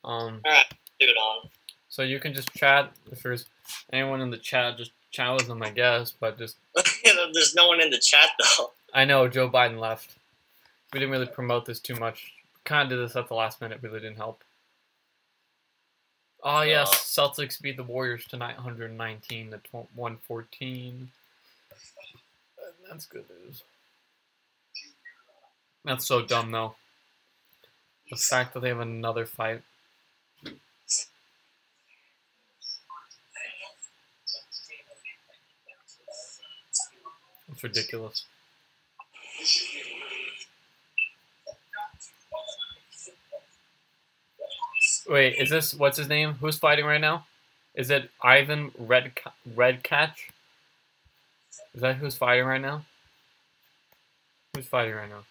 Um. 0.05 0.41
leave 1.01 1.11
it 1.11 1.17
on? 1.17 1.49
So 1.89 2.03
you 2.03 2.21
can 2.21 2.35
just 2.35 2.53
chat 2.55 2.93
if 3.11 3.23
there's 3.23 3.47
anyone 3.93 4.21
in 4.21 4.31
the 4.31 4.39
chat. 4.39 4.79
Just 4.79 4.93
chat 5.11 5.33
with 5.35 5.47
them, 5.47 5.63
I 5.63 5.71
guess. 5.71 6.13
But 6.13 6.39
just 6.39 6.57
There's 7.05 7.55
no 7.55 7.69
one 7.69 7.81
in 7.81 7.91
the 7.91 7.99
chat 7.99 8.31
though. 8.39 8.73
I 8.95 9.05
know 9.05 9.29
Joe 9.29 9.49
Biden 9.49 9.79
left. 9.79 10.17
We 10.93 11.01
didn't 11.01 11.13
really 11.13 11.27
promote 11.27 11.67
this 11.67 11.81
too 11.81 11.97
much. 11.97 12.33
Kind 12.65 12.91
of 12.91 12.99
did 12.99 13.05
this 13.05 13.17
at 13.17 13.29
the 13.29 13.35
last 13.35 13.61
minute. 13.61 13.79
Really 13.83 14.01
didn't 14.01 14.17
help. 14.17 14.43
Oh 16.43 16.63
yes, 16.63 16.91
Celtics 16.95 17.61
beat 17.61 17.77
the 17.77 17.83
Warriors 17.83 18.25
tonight, 18.27 18.57
119 18.57 19.51
to 19.51 19.61
114. 19.73 21.11
That's 22.89 23.07
good 23.07 23.25
news. 23.45 23.65
That's 25.85 26.07
so 26.07 26.23
dumb 26.23 26.51
though. 26.53 26.77
The 28.11 28.17
fact 28.17 28.55
that 28.55 28.61
they 28.61 28.69
have 28.69 28.81
another 28.81 29.27
fight. 29.27 29.63
It's 37.49 37.63
ridiculous. 37.63 38.25
Wait, 45.09 45.37
is 45.37 45.51
this 45.51 45.75
what's 45.75 45.99
his 45.99 46.09
name? 46.09 46.35
Who's 46.35 46.59
fighting 46.59 46.85
right 46.85 47.01
now? 47.01 47.27
Is 47.75 47.91
it 47.91 48.11
Ivan 48.23 48.73
Red 48.79 49.13
Redkach? 49.55 50.15
Is 51.75 51.81
that 51.83 51.97
who's 51.97 52.17
fighting 52.17 52.45
right 52.45 52.61
now? 52.61 52.85
Who's 54.55 54.67
fighting 54.67 54.95
right 54.95 55.09
now? 55.09 55.25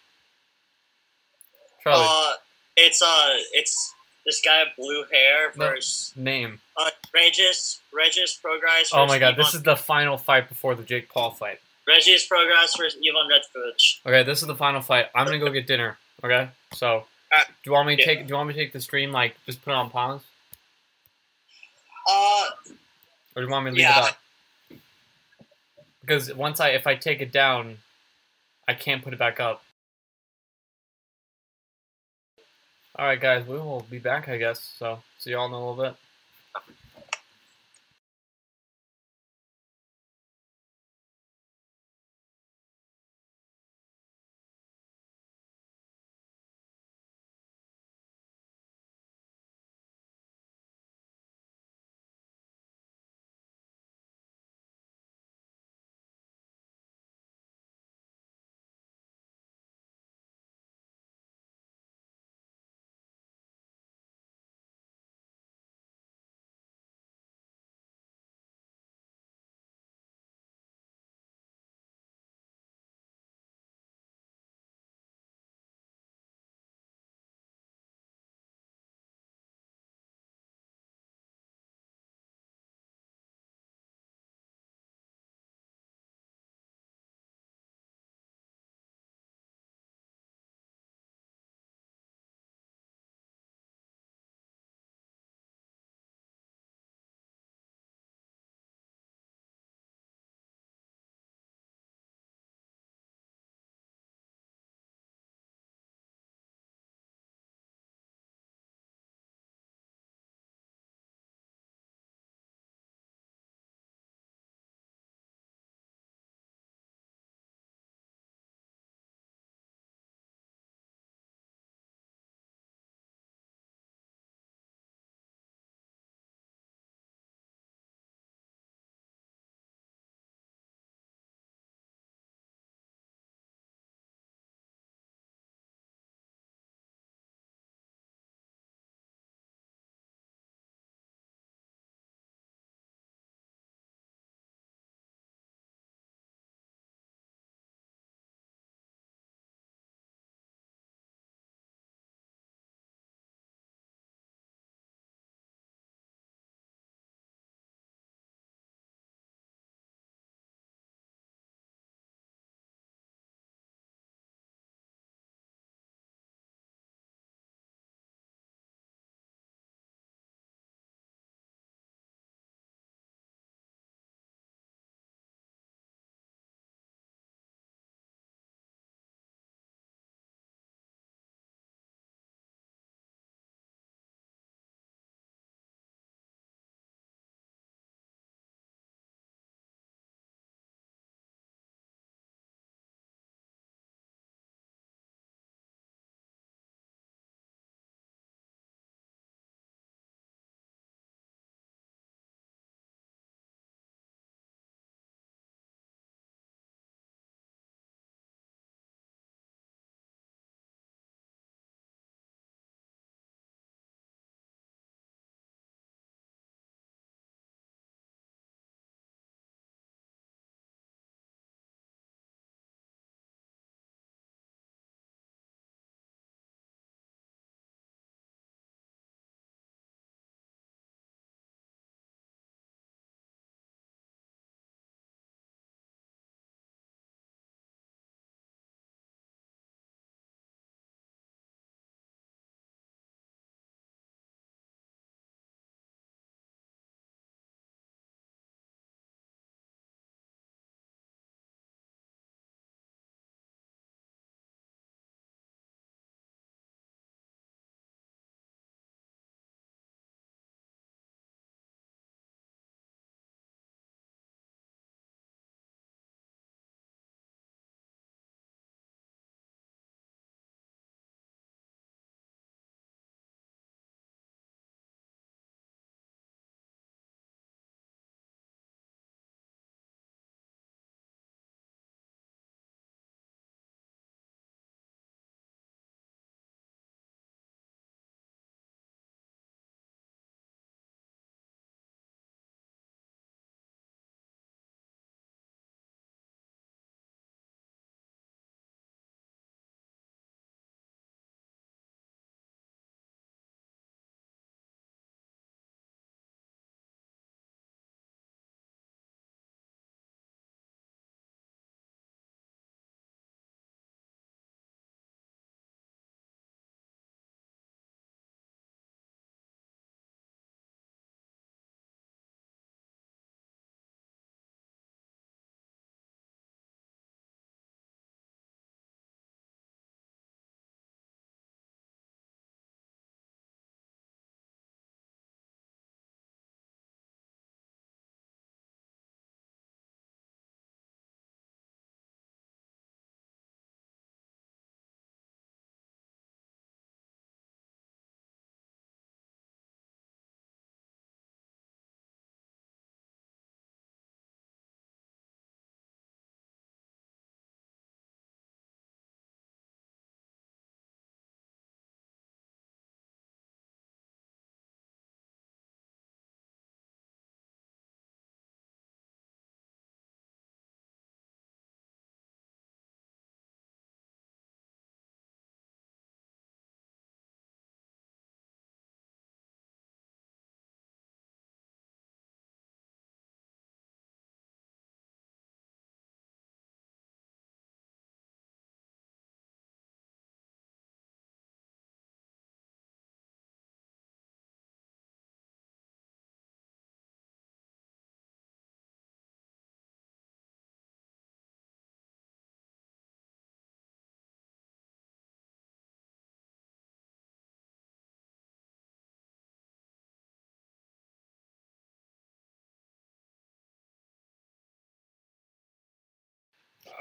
Charlie, 1.82 2.06
Uh, 2.08 2.34
it's 2.76 3.02
uh, 3.02 3.34
it's 3.52 3.94
this 4.24 4.40
guy 4.44 4.64
with 4.64 4.72
blue 4.76 5.04
hair 5.12 5.52
No. 5.56 5.66
versus 5.66 6.12
name. 6.16 6.60
uh, 6.76 6.90
Regis 7.14 7.80
Regis 7.92 8.38
Prograis. 8.42 8.88
Oh 8.92 9.06
my 9.06 9.18
god, 9.18 9.36
this 9.36 9.54
is 9.54 9.62
the 9.62 9.76
final 9.76 10.16
fight 10.18 10.48
before 10.48 10.74
the 10.74 10.82
Jake 10.82 11.08
Paul 11.08 11.30
fight. 11.30 11.60
Regis 11.86 12.28
Prograis 12.28 12.76
versus 12.76 12.96
Ivan 12.96 13.30
Redkach. 13.30 14.00
Okay, 14.04 14.22
this 14.24 14.40
is 14.42 14.48
the 14.48 14.56
final 14.56 14.80
fight. 14.82 15.06
I'm 15.14 15.24
gonna 15.26 15.38
go 15.38 15.50
get 15.50 15.66
dinner. 15.66 15.96
Okay, 16.24 16.48
so 16.72 17.06
Uh, 17.32 17.38
do 17.44 17.52
you 17.64 17.72
want 17.72 17.86
me 17.88 17.96
to 17.96 18.02
yeah. 18.02 18.06
take? 18.06 18.18
Do 18.26 18.28
you 18.30 18.34
want 18.36 18.48
me 18.48 18.54
to 18.54 18.60
take 18.60 18.72
the 18.72 18.80
stream 18.80 19.12
like 19.12 19.36
just 19.46 19.62
put 19.64 19.70
it 19.72 19.76
on 19.76 19.90
pause, 19.90 20.22
Uh, 22.08 22.46
or 23.34 23.42
do 23.42 23.42
you 23.42 23.48
want 23.48 23.64
me 23.66 23.70
to 23.72 23.74
leave 23.76 23.82
Yeah. 23.82 24.06
it 24.06 24.08
up? 24.10 24.18
Because 26.00 26.32
once 26.34 26.60
I 26.60 26.68
if 26.70 26.86
I 26.86 26.94
take 26.94 27.20
it 27.20 27.32
down, 27.32 27.78
I 28.68 28.74
can't 28.74 29.02
put 29.02 29.12
it 29.12 29.18
back 29.18 29.40
up. 29.40 29.62
All 32.98 33.04
right, 33.04 33.20
guys, 33.20 33.46
we 33.46 33.58
will 33.58 33.86
be 33.90 33.98
back, 33.98 34.26
I 34.26 34.38
guess. 34.38 34.58
So 34.78 35.00
see 35.18 35.32
y'all 35.32 35.44
in 35.44 35.52
a 35.52 35.58
little 35.58 35.84
bit. 35.84 36.05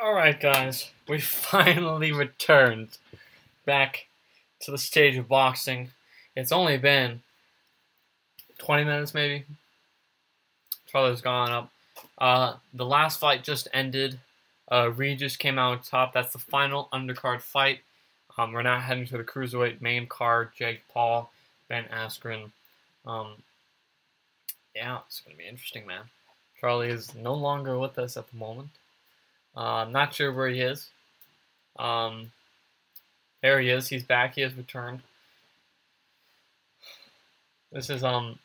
All 0.02 0.14
right, 0.14 0.38
guys, 0.38 0.90
we 1.08 1.22
finally 1.22 2.12
returned 2.12 2.98
back 3.66 4.08
to 4.62 4.72
the 4.72 4.78
stage 4.78 5.16
of 5.16 5.30
boxing. 5.30 5.92
It's 6.36 6.52
only 6.52 6.78
been 6.78 7.22
20 8.58 8.84
minutes, 8.84 9.14
maybe. 9.14 9.46
Charlie's 10.88 11.22
gone 11.22 11.52
up. 11.52 11.72
Uh, 12.18 12.56
the 12.74 12.86
last 12.86 13.20
fight 13.20 13.44
just 13.44 13.70
ended. 13.74 14.20
Uh, 14.70 14.92
Regis 14.92 15.38
came 15.38 15.58
out 15.58 15.72
on 15.72 15.82
top. 15.82 16.14
That's 16.14 16.34
the 16.34 16.40
final 16.40 16.90
undercard 16.92 17.42
fight. 17.42 17.80
Um, 18.38 18.52
we're 18.52 18.64
now 18.64 18.80
heading 18.80 19.06
to 19.08 19.18
the 19.18 19.24
cruiserweight 19.24 19.82
main 19.82 20.08
card. 20.08 20.50
Jake 20.58 20.82
Paul, 20.90 21.32
Ben 21.70 21.86
Askren. 21.86 22.52
Um, 23.06 23.36
yeah, 24.76 25.00
it's 25.08 25.22
gonna 25.22 25.38
be 25.38 25.48
interesting, 25.48 25.88
man. 25.88 26.04
Charlie 26.60 26.90
is 26.90 27.16
no 27.16 27.34
longer 27.34 27.80
with 27.80 27.98
us 27.98 28.18
at 28.18 28.30
the 28.30 28.38
moment. 28.38 28.70
Uh, 29.56 29.86
not 29.90 30.14
sure 30.14 30.34
where 30.34 30.50
he 30.50 30.62
is. 30.62 30.90
Um, 31.78 32.32
there 33.42 33.60
he 33.60 33.70
is. 33.70 33.88
He's 33.88 34.04
back. 34.04 34.36
He 34.36 34.42
has 34.42 34.54
returned. 34.54 35.02
This 37.72 37.90
is 37.90 38.04
um, 38.04 38.40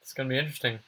it's 0.00 0.12
gonna 0.12 0.28
be 0.28 0.38
interesting. 0.38 0.78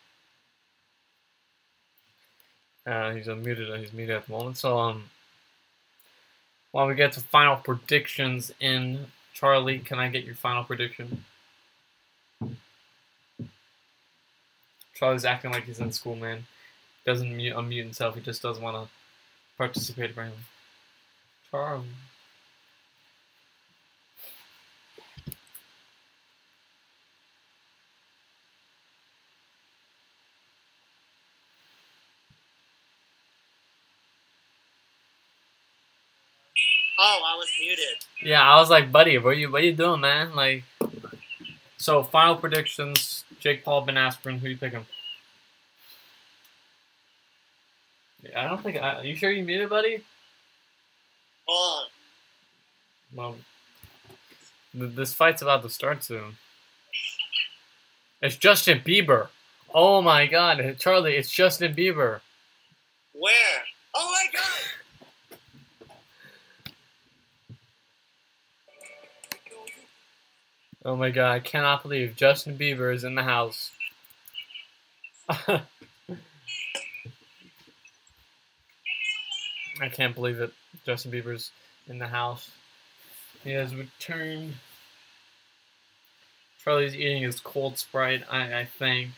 Uh, 2.86 3.12
he's 3.12 3.26
unmuted. 3.26 3.78
He's 3.80 3.92
muted 3.92 4.16
at 4.16 4.26
the 4.26 4.32
moment. 4.32 4.56
So 4.56 4.78
um, 4.78 5.04
while 6.72 6.86
we 6.86 6.94
get 6.94 7.12
to 7.12 7.20
final 7.20 7.56
predictions 7.56 8.52
in 8.60 9.06
Charlie, 9.32 9.78
can 9.78 9.98
I 9.98 10.08
get 10.08 10.24
your 10.24 10.34
final 10.34 10.64
prediction? 10.64 11.24
Charlie's 14.94 15.24
acting 15.24 15.50
like 15.50 15.64
he's 15.64 15.80
in 15.80 15.92
school, 15.92 16.16
man. 16.16 16.46
Doesn't 17.04 17.36
mute, 17.36 17.56
unmute 17.56 17.82
himself. 17.82 18.14
He 18.14 18.20
just 18.20 18.42
doesn't 18.42 18.62
want 18.62 18.76
to 18.76 18.88
participate 19.56 20.10
apparently. 20.10 20.42
Charlie. 21.50 21.86
Oh, 36.98 37.22
I 37.26 37.36
was 37.36 37.48
muted. 37.60 38.04
Yeah, 38.22 38.42
I 38.42 38.60
was 38.60 38.70
like, 38.70 38.92
buddy, 38.92 39.18
what 39.18 39.36
you 39.36 39.50
what 39.50 39.64
you 39.64 39.72
doing, 39.72 40.00
man? 40.00 40.34
Like, 40.34 40.64
so 41.76 42.02
final 42.02 42.36
predictions: 42.36 43.24
Jake 43.40 43.64
Paul, 43.64 43.82
Ben 43.82 43.96
Askren. 43.96 44.38
Who 44.38 44.48
you 44.48 44.56
picking? 44.56 44.78
Yeah, 44.78 44.84
I 48.36 48.46
don't 48.48 48.62
think. 48.62 48.76
I, 48.76 49.02
you 49.02 49.14
sure 49.14 49.30
you 49.30 49.44
muted, 49.44 49.68
buddy? 49.68 50.02
Hold 51.46 51.84
on. 51.84 51.88
Well, 53.16 53.36
th- 54.78 54.94
this 54.94 55.12
fight's 55.12 55.42
about 55.42 55.62
to 55.62 55.68
start 55.68 56.02
soon. 56.02 56.36
It's 58.22 58.36
Justin 58.36 58.80
Bieber. 58.80 59.28
Oh 59.74 60.00
my 60.00 60.26
God, 60.26 60.76
Charlie! 60.78 61.16
It's 61.16 61.30
Justin 61.30 61.74
Bieber. 61.74 62.20
Where? 63.12 63.62
Oh 63.94 64.12
my 64.12 64.26
god! 64.32 65.38
Oh 70.84 70.96
my 70.96 71.10
God! 71.10 71.32
I 71.32 71.40
cannot 71.40 71.82
believe 71.82 72.16
Justin 72.16 72.56
Bieber 72.56 72.94
is 72.94 73.04
in 73.04 73.14
the 73.14 73.22
house. 73.24 73.72
I 79.80 79.88
can't 79.88 80.14
believe 80.14 80.40
it. 80.40 80.52
Justin 80.86 81.12
Bieber's 81.12 81.50
in 81.88 81.98
the 81.98 82.06
house. 82.06 82.50
He 83.42 83.50
has 83.52 83.74
returned. 83.74 84.54
Charlie's 86.62 86.94
eating 86.94 87.22
his 87.22 87.40
cold 87.40 87.78
sprite, 87.78 88.24
I, 88.30 88.60
I 88.60 88.64
think. 88.64 89.10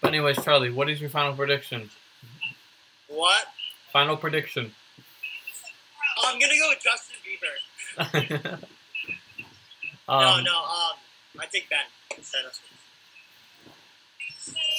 But 0.00 0.08
anyways, 0.08 0.42
Charlie, 0.42 0.70
what 0.70 0.90
is 0.90 1.00
your 1.00 1.10
final 1.10 1.34
prediction? 1.34 1.90
What? 3.08 3.46
Final 3.92 4.16
prediction. 4.16 4.72
I'm 6.24 6.38
gonna 6.38 6.58
go 6.58 6.68
with 6.68 6.82
Justin 6.82 7.16
Bieber. 7.22 8.52
um, 10.08 10.20
no, 10.20 10.40
no. 10.40 10.58
Um, 10.58 10.96
I 11.38 11.46
think 11.46 11.68
Ben 11.70 11.78
instead 12.16 12.44
of. 12.44 12.52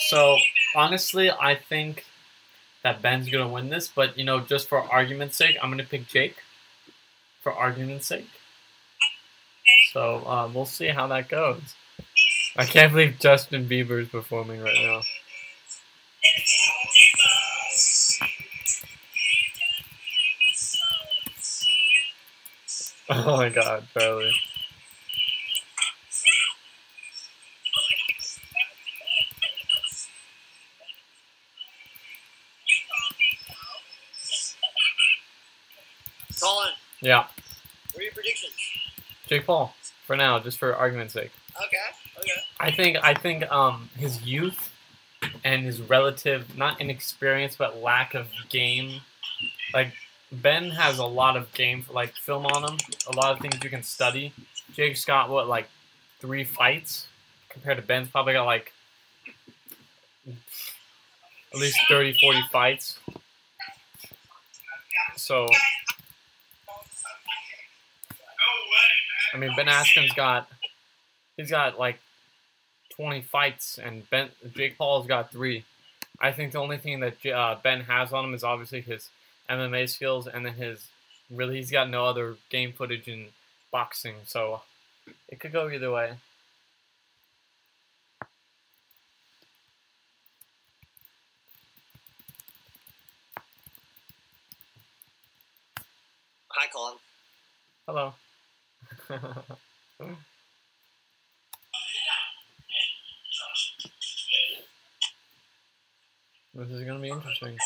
So 0.09 0.37
honestly, 0.75 1.31
I 1.31 1.55
think 1.55 2.05
that 2.87 3.01
Ben's 3.01 3.29
gonna 3.29 3.49
win 3.49 3.67
this, 3.67 3.89
but 3.89 4.17
you 4.17 4.23
know, 4.23 4.39
just 4.39 4.69
for 4.69 4.79
argument's 4.81 5.35
sake, 5.35 5.57
I'm 5.61 5.69
gonna 5.69 5.83
pick 5.83 6.07
Jake. 6.07 6.37
For 7.41 7.51
argument's 7.51 8.07
sake. 8.07 8.29
So 9.91 10.25
uh, 10.25 10.49
we'll 10.53 10.65
see 10.65 10.87
how 10.87 11.07
that 11.07 11.27
goes. 11.27 11.75
I 12.55 12.63
can't 12.65 12.93
believe 12.93 13.19
Justin 13.19 13.67
Bieber 13.67 14.01
is 14.01 14.07
performing 14.07 14.61
right 14.61 14.77
now. 14.81 15.01
Oh 23.09 23.37
my 23.37 23.47
god, 23.47 23.87
Charlie. 23.97 24.33
Yeah, 37.01 37.25
what 37.93 38.01
are 38.01 38.03
your 38.03 38.13
predictions? 38.13 38.53
Jake 39.27 39.45
Paul. 39.45 39.73
For 40.05 40.15
now, 40.15 40.39
just 40.39 40.57
for 40.57 40.73
argument's 40.73 41.13
sake. 41.13 41.31
Okay, 41.57 41.77
okay. 42.19 42.31
I 42.59 42.71
think 42.71 42.97
I 43.03 43.13
think 43.13 43.49
um 43.51 43.89
his 43.97 44.21
youth 44.23 44.71
and 45.43 45.65
his 45.65 45.81
relative 45.81 46.55
not 46.57 46.79
inexperience 46.79 47.55
but 47.55 47.81
lack 47.81 48.13
of 48.13 48.27
game 48.49 49.01
like 49.73 49.93
Ben 50.31 50.69
has 50.71 50.99
a 50.99 51.05
lot 51.05 51.35
of 51.35 51.51
game 51.53 51.85
like 51.91 52.13
film 52.15 52.45
on 52.45 52.71
him, 52.71 52.77
a 53.11 53.15
lot 53.15 53.33
of 53.33 53.39
things 53.39 53.55
you 53.63 53.69
can 53.69 53.83
study. 53.83 54.33
Jake's 54.73 55.05
got 55.05 55.29
what 55.29 55.47
like 55.47 55.69
three 56.19 56.43
fights 56.43 57.07
compared 57.49 57.77
to 57.77 57.83
Ben's 57.83 58.09
probably 58.09 58.33
got 58.33 58.45
like 58.45 58.73
at 60.27 61.59
least 61.59 61.79
30 61.89 62.17
40 62.19 62.41
fights. 62.51 62.99
So 65.15 65.47
I 69.33 69.37
mean 69.37 69.51
Ben 69.55 69.67
Askren's 69.67 70.13
got 70.13 70.49
he's 71.37 71.49
got 71.51 71.79
like 71.79 71.99
20 72.97 73.21
fights, 73.21 73.77
and 73.77 74.09
Ben 74.09 74.29
Jake 74.55 74.77
Paul's 74.77 75.07
got 75.07 75.31
three. 75.31 75.63
I 76.19 76.31
think 76.31 76.51
the 76.51 76.59
only 76.59 76.77
thing 76.77 76.99
that 77.01 77.23
uh, 77.27 77.57
Ben 77.61 77.81
has 77.81 78.11
on 78.11 78.25
him 78.25 78.33
is 78.33 78.43
obviously 78.43 78.81
his 78.81 79.09
MMA 79.49 79.87
skills, 79.87 80.27
and 80.27 80.45
then 80.45 80.53
his 80.53 80.87
really 81.29 81.57
he's 81.57 81.71
got 81.71 81.89
no 81.89 82.05
other 82.05 82.37
game 82.49 82.73
footage 82.73 83.07
in 83.07 83.27
boxing, 83.71 84.15
so 84.25 84.61
it 85.29 85.39
could 85.39 85.51
go 85.51 85.69
either 85.69 85.91
way. 85.91 86.13
Hi, 96.49 96.67
Colin. 96.73 96.97
Hello. 97.85 98.13
This 99.09 99.19
is 106.69 106.83
gonna 106.83 106.99
be 106.99 107.09
interesting. 107.09 107.57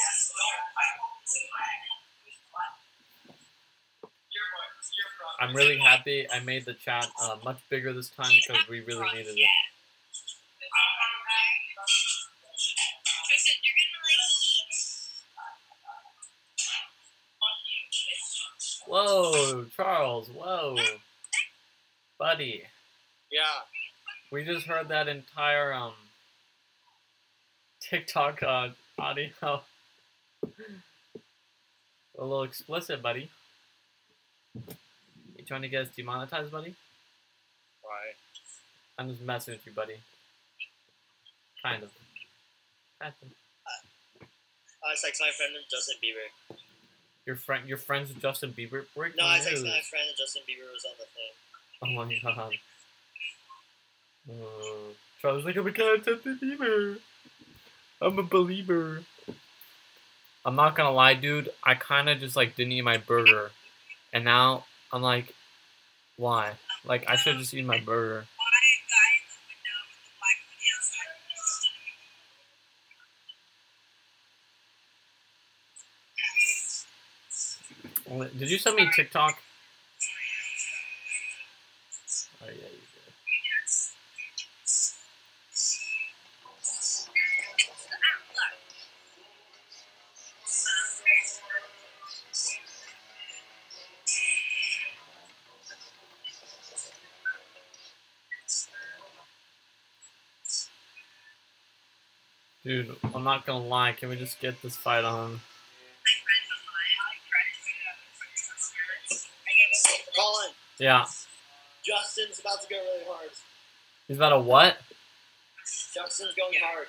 I'm 5.40 5.56
really 5.56 5.78
happy 5.78 6.28
I 6.32 6.40
made 6.42 6.66
the 6.66 6.76
chat 6.76 7.08
uh, 7.20 7.38
much 7.44 7.58
bigger 7.70 7.92
this 7.94 8.10
time 8.10 8.32
because 8.36 8.70
we 8.70 8.82
really 8.82 9.08
needed 9.16 9.36
it. 9.36 9.50
Whoa, 18.88 19.66
Charles, 19.76 20.30
whoa. 20.30 20.76
Buddy, 22.26 22.62
Yeah. 23.32 23.62
we 24.32 24.46
just 24.46 24.68
heard 24.68 24.90
that 24.90 25.08
entire 25.08 25.74
um 25.74 25.94
TikTok 27.82 28.44
uh, 28.44 28.70
audio. 29.00 29.32
A 30.44 32.22
little 32.22 32.44
explicit, 32.44 33.02
buddy. 33.02 33.32
You 34.54 35.46
trying 35.48 35.64
to 35.64 35.68
get 35.68 35.88
us 35.88 35.96
demonetized, 35.96 36.52
buddy? 36.52 36.76
Why? 37.82 38.14
I'm 39.00 39.10
just 39.10 39.24
messing 39.24 39.56
with 39.56 39.66
you, 39.66 39.72
buddy. 39.72 39.96
Kind 41.64 41.82
of. 41.82 41.90
Kind 43.02 43.16
of. 43.24 43.30
I 44.84 44.94
sex 44.94 45.20
my 45.20 45.32
friend 45.36 45.54
Justin 45.72 45.96
Bieber. 46.04 46.56
Your 47.26 47.36
friend, 47.36 47.68
your 47.68 47.80
friends 47.80 48.10
with 48.10 48.22
Justin 48.22 48.54
Bieber. 48.54 48.86
Break 48.96 49.16
No, 49.18 49.26
I 49.26 49.40
news. 49.40 49.64
my 49.64 49.82
friend 49.90 50.06
and 50.08 50.18
Justin 50.20 50.44
Bieber 50.48 50.72
was 50.72 50.86
on 50.86 50.94
the 51.00 51.06
thing. 51.06 51.34
Oh 51.84 51.88
my 51.88 52.20
god. 52.22 52.54
Uh, 54.30 54.34
Charlie's 55.22 55.46
like, 55.46 55.56
my 55.56 55.72
god, 55.72 56.04
Justin 56.06 56.38
believer. 56.40 56.98
I'm 58.02 58.20
a 58.20 58.24
believer. 58.24 59.04
I'm 60.46 60.56
not 60.56 60.76
gonna 60.76 60.92
lie, 60.92 61.14
dude. 61.14 61.50
I 61.64 61.76
kind 61.76 62.10
of 62.10 62.20
just 62.20 62.36
like 62.36 62.56
didn't 62.56 62.74
eat 62.74 62.82
my 62.82 62.98
burger, 62.98 63.52
and 64.14 64.26
now 64.26 64.66
I'm 64.92 65.02
like, 65.02 65.34
why? 66.18 66.54
Like 66.84 67.08
I 67.10 67.16
should 67.16 67.38
just 67.38 67.54
eat 67.54 67.66
my 67.66 67.80
burger. 67.80 68.26
Did 78.38 78.50
you 78.50 78.58
send 78.58 78.76
me 78.76 78.90
TikTok? 78.94 79.38
I'm 103.14 103.24
not 103.24 103.46
gonna 103.46 103.66
lie. 103.66 103.94
Can 103.94 104.10
we 104.10 104.16
just 104.16 104.40
get 104.40 104.62
this 104.62 104.76
fight 104.78 105.04
on? 105.04 105.42
Colin, 110.16 110.52
Yeah. 110.80 111.06
Justin's 111.84 112.40
about 112.40 112.62
to 112.62 112.68
go 112.70 112.76
really 112.76 113.06
hard. 113.08 113.30
He's 114.08 114.18
about 114.18 114.34
a 114.34 114.40
what? 114.40 114.78
Justin's 115.94 116.34
going 116.36 116.60
hard. 116.62 116.88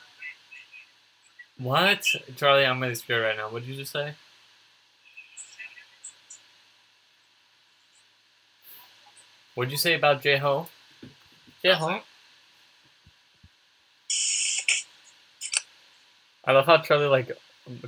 What? 1.58 2.04
Charlie, 2.36 2.66
I'm 2.66 2.80
really 2.80 2.94
scared 2.94 3.22
right 3.22 3.36
now. 3.36 3.48
What 3.50 3.60
did 3.62 3.70
you 3.70 3.76
just 3.76 3.92
say? 3.92 4.14
What'd 9.54 9.70
you 9.70 9.78
say 9.78 9.94
about 9.94 10.22
J 10.22 10.38
Ho? 10.38 10.68
J 11.62 11.74
Ho? 11.74 12.00
I 16.44 16.52
love 16.52 16.66
how 16.66 16.78
Charlie 16.78 17.06
like 17.06 17.30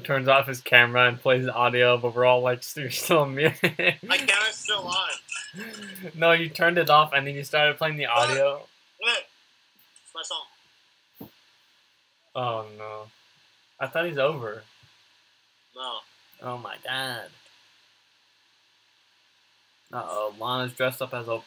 turns 0.04 0.28
off 0.28 0.46
his 0.46 0.60
camera 0.60 1.08
and 1.08 1.20
plays 1.20 1.44
the 1.44 1.54
audio, 1.54 1.98
but 1.98 2.14
we're 2.14 2.24
all 2.24 2.40
like 2.40 2.62
still 2.62 2.90
still 2.90 3.18
on 3.20 3.34
mute. 3.34 3.52
My 3.62 4.16
camera's 4.16 4.54
still 4.54 4.86
on. 4.86 5.64
no, 6.14 6.32
you 6.32 6.48
turned 6.48 6.78
it 6.78 6.90
off 6.90 7.12
and 7.12 7.26
then 7.26 7.34
you 7.34 7.44
started 7.44 7.78
playing 7.78 7.96
the 7.96 8.06
audio. 8.06 8.66
Look, 9.02 9.24
it's 10.04 10.14
my 10.14 10.22
song. 10.22 11.30
Oh 12.34 12.66
no. 12.78 13.02
I 13.80 13.86
thought 13.86 14.06
he's 14.06 14.18
over. 14.18 14.62
No. 15.74 15.96
Oh 16.42 16.58
my 16.58 16.76
god. 16.84 17.28
Uh 19.92 20.02
oh, 20.04 20.34
Lana's 20.38 20.72
dressed 20.72 21.02
up 21.02 21.14
as 21.14 21.28
a. 21.28 21.40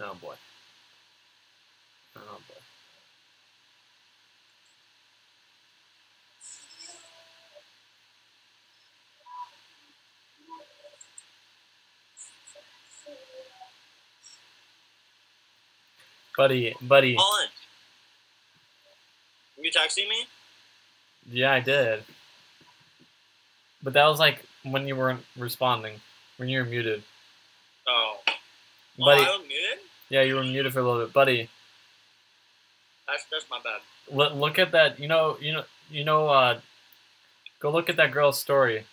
Oh 0.00 0.16
boy. 0.20 0.34
Oh 2.16 2.38
boy. 2.48 2.57
Buddy, 16.38 16.72
buddy. 16.80 17.16
Colin, 17.16 17.48
you 19.60 19.70
texting 19.72 20.08
me? 20.08 20.24
Yeah, 21.28 21.52
I 21.52 21.58
did. 21.58 22.04
But 23.82 23.92
that 23.94 24.06
was 24.06 24.20
like 24.20 24.44
when 24.62 24.86
you 24.86 24.94
weren't 24.94 25.24
responding, 25.36 25.94
when 26.36 26.48
you 26.48 26.60
were 26.60 26.64
muted. 26.64 27.02
Oh. 27.88 28.18
Buddy, 28.98 29.20
Oh, 29.22 29.24
I 29.24 29.36
was 29.38 29.46
muted? 29.48 29.78
yeah, 30.10 30.22
you 30.22 30.36
were 30.36 30.44
muted 30.44 30.72
for 30.72 30.78
a 30.78 30.84
little 30.84 31.04
bit. 31.06 31.12
Buddy, 31.12 31.48
That's, 33.08 33.24
that's 33.32 33.46
my 33.50 33.58
bad. 33.64 33.80
look, 34.16 34.32
look 34.34 34.58
at 34.60 34.70
that. 34.70 35.00
You 35.00 35.08
know, 35.08 35.36
you 35.40 35.52
know, 35.52 35.64
you 35.90 36.04
know. 36.04 36.28
Uh, 36.28 36.60
go 37.58 37.70
look 37.72 37.88
at 37.90 37.96
that 37.96 38.12
girl's 38.12 38.38
story. 38.38 38.84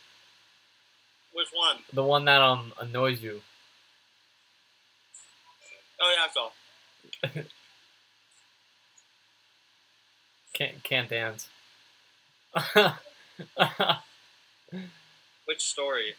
Which 1.31 1.49
one? 1.53 1.77
The 1.93 2.03
one 2.03 2.25
that 2.25 2.41
um 2.41 2.73
annoys 2.81 3.21
you. 3.21 3.41
Oh, 6.01 6.13
yeah, 6.17 6.23
I 6.25 6.33
saw. 6.33 6.49
Can't 10.53 10.81
can't 10.83 11.07
dance. 11.09 11.49
Which 15.45 15.61
story? 15.63 16.15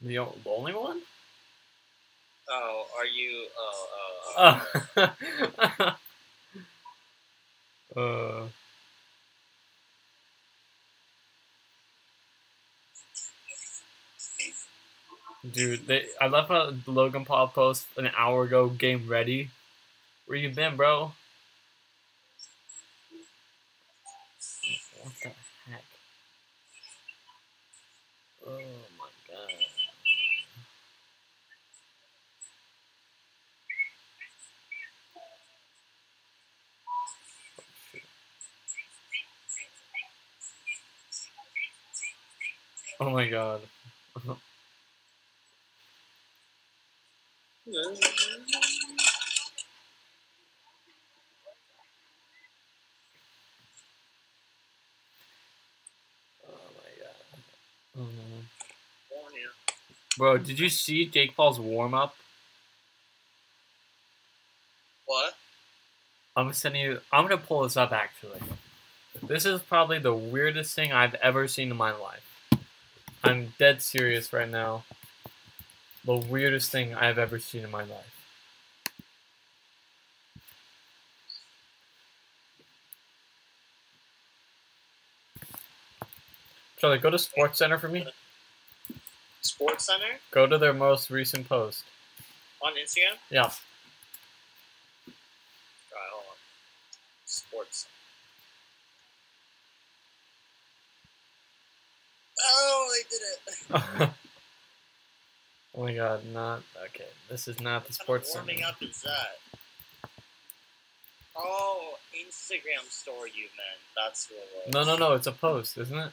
the, 0.00 0.18
o- 0.18 0.34
the 0.44 0.50
only 0.50 0.72
one? 0.74 1.02
Oh, 2.48 2.86
are 2.98 3.06
you. 3.06 3.46
Oh, 3.58 3.86
oh, 4.36 5.96
Uh, 7.96 7.96
uh, 8.00 8.48
dude, 15.52 15.86
they, 15.86 16.06
I 16.20 16.26
left 16.28 16.50
a 16.50 16.74
Logan 16.86 17.24
Paul 17.24 17.48
post 17.48 17.86
an 17.96 18.10
hour 18.16 18.44
ago. 18.44 18.68
Game 18.68 19.08
ready. 19.08 19.50
Where 20.26 20.38
you 20.38 20.50
been, 20.50 20.76
bro? 20.76 21.12
What 25.02 25.14
the 25.22 25.28
heck? 25.70 25.84
Oh 28.46 28.50
my 28.98 29.12
god. 29.28 29.52
Oh 43.00 43.10
my 43.10 43.28
god. 43.28 43.60
Oh 56.46 56.70
my 56.76 56.90
god. 57.00 57.16
Um, 57.98 58.08
oh, 59.12 59.28
yeah. 59.34 59.64
Bro, 60.16 60.38
did 60.38 60.60
you 60.60 60.68
see 60.68 61.06
Jake 61.06 61.36
Paul's 61.36 61.58
warm 61.58 61.94
up? 61.94 62.14
What? 65.06 65.34
I'm 66.36 66.52
sending 66.52 66.82
you. 66.82 67.00
I'm 67.12 67.24
gonna 67.24 67.36
pull 67.36 67.62
this 67.62 67.76
up 67.76 67.92
actually. 67.92 68.40
This 69.22 69.44
is 69.44 69.60
probably 69.60 69.98
the 69.98 70.14
weirdest 70.14 70.74
thing 70.74 70.92
I've 70.92 71.14
ever 71.14 71.48
seen 71.48 71.70
in 71.70 71.76
my 71.76 71.92
life. 71.92 72.24
I'm 73.22 73.54
dead 73.58 73.82
serious 73.82 74.32
right 74.32 74.48
now. 74.48 74.84
The 76.04 76.16
weirdest 76.16 76.70
thing 76.70 76.94
I've 76.94 77.18
ever 77.18 77.38
seen 77.38 77.64
in 77.64 77.70
my 77.70 77.84
life. 77.84 78.10
Charlie, 86.76 86.98
go 86.98 87.08
to 87.08 87.18
Sports 87.18 87.58
Center 87.58 87.78
for 87.78 87.88
me. 87.88 88.06
Sports 89.44 89.84
Center 89.86 90.18
Go 90.30 90.46
to 90.46 90.56
their 90.58 90.72
most 90.72 91.10
recent 91.10 91.48
post. 91.48 91.84
on 92.62 92.72
Instagram? 92.72 93.16
Yeah. 93.30 93.42
Alright, 93.42 93.54
hold 96.12 96.24
on. 96.30 96.36
Sports. 97.26 97.86
Oh, 102.40 102.88
they 102.92 103.02
did 103.10 103.22
it. 104.02 104.10
oh 105.74 105.82
my 105.84 105.94
god, 105.94 106.24
not 106.32 106.62
okay. 106.86 107.04
This 107.30 107.46
is 107.48 107.60
not 107.60 107.86
the 107.86 107.92
Sports 107.92 108.34
What 108.34 108.46
kind 108.46 108.58
Center. 108.58 108.68
of 108.68 108.74
warming 108.80 108.90
up 108.90 108.90
is 108.90 109.02
that? 109.02 110.10
Oh, 111.36 111.94
Instagram 112.14 112.88
story 112.90 113.30
you 113.34 113.44
meant. 113.44 113.80
That's 113.96 114.28
what 114.30 114.38
it 114.38 114.74
was. 114.74 114.74
No, 114.74 114.96
no, 114.96 115.08
no. 115.08 115.14
It's 115.14 115.26
a 115.26 115.32
post, 115.32 115.76
isn't 115.78 115.96
it? 115.98 116.12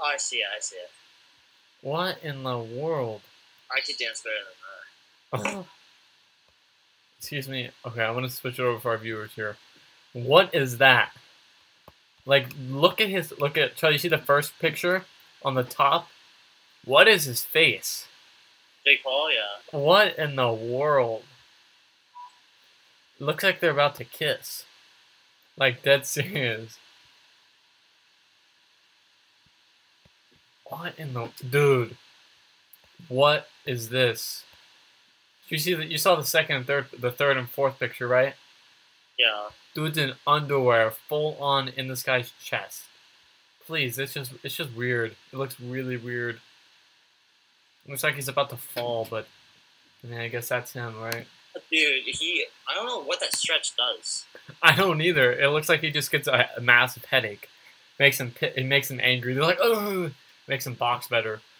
Oh, 0.00 0.04
I 0.12 0.16
see 0.18 0.36
it, 0.36 0.46
I 0.54 0.60
see 0.60 0.76
it. 0.76 0.90
What 1.86 2.18
in 2.24 2.42
the 2.42 2.58
world? 2.58 3.20
I 3.70 3.80
could 3.80 3.96
dance 3.96 4.20
better 4.20 5.44
than 5.44 5.44
that. 5.44 5.54
Oh. 5.54 5.66
Excuse 7.20 7.48
me. 7.48 7.70
Okay, 7.86 8.02
I'm 8.02 8.12
gonna 8.14 8.28
switch 8.28 8.58
it 8.58 8.62
over 8.64 8.80
for 8.80 8.90
our 8.90 8.98
viewers 8.98 9.30
here. 9.36 9.56
What 10.12 10.52
is 10.52 10.78
that? 10.78 11.12
Like, 12.24 12.48
look 12.68 13.00
at 13.00 13.08
his. 13.08 13.32
Look 13.38 13.56
at. 13.56 13.76
Charlie, 13.76 13.94
you 13.94 13.98
see 14.00 14.08
the 14.08 14.18
first 14.18 14.58
picture 14.58 15.04
on 15.44 15.54
the 15.54 15.62
top? 15.62 16.08
What 16.84 17.06
is 17.06 17.22
his 17.22 17.44
face? 17.44 18.08
Jake 18.84 19.04
Paul, 19.04 19.30
yeah. 19.30 19.78
What 19.78 20.18
in 20.18 20.34
the 20.34 20.52
world? 20.52 21.22
Looks 23.20 23.44
like 23.44 23.60
they're 23.60 23.70
about 23.70 23.94
to 23.94 24.04
kiss. 24.04 24.64
Like, 25.56 25.84
dead 25.84 26.04
serious. 26.06 26.78
What 30.68 30.98
in 30.98 31.14
the. 31.14 31.30
Dude. 31.48 31.96
What 33.08 33.48
is 33.64 33.90
this? 33.90 34.44
You 35.48 35.58
see 35.58 35.74
that 35.74 35.88
you 35.88 35.98
saw 35.98 36.16
the 36.16 36.24
second 36.24 36.56
and 36.56 36.66
third, 36.66 36.86
the 36.98 37.12
third 37.12 37.36
and 37.36 37.48
fourth 37.48 37.78
picture, 37.78 38.08
right? 38.08 38.34
Yeah. 39.18 39.48
Dude's 39.74 39.98
in 39.98 40.14
underwear, 40.26 40.90
full 40.90 41.36
on 41.38 41.68
in 41.68 41.88
this 41.88 42.02
guy's 42.02 42.32
chest. 42.42 42.82
Please, 43.66 43.98
it's 43.98 44.14
just 44.14 44.32
it's 44.42 44.56
just 44.56 44.72
weird. 44.72 45.14
It 45.32 45.36
looks 45.36 45.60
really 45.60 45.96
weird. 45.96 46.40
Looks 47.86 48.02
like 48.02 48.14
he's 48.14 48.28
about 48.28 48.50
to 48.50 48.56
fall, 48.56 49.06
but 49.08 49.28
I 50.02 50.06
mean, 50.08 50.20
I 50.20 50.28
guess 50.28 50.48
that's 50.48 50.72
him, 50.72 50.98
right? 50.98 51.26
Dude, 51.70 52.02
he. 52.04 52.44
I 52.68 52.74
don't 52.74 52.86
know 52.86 53.02
what 53.02 53.20
that 53.20 53.34
stretch 53.34 53.72
does. 53.76 54.24
I 54.62 54.74
don't 54.74 55.00
either. 55.00 55.32
It 55.32 55.48
looks 55.48 55.68
like 55.68 55.80
he 55.80 55.90
just 55.90 56.10
gets 56.10 56.26
a, 56.28 56.48
a 56.56 56.60
massive 56.60 57.04
headache. 57.04 57.48
Makes 57.98 58.20
him 58.20 58.34
it 58.40 58.66
makes 58.66 58.90
him 58.90 59.00
angry. 59.02 59.34
They're 59.34 59.42
like, 59.42 59.58
oh, 59.60 60.10
makes 60.48 60.66
him 60.66 60.74
box 60.74 61.08
better. 61.08 61.40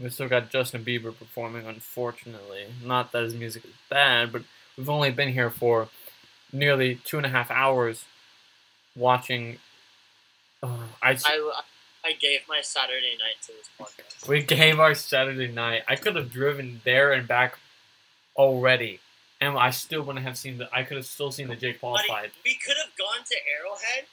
We 0.00 0.10
still 0.10 0.28
got 0.28 0.50
Justin 0.50 0.84
Bieber 0.84 1.16
performing, 1.16 1.66
unfortunately. 1.66 2.66
Not 2.84 3.12
that 3.12 3.22
his 3.24 3.34
music 3.34 3.64
is 3.64 3.70
bad, 3.88 4.30
but 4.30 4.42
we've 4.76 4.90
only 4.90 5.10
been 5.10 5.32
here 5.32 5.50
for 5.50 5.88
nearly 6.52 6.96
two 7.04 7.16
and 7.16 7.24
a 7.26 7.30
half 7.30 7.50
hours 7.50 8.04
watching. 8.94 9.58
Uh, 10.62 10.76
I, 11.02 11.12
I, 11.12 11.60
I 12.04 12.12
gave 12.20 12.40
my 12.48 12.60
Saturday 12.60 13.16
night 13.18 13.40
to 13.46 13.52
this 13.52 13.70
podcast. 13.80 14.28
we 14.28 14.42
gave 14.42 14.78
our 14.78 14.94
Saturday 14.94 15.50
night. 15.50 15.82
I 15.88 15.96
could 15.96 16.14
have 16.14 16.30
driven 16.30 16.82
there 16.84 17.12
and 17.12 17.26
back 17.26 17.58
already, 18.36 19.00
and 19.40 19.56
I 19.58 19.70
still 19.70 20.02
wouldn't 20.02 20.24
have 20.24 20.36
seen 20.38 20.58
the. 20.58 20.68
I 20.72 20.82
could 20.82 20.96
have 20.96 21.06
still 21.06 21.30
seen 21.32 21.48
the 21.48 21.56
Jake 21.56 21.80
Paul 21.80 21.98
fight. 22.08 22.32
we 22.44 22.54
could 22.54 22.76
have 22.76 22.92
gone 22.96 23.24
to 23.24 23.36
Arrowhead, 23.58 24.06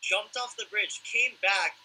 jumped 0.00 0.36
off 0.36 0.56
the 0.56 0.64
bridge, 0.70 1.00
came 1.04 1.32
back, 1.42 1.76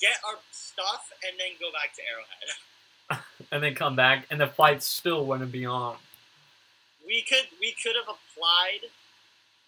get 0.00 0.16
our 0.26 0.38
stuff, 0.50 1.10
and 1.26 1.38
then 1.38 1.56
go 1.60 1.70
back 1.72 1.94
to 1.96 2.02
Arrowhead. 2.02 3.24
and 3.52 3.62
then 3.62 3.74
come 3.74 3.96
back, 3.96 4.26
and 4.30 4.40
the 4.40 4.46
fight 4.46 4.82
still 4.82 5.24
wouldn't 5.26 5.52
be 5.52 5.64
on. 5.66 5.96
We 7.06 7.22
could 7.22 7.46
we 7.60 7.74
could 7.82 7.94
have 7.96 8.08
applied. 8.14 8.82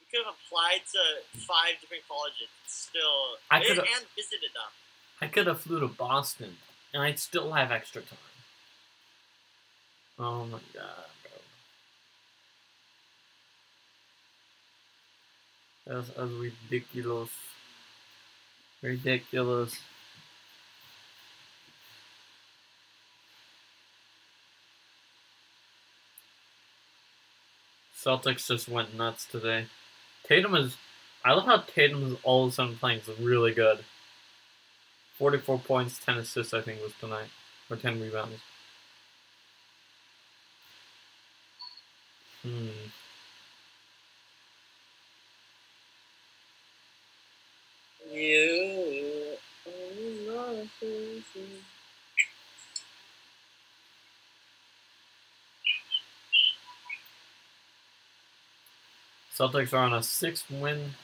We 0.00 0.06
could 0.10 0.24
have 0.24 0.34
applied 0.46 0.82
to 0.92 1.40
five 1.40 1.80
different 1.80 2.04
colleges. 2.08 2.48
Still, 2.66 3.38
I 3.50 3.60
could've- 3.60 3.78
and 3.78 4.06
visited 4.14 4.50
them. 4.54 4.70
I 5.20 5.26
could 5.28 5.46
have 5.46 5.60
flew 5.60 5.80
to 5.80 5.88
Boston, 5.88 6.58
and 6.92 7.02
I'd 7.02 7.18
still 7.18 7.52
have 7.52 7.72
extra 7.72 8.02
time. 8.02 8.18
Oh 10.18 10.44
my 10.44 10.58
god, 10.72 11.06
That's, 15.86 16.08
that's 16.08 16.30
ridiculous. 16.30 17.30
Ridiculous. 18.82 19.78
Celtics 28.04 28.46
just 28.46 28.68
went 28.68 28.94
nuts 28.96 29.26
today. 29.26 29.66
Tatum 30.26 30.54
is. 30.54 30.76
I 31.24 31.32
love 31.32 31.46
how 31.46 31.58
Tatum 31.58 32.12
is 32.12 32.18
all 32.22 32.44
of 32.44 32.50
a 32.50 32.54
sudden 32.54 32.76
playing 32.76 33.00
really 33.18 33.52
good. 33.54 33.84
44 35.18 35.58
points, 35.60 35.98
10 36.04 36.18
assists, 36.18 36.52
I 36.52 36.60
think, 36.60 36.82
was 36.82 36.92
tonight. 37.00 37.28
Or 37.70 37.76
10 37.76 38.00
rebounds. 38.00 38.40
Hmm. 42.42 42.68
Celtics 59.36 59.72
are 59.72 59.78
on 59.78 59.94
a 59.94 60.02
six 60.02 60.44
win. 60.48 60.94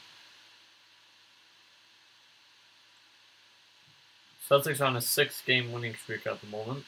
Celtics 4.49 4.81
are 4.81 4.85
on 4.85 4.97
a 4.97 5.01
six 5.01 5.43
game 5.43 5.73
winning 5.73 5.97
streak 5.97 6.28
at 6.28 6.41
the 6.41 6.47
moment. 6.47 6.85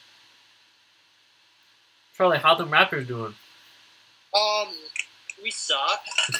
Charlie, 2.15 2.37
how 2.37 2.55
the 2.55 2.65
Raptors 2.65 3.05
doing? 3.07 3.35
Um, 4.33 4.69
we 5.43 5.51
suck. 5.51 5.99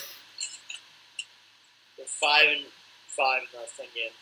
We're 1.97 2.05
five 2.05 2.47
and 2.47 2.65
five 3.15 3.41
in 3.41 3.47
the 3.53 3.59
last 3.59 3.77
ten 3.77 3.85
games. 3.95 4.13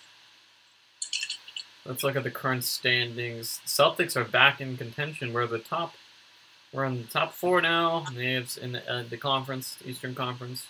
Let's 1.86 2.04
look 2.04 2.16
at 2.16 2.24
the 2.24 2.32
current 2.32 2.64
standings. 2.64 3.60
Celtics 3.66 4.16
are 4.16 4.24
back 4.24 4.62
in 4.62 4.78
contention. 4.78 5.34
We're 5.34 5.48
the 5.48 5.60
top. 5.60 5.96
We're 6.72 6.86
in 6.86 7.02
the 7.02 7.08
top 7.08 7.34
four 7.34 7.60
now. 7.62 8.06
It's 8.16 8.56
in 8.56 8.74
the, 8.74 8.90
uh, 8.92 9.04
the 9.10 9.18
conference, 9.18 9.78
Eastern 9.84 10.14
Conference. 10.16 10.68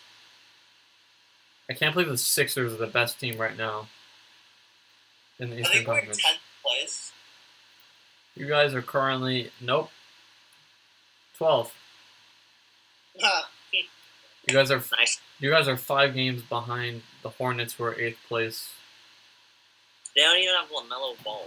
I 1.69 1.73
can't 1.73 1.93
believe 1.93 2.09
the 2.09 2.17
Sixers 2.17 2.73
are 2.73 2.77
the 2.77 2.87
best 2.87 3.19
team 3.19 3.37
right 3.37 3.55
now 3.57 3.87
in 5.37 5.49
the 5.49 5.57
I 5.57 5.59
Eastern 5.59 5.73
think 5.75 5.87
we're 5.87 5.93
in 5.95 5.99
Conference. 5.99 6.23
tenth 6.23 6.39
place. 6.65 7.11
You 8.35 8.47
guys 8.47 8.73
are 8.73 8.81
currently 8.81 9.51
nope. 9.59 9.91
Twelve. 11.37 11.73
You 14.51 14.57
guys 14.57 14.71
are 14.71 14.83
nice. 14.97 15.19
you 15.39 15.49
guys 15.49 15.67
are 15.67 15.77
five 15.77 16.13
games 16.13 16.41
behind 16.41 17.03
the 17.23 17.29
Hornets, 17.29 17.73
who 17.73 17.83
are 17.85 17.99
eighth 17.99 18.19
place. 18.27 18.69
They 20.15 20.21
don't 20.21 20.37
even 20.37 20.53
have 20.59 20.69
Lamelo 20.69 21.21
Ball. 21.23 21.45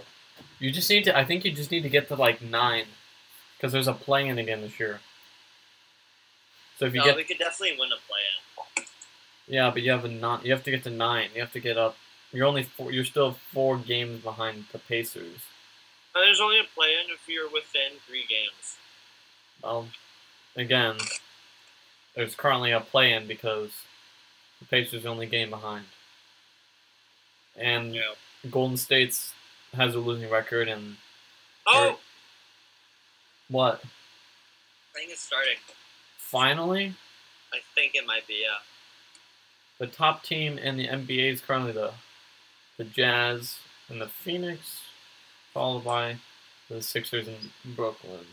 You 0.59 0.71
just 0.71 0.89
need 0.89 1.03
to. 1.05 1.17
I 1.17 1.23
think 1.23 1.45
you 1.45 1.51
just 1.51 1.71
need 1.71 1.83
to 1.83 1.89
get 1.89 2.07
to 2.07 2.15
like 2.15 2.41
nine, 2.41 2.85
because 3.57 3.71
there's 3.71 3.87
a 3.87 3.93
play-in 3.93 4.37
again 4.39 4.61
this 4.61 4.79
year. 4.79 4.99
So 6.79 6.85
if 6.85 6.93
you 6.93 6.99
No, 6.99 7.05
get 7.05 7.15
we 7.15 7.23
could 7.23 7.37
definitely 7.37 7.77
win 7.79 7.89
a 7.91 7.99
play-in. 8.07 8.85
yeah, 9.47 9.69
but 9.69 9.81
you 9.83 9.91
have 9.91 10.03
a 10.05 10.09
non. 10.09 10.41
You 10.43 10.51
have 10.51 10.63
to 10.63 10.71
get 10.71 10.83
to 10.83 10.89
nine. 10.89 11.29
You 11.35 11.41
have 11.41 11.53
to 11.53 11.59
get 11.59 11.77
up. 11.77 11.95
You're 12.31 12.47
only 12.47 12.63
four. 12.63 12.91
You're 12.91 13.05
still 13.05 13.37
four 13.53 13.77
games 13.77 14.23
behind 14.23 14.65
the 14.71 14.79
Pacers. 14.79 15.39
There's 16.13 16.41
only 16.41 16.59
a 16.59 16.63
play-in 16.73 17.13
if 17.13 17.27
you're 17.27 17.49
within 17.49 17.99
three 18.07 18.25
games. 18.27 18.77
Well, 19.61 19.87
again, 20.55 20.95
there's 22.15 22.35
currently 22.35 22.71
a 22.71 22.79
play-in 22.81 23.27
because 23.27 23.71
the 24.59 24.65
Pacers 24.65 25.05
are 25.05 25.09
only 25.09 25.25
game 25.25 25.49
behind, 25.49 25.85
and 27.55 27.93
Yeah. 27.95 28.13
Golden 28.49 28.77
State's 28.77 29.33
has 29.73 29.95
a 29.95 29.99
losing 29.99 30.29
record. 30.29 30.67
And 30.67 30.97
Oh, 31.67 31.99
what? 33.49 33.81
I 33.83 34.99
think 34.99 35.11
it's 35.11 35.21
starting. 35.21 35.57
Finally, 36.17 36.93
I 37.53 37.59
think 37.73 37.95
it 37.95 38.05
might 38.05 38.27
be. 38.27 38.41
Yeah. 38.43 38.59
the 39.77 39.87
top 39.87 40.23
team 40.23 40.57
in 40.57 40.77
the 40.77 40.87
NBA 40.87 41.33
is 41.33 41.41
currently 41.41 41.71
the 41.73 41.93
the 42.77 42.83
Jazz 42.85 43.59
and 43.89 43.99
the 44.01 44.07
Phoenix, 44.07 44.81
followed 45.53 45.83
by 45.83 46.17
the 46.69 46.81
Sixers 46.81 47.27
and 47.27 47.51
Brooklyn. 47.75 48.25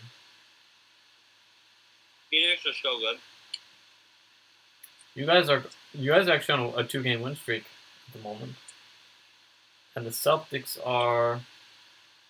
Phoenix 2.30 2.64
are 2.66 2.72
so 2.82 2.98
good. 2.98 3.18
You 5.14 5.26
guys 5.26 5.48
are 5.48 5.62
you 5.92 6.10
guys 6.10 6.28
are 6.28 6.32
actually 6.32 6.62
on 6.62 6.74
a, 6.74 6.78
a 6.78 6.84
two 6.84 7.02
game 7.02 7.20
win 7.20 7.36
streak 7.36 7.64
at 8.08 8.14
the 8.14 8.20
moment, 8.20 8.52
and 9.94 10.06
the 10.06 10.10
Celtics 10.10 10.78
are 10.84 11.40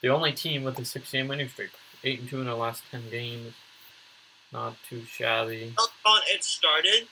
the 0.01 0.09
only 0.09 0.33
team 0.33 0.65
with 0.65 0.79
a 0.79 0.85
six 0.85 1.13
game 1.13 1.29
winning 1.29 1.49
streak, 1.49 1.71
eight 2.03 2.21
and 2.21 2.29
two 2.29 2.41
in 2.41 2.47
their 2.47 2.55
last 2.55 2.83
ten 2.91 3.03
games. 3.11 3.55
Not 4.53 4.77
too 4.89 5.03
shabby. 5.05 5.73
On 5.79 6.21
it 6.27 6.45
started. 6.45 7.07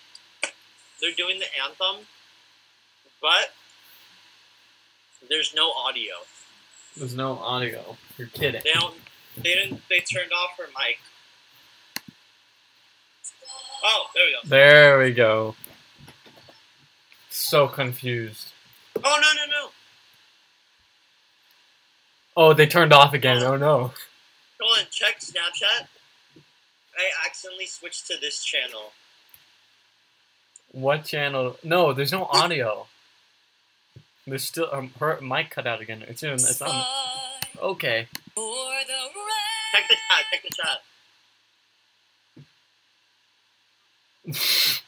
They're 1.00 1.14
doing 1.16 1.38
the 1.38 1.46
anthem, 1.64 2.06
but 3.22 3.52
there's 5.28 5.54
no 5.54 5.70
audio. 5.70 6.12
There's 6.96 7.14
no 7.14 7.38
audio. 7.38 7.96
You're 8.18 8.28
kidding. 8.28 8.60
They 8.64 8.72
don't. 8.72 8.94
They 9.36 9.54
didn't. 9.54 9.80
They 9.88 10.00
turned 10.00 10.32
off 10.32 10.58
her 10.58 10.66
mic. 10.66 10.98
Oh, 13.82 14.06
there 14.14 14.24
we 14.26 14.32
go. 14.32 14.48
There 14.48 14.98
we 14.98 15.12
go. 15.12 15.54
So 17.28 17.68
confused. 17.68 18.52
Oh 18.96 19.00
no 19.02 19.32
no 19.34 19.46
no! 19.50 19.70
Oh, 22.36 22.52
they 22.52 22.66
turned 22.66 22.92
off 22.92 23.14
again. 23.14 23.42
Oh 23.42 23.56
no. 23.56 23.92
Hold 24.60 24.78
on, 24.78 24.84
check 24.90 25.20
Snapchat. 25.20 25.86
I 26.96 27.26
accidentally 27.26 27.66
switched 27.66 28.06
to 28.08 28.16
this 28.20 28.44
channel. 28.44 28.92
What 30.72 31.04
channel? 31.04 31.56
No, 31.64 31.92
there's 31.92 32.12
no 32.12 32.24
audio. 32.26 32.86
There's 34.26 34.44
still 34.44 34.68
um, 34.70 34.92
her 35.00 35.18
mic 35.20 35.50
cut 35.50 35.66
out 35.66 35.80
again. 35.80 36.04
It's 36.06 36.22
in. 36.22 36.32
It's 36.34 36.60
on. 36.60 36.84
Okay. 37.60 38.06
Check 38.12 39.88
the 39.88 39.94
chat. 39.96 40.24
Check 40.32 40.42
the 40.42 40.50
chat. 40.54 40.78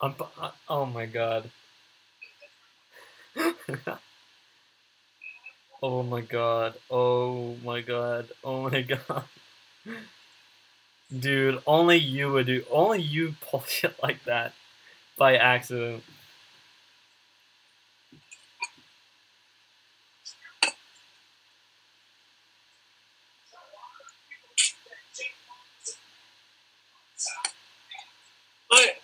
I'm, 0.00 0.14
uh, 0.38 0.50
oh 0.68 0.86
my 0.86 1.06
god. 1.06 1.50
oh 5.82 6.02
my 6.02 6.20
god. 6.20 6.74
Oh 6.90 7.56
my 7.64 7.80
god. 7.80 8.28
Oh 8.44 8.70
my 8.70 8.82
god. 8.82 9.24
Dude, 11.18 11.60
only 11.66 11.96
you 11.96 12.30
would 12.32 12.46
do. 12.46 12.64
Only 12.70 13.02
you 13.02 13.34
pull 13.40 13.62
shit 13.66 14.00
like 14.02 14.22
that 14.24 14.52
by 15.18 15.36
accident. 15.36 16.04
But 28.70 29.00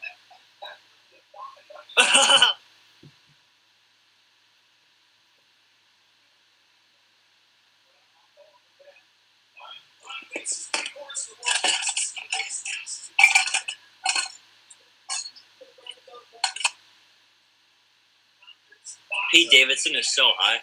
Pete 19.32 19.50
Davidson 19.50 19.96
is 19.96 20.08
so 20.14 20.30
high. 20.38 20.58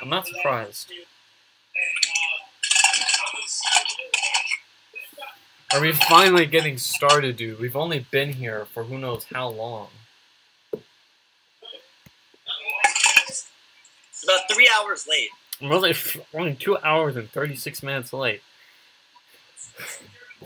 I'm 0.00 0.08
not 0.08 0.26
surprised. 0.26 0.92
Are 5.74 5.80
we 5.80 5.92
finally 5.92 6.46
getting 6.46 6.78
started, 6.78 7.36
dude? 7.36 7.60
We've 7.60 7.76
only 7.76 8.06
been 8.10 8.32
here 8.32 8.66
for 8.66 8.84
who 8.84 8.98
knows 8.98 9.26
how 9.32 9.48
long. 9.48 9.88
It's 14.10 14.24
about 14.24 14.40
three 14.50 14.70
hours 14.74 15.06
late. 15.08 15.28
I'm 15.60 15.72
only 15.72 15.94
only 16.34 16.54
two 16.54 16.78
hours 16.78 17.16
and 17.16 17.30
thirty 17.30 17.56
six 17.56 17.82
minutes 17.82 18.12
late. 18.12 18.42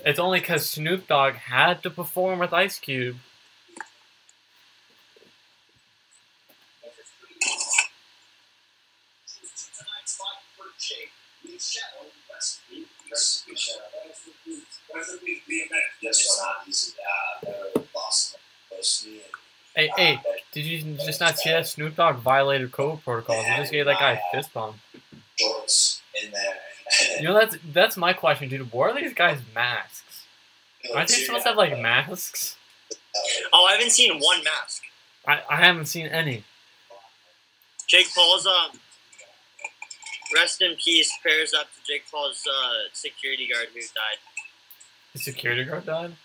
It's 0.05 0.19
only 0.19 0.41
because 0.41 0.69
Snoop 0.69 1.07
Dogg 1.07 1.35
had 1.35 1.83
to 1.83 1.91
perform 1.91 2.39
with 2.39 2.53
Ice 2.53 2.79
Cube. 2.79 3.17
Hey, 19.75 19.91
hey, 19.97 20.21
did 20.53 20.65
you 20.65 20.97
just 21.05 21.21
not 21.21 21.39
see 21.39 21.51
that 21.51 21.67
Snoop 21.67 21.97
Dogg 21.97 22.17
violated 22.17 22.71
COVID 22.73 23.03
protocols? 23.03 23.45
He 23.45 23.57
just 23.57 23.73
gave 23.73 23.87
that 23.87 23.99
guy 23.99 24.13
a 24.13 24.37
fist 24.37 24.53
bump. 24.53 24.77
You 27.23 27.29
know 27.29 27.35
that's 27.35 27.57
that's 27.73 27.97
my 27.97 28.13
question, 28.13 28.49
dude. 28.49 28.73
What 28.73 28.91
are 28.91 29.01
these 29.01 29.15
guys' 29.15 29.39
masks? 29.55 30.25
Aren't 30.93 31.09
they 31.09 31.15
supposed 31.15 31.45
to 31.45 31.51
have 31.51 31.57
like 31.57 31.79
masks? 31.81 32.57
Oh, 33.53 33.65
I 33.65 33.75
haven't 33.75 33.91
seen 33.91 34.19
one 34.19 34.43
mask. 34.43 34.83
I, 35.25 35.41
I 35.49 35.57
haven't 35.65 35.87
seen 35.87 36.07
any. 36.07 36.43
Jake 37.87 38.09
Paul's 38.13 38.45
um. 38.45 38.81
Rest 40.35 40.63
in 40.63 40.75
peace. 40.85 41.17
Prayers 41.23 41.53
up 41.55 41.67
to 41.67 41.79
Jake 41.87 42.05
Paul's 42.11 42.43
uh, 42.45 42.89
security 42.93 43.47
guard 43.47 43.69
who 43.73 43.81
died. 43.81 44.19
The 45.13 45.21
security 45.21 45.63
guard 45.63 45.87
died. 45.87 46.17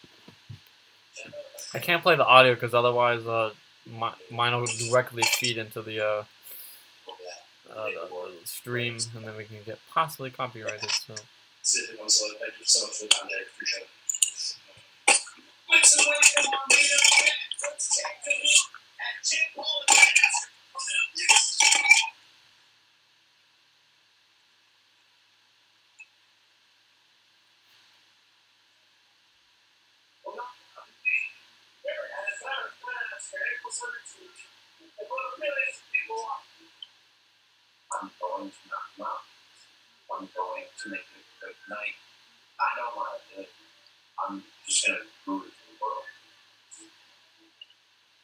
I 1.75 1.79
can't 1.79 2.01
play 2.01 2.15
the 2.15 2.25
audio 2.25 2.55
because 2.55 2.73
otherwise, 2.73 3.27
uh, 3.27 3.51
my, 3.85 4.13
mine 4.31 4.55
will 4.55 4.65
directly 4.65 5.23
feed 5.23 5.57
into 5.57 5.83
the 5.83 6.03
uh, 6.03 6.23
uh 7.77 7.89
the, 7.89 8.45
stream, 8.45 8.97
and 9.15 9.25
then 9.25 9.37
we 9.37 9.45
can 9.45 9.57
get 9.65 9.79
possibly 9.93 10.29
copyrighted. 10.31 10.89
So. 10.89 11.15
Thank 11.15 12.59
you 12.59 12.65
so 12.65 12.87
much 12.87 12.95
for 12.97 13.03
the 13.03 13.09
time, 13.09 13.27
Dave. 13.27 13.47
Appreciate 13.53 13.83
it. 13.83 13.89
I'm 37.95 38.11
going 38.19 38.51
to 38.51 38.61
knock 38.67 38.87
them 38.97 39.07
out. 39.07 39.23
I'm 40.11 40.25
going 40.27 40.67
to 40.67 40.85
make 40.91 41.07
it 41.07 41.23
a 41.23 41.45
good 41.45 41.59
night. 41.71 41.95
I 42.59 42.69
don't 42.75 42.95
want 42.97 43.15
to 43.15 43.21
do 43.31 43.35
it. 43.47 43.51
I'm 44.19 44.43
just 44.65 44.83
going 44.87 44.99
to 44.99 45.05
to 45.05 45.33
the 45.47 45.75
world. 45.79 46.07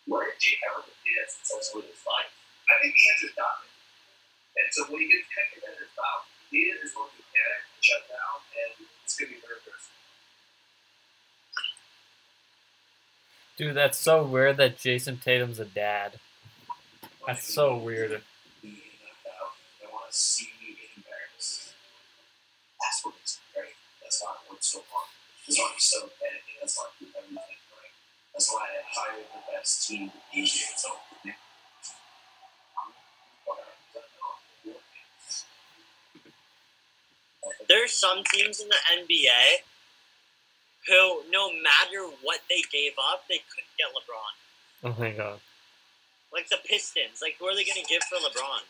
Where 0.07 0.25
did 0.27 0.39
Jake 0.39 0.59
ever 0.67 0.83
get? 0.83 1.29
That's 1.31 1.69
what 1.71 1.85
it's 1.87 2.03
like. 2.03 2.29
I 2.67 2.81
think 2.81 2.95
the 2.95 3.03
answer 3.13 3.27
is 3.31 3.35
nothing. 3.39 3.71
And 4.57 4.67
so 4.71 4.83
when 4.91 5.01
you 5.01 5.09
get 5.09 5.23
connected 5.31 5.59
to 5.63 5.71
this 5.79 5.91
about, 5.95 6.27
he 6.51 6.69
is 6.69 6.91
going 6.93 7.09
to 7.09 7.23
panic 7.31 7.63
shut 7.81 8.03
down, 8.09 8.37
and 8.53 8.87
it's 9.03 9.15
going 9.15 9.31
to 9.31 9.35
be 9.35 9.41
very 9.41 9.59
personal. 9.63 9.95
Dude, 13.55 13.75
that's 13.77 13.97
so 13.97 14.23
weird 14.23 14.57
that 14.57 14.77
Jayson 14.77 15.17
Tatum's 15.21 15.59
a 15.59 15.65
dad. 15.65 16.19
That's 17.25 17.47
so 17.47 17.77
weird. 17.77 18.21
Being 18.61 18.75
knocked 18.99 19.27
out, 19.39 19.55
they 19.79 19.87
want 19.87 20.02
to 20.02 20.02
see 20.13 20.53
me 20.61 20.77
get 20.77 20.93
embarrassed. 20.93 21.73
That's 22.77 23.01
what 23.01 23.17
makes 23.17 23.41
me 23.41 23.45
great. 23.57 23.77
That's 24.01 24.21
why 24.21 24.37
I 24.37 24.39
worked 24.45 24.63
so 24.63 24.85
hard. 24.93 25.09
That's 25.41 25.57
why 25.57 25.69
I'm 25.73 25.81
so 25.81 25.99
dedicated. 26.21 26.61
That's 26.61 26.77
why 26.77 26.85
I 26.85 26.93
do 27.01 27.05
everything 27.17 27.61
right. 27.73 27.95
That's 28.33 28.47
why 28.53 28.61
I 28.61 28.85
hired 28.85 29.25
the 29.25 29.41
best 29.49 29.87
team 29.89 30.13
to 30.13 30.19
be 30.29 30.45
here. 30.45 30.69
So, 30.77 30.93
I'm 31.25 31.33
There's 37.67 37.93
some 37.93 38.21
teams 38.29 38.59
in 38.59 38.67
the 38.69 38.81
NBA 38.93 39.65
who, 40.87 41.23
no 41.31 41.49
matter 41.49 42.05
what 42.21 42.41
they 42.49 42.61
gave 42.71 42.91
up, 42.99 43.23
they 43.27 43.41
couldn't 43.49 43.73
get 43.79 43.89
LeBron. 43.97 44.33
Oh 44.83 44.95
my 44.99 45.11
god. 45.11 45.39
Like 46.31 46.49
the 46.49 46.57
Pistons. 46.69 47.21
Like, 47.21 47.37
who 47.39 47.45
are 47.45 47.55
they 47.55 47.63
going 47.63 47.81
to 47.81 47.89
give 47.89 48.03
for 48.03 48.17
LeBron? 48.17 48.61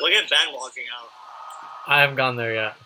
Look 0.00 0.12
at 0.12 0.30
Ben 0.30 0.52
walking 0.54 0.84
out. 0.96 1.08
I 1.86 2.00
haven't 2.00 2.16
gone 2.16 2.36
there 2.36 2.54
yet. 2.54 2.76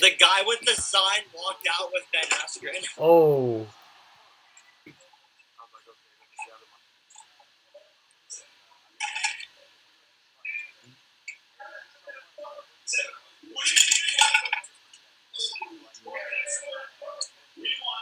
The 0.00 0.10
guy 0.18 0.42
with 0.46 0.60
the 0.60 0.72
sign 0.72 1.22
walked 1.34 1.68
out 1.68 1.90
with 1.92 2.02
Ben 2.12 2.24
Askren. 2.30 2.88
Oh. 2.98 3.66
This 13.44 13.68
should 13.68 13.86
be 13.86 14.16
a 14.18 14.28
nice 14.42 14.64
tiny 15.60 15.70
hands 16.10 16.56
for 16.60 16.76
a 16.76 16.88
boxer. 17.00 18.01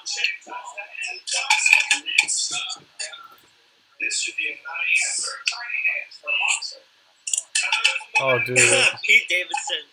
Oh, 8.22 8.38
dude. 8.44 8.58
Pete 9.06 9.28
Davidson. 9.28 9.84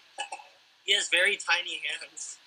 He 0.84 0.94
has 0.94 1.07
very 1.10 1.38
tiny 1.38 1.81
hands. 1.88 2.38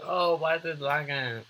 Oh, 0.04 0.36
why 0.38 0.58
did 0.58 0.82
Lagan? 0.82 1.44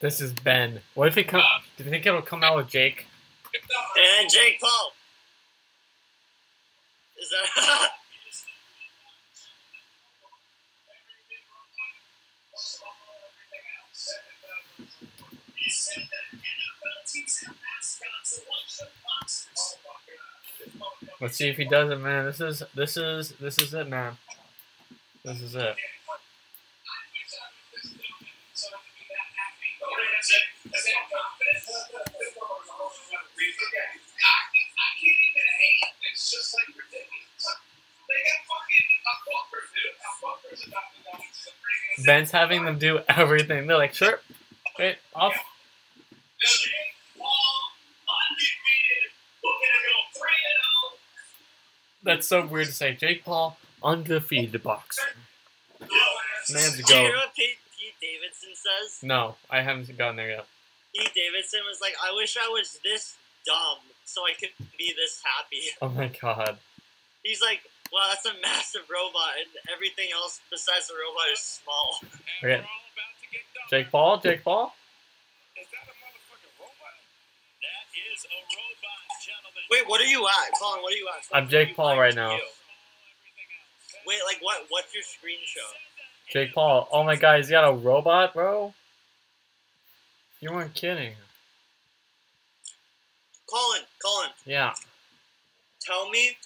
This 0.00 0.22
is 0.22 0.32
Ben. 0.32 0.80
What 0.94 1.08
if 1.08 1.18
it 1.18 1.28
come? 1.28 1.42
Do 1.76 1.84
you 1.84 1.90
think 1.90 2.06
it'll 2.06 2.22
come 2.22 2.42
out 2.42 2.56
with 2.56 2.68
Jake? 2.68 3.06
And 3.52 4.30
Jake 4.30 4.58
Paul. 4.58 4.92
Is 7.20 7.28
that? 7.28 7.90
Let's 21.20 21.36
see 21.36 21.48
if 21.48 21.56
he 21.56 21.64
does 21.64 21.90
it, 21.90 22.00
man. 22.00 22.26
This 22.26 22.40
is 22.40 22.62
this 22.74 22.96
is 22.96 23.30
this 23.40 23.58
is 23.58 23.74
it, 23.74 23.88
man. 23.88 24.16
This 25.24 25.40
is 25.40 25.54
it. 25.54 25.76
Ben's 42.04 42.30
having 42.30 42.64
them 42.64 42.78
do 42.78 43.00
everything. 43.08 43.66
They're 43.66 43.78
like, 43.78 43.94
sure, 43.94 44.20
wait, 44.78 44.96
off. 45.14 45.34
So 52.34 52.46
weird 52.46 52.66
to 52.66 52.72
say. 52.72 52.94
Jake 52.94 53.24
Paul, 53.24 53.56
undefeated 53.82 54.62
boxer. 54.62 55.02
Man's 56.50 56.78
a 56.78 56.82
Do 56.82 56.94
you 56.94 57.02
know 57.08 57.14
what 57.14 57.34
Pete, 57.34 57.58
Pete 57.78 57.94
Davidson 58.02 58.50
says? 58.54 59.02
No, 59.02 59.36
I 59.50 59.62
haven't 59.62 59.86
gotten 59.96 60.16
there 60.16 60.30
yet. 60.30 60.46
Pete 60.94 61.14
Davidson 61.14 61.60
was 61.66 61.78
like, 61.80 61.94
"I 62.02 62.12
wish 62.14 62.36
I 62.36 62.48
was 62.48 62.78
this 62.82 63.14
dumb 63.46 63.78
so 64.04 64.22
I 64.22 64.32
could 64.38 64.50
be 64.78 64.92
this 64.96 65.22
happy." 65.22 65.62
Oh 65.82 65.88
my 65.88 66.08
god. 66.08 66.58
He's 67.22 67.40
like, 67.40 67.62
"Well, 67.92 68.02
that's 68.10 68.26
a 68.26 68.34
massive 68.42 68.82
robot, 68.90 69.38
and 69.38 69.50
everything 69.72 70.10
else 70.12 70.40
besides 70.50 70.88
the 70.88 70.94
robot 70.94 71.30
is 71.32 71.40
small." 71.40 72.00
Okay. 72.02 72.18
we're 72.42 72.54
all 72.58 72.82
about 72.90 73.14
to 73.22 73.26
get. 73.30 73.42
Jake 73.70 73.90
Paul, 73.90 74.18
Jake 74.18 74.42
Paul. 74.42 74.74
Is 75.54 75.70
that 75.70 75.86
a 75.86 75.94
motherfucking 76.02 76.54
robot? 76.58 76.98
That 77.62 77.86
is 77.94 78.26
a 78.26 78.38
robot, 78.42 79.06
gentlemen. 79.22 79.53
Wait, 79.70 79.88
what 79.88 80.00
are 80.00 80.04
you 80.06 80.26
at, 80.26 80.52
Colin? 80.60 80.82
What 80.82 80.92
are 80.92 80.96
you 80.96 81.08
at? 81.16 81.36
I'm 81.36 81.48
Jake 81.48 81.74
Paul 81.76 81.98
right 81.98 82.14
now. 82.14 82.38
Wait, 84.06 84.18
like 84.26 84.38
what? 84.40 84.64
What's 84.68 84.92
your 84.94 85.02
screen 85.02 85.38
show? 85.46 85.60
Jake 86.30 86.54
Paul. 86.54 86.88
Oh 86.92 87.04
my 87.04 87.16
god, 87.16 87.38
he's 87.38 87.50
got 87.50 87.68
a 87.68 87.72
robot, 87.72 88.34
bro. 88.34 88.74
You 90.40 90.52
weren't 90.52 90.74
kidding. 90.74 91.14
Colin, 93.50 93.82
Colin, 94.04 94.30
Yeah. 94.46 94.74
tell 95.80 96.10
me 96.10 96.36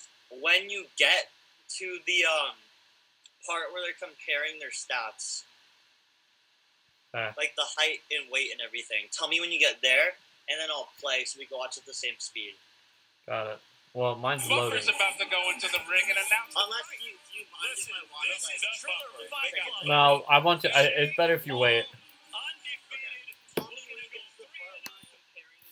when 0.43 0.69
you 0.69 0.85
get 0.99 1.31
to 1.79 1.99
the 2.07 2.25
um 2.25 2.55
part 3.47 3.73
where 3.73 3.83
they're 3.83 3.93
comparing 4.09 4.59
their 4.61 4.71
stats, 4.71 5.43
Uh, 7.15 7.33
like 7.39 7.55
the 7.57 7.65
height 7.79 8.01
and 8.11 8.31
weight 8.31 8.53
and 8.53 8.61
everything. 8.61 9.09
Tell 9.11 9.27
me 9.29 9.41
when 9.41 9.51
you 9.51 9.59
get 9.59 9.81
there, 9.81 10.09
and 10.49 10.61
then 10.61 10.69
I'll 10.71 10.91
play 11.01 11.25
so 11.25 11.39
we 11.39 11.47
can 11.47 11.57
watch 11.57 11.79
at 11.79 11.87
the 11.87 11.95
same 11.95 12.15
speed. 12.19 12.55
Got 13.29 13.47
it. 13.53 13.59
Well, 13.95 14.15
mine's 14.17 14.49
loading. 14.49 14.79
Buffer's 14.79 14.89
about 14.89 15.17
to 15.21 15.27
go 15.29 15.41
into 15.53 15.69
the 15.69 15.81
ring 15.91 16.07
and 16.09 16.17
announce. 16.17 16.55
Unless 16.57 16.89
you, 17.05 17.13
you 17.37 17.45
mind 17.53 17.77
Listen, 17.77 17.93
if 17.93 18.09
I 18.09 18.17
watch 18.17 18.29
this 18.33 18.45
is 18.49 18.63
a 18.65 18.73
Triller 18.81 19.29
Fight 19.29 19.53
Club. 19.53 19.85
No, 19.89 20.25
I 20.29 20.39
want 20.41 20.63
to. 20.63 20.69
I, 20.73 20.83
it's 21.09 21.17
better 21.17 21.35
if 21.35 21.47
you 21.47 21.57
wait. 21.57 21.85
Undefeated. 21.85 23.37
Tell 23.57 23.69
me 23.69 23.77
when 23.77 23.99
you 24.01 24.09
get 24.13 24.25
to 24.25 24.35
the 24.41 24.49
part 24.49 24.81
where 24.89 24.97
they're 25.37 25.53
comparing 25.53 25.65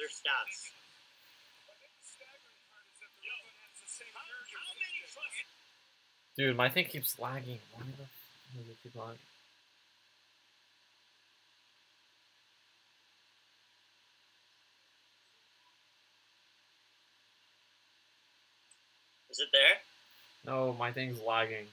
their 0.00 0.08
stats. 0.12 0.72
Dude, 6.36 6.56
my 6.56 6.68
thing 6.70 6.86
keeps 6.86 7.18
lagging. 7.18 7.58
Why 7.74 7.84
the 7.96 8.04
f- 8.04 8.08
does 8.56 8.68
it 8.68 8.76
keep 8.82 8.94
lagging? 8.96 9.18
Is 19.32 19.40
it 19.40 19.48
there? 19.50 20.52
No, 20.52 20.74
my 20.78 20.92
thing's 20.92 21.18
lagging. 21.22 21.64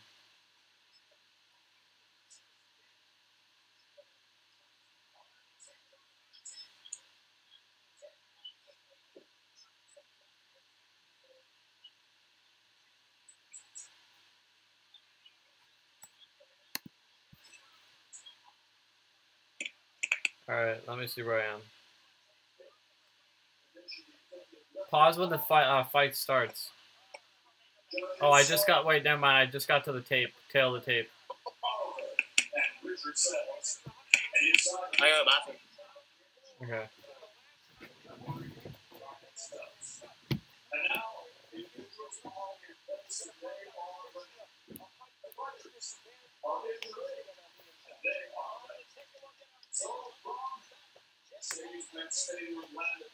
Alright, 20.49 20.87
let 20.87 20.97
me 20.97 21.07
see 21.07 21.23
where 21.23 21.41
I 21.41 21.53
am. 21.55 21.59
Pause 24.89 25.17
when 25.17 25.29
the 25.29 25.37
fight 25.37 25.65
uh, 25.65 25.83
fight 25.83 26.15
starts. 26.15 26.69
Oh, 28.21 28.31
I 28.31 28.43
just 28.43 28.67
got. 28.67 28.85
Wait, 28.85 29.03
never 29.03 29.19
mind. 29.19 29.49
I 29.49 29.51
just 29.51 29.67
got 29.67 29.83
to 29.85 29.91
the 29.91 30.01
tape. 30.01 30.33
Tail 30.51 30.73
the 30.73 30.79
tape. 30.79 31.09
I 35.01 35.09
got 35.09 35.21
a 35.21 35.25
bathroom. 35.25 35.57
Okay. 36.63 36.85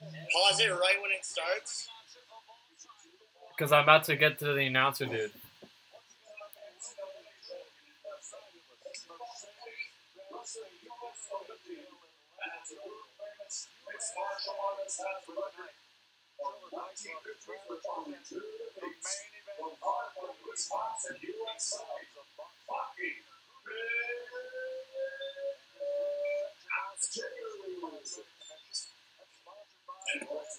Pause 0.00 0.60
it 0.60 0.70
right 0.70 1.00
when 1.00 1.12
it 1.12 1.24
starts. 1.24 1.88
Because 3.56 3.70
I'm 3.70 3.84
about 3.84 4.04
to 4.04 4.16
get 4.16 4.40
to 4.40 4.46
the 4.54 4.62
announcer 4.66 5.06
dude. 5.06 5.30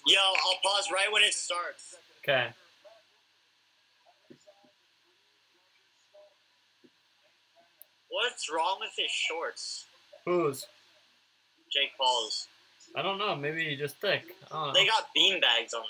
Yo, 0.06 0.18
I'll 0.18 0.58
pause 0.62 0.88
right 0.92 1.12
when 1.12 1.22
it 1.22 1.34
starts. 1.34 1.96
Okay. 2.24 2.48
What's 8.08 8.50
wrong 8.50 8.78
with 8.80 8.90
his 8.96 9.10
shorts? 9.10 9.84
Who's? 10.24 10.66
Jake 11.70 11.90
Paul's. 11.98 12.48
I 12.96 13.02
don't 13.02 13.18
know. 13.18 13.36
Maybe 13.36 13.62
you're 13.64 13.78
just 13.78 13.96
thick. 14.00 14.22
I 14.50 14.54
don't 14.54 14.66
know. 14.68 14.72
They 14.74 14.86
got 14.86 15.08
bean 15.14 15.40
bags 15.40 15.74
on 15.74 15.82
them. 15.82 15.88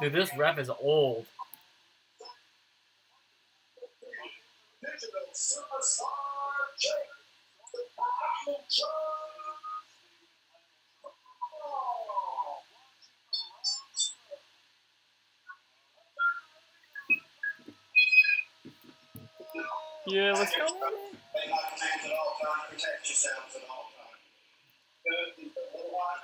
Dude, 0.00 0.12
this 0.12 0.36
ref 0.36 0.58
is 0.58 0.70
old. 0.70 1.26
Digital 4.80 5.20
superstar 5.32 6.06
Jake 6.78 6.90
the 7.72 7.80
Bottle 7.96 8.64
Jones. 8.68 8.88
Yeah, 20.08 20.32
let's 20.32 20.56
go. 20.56 21.21
They 21.42 21.50
got 21.50 21.74
to 21.74 21.82
at 21.82 22.12
all 22.14 22.38
times. 22.38 22.70
Protect 22.70 23.02
yourselves 23.02 23.56
at 23.58 23.66
all 23.66 23.90
times. 23.98 24.22
Good. 25.02 25.34
Keep 25.34 25.50
it 25.58 25.74
a 25.74 25.76
little 25.76 25.90
while. 25.90 26.22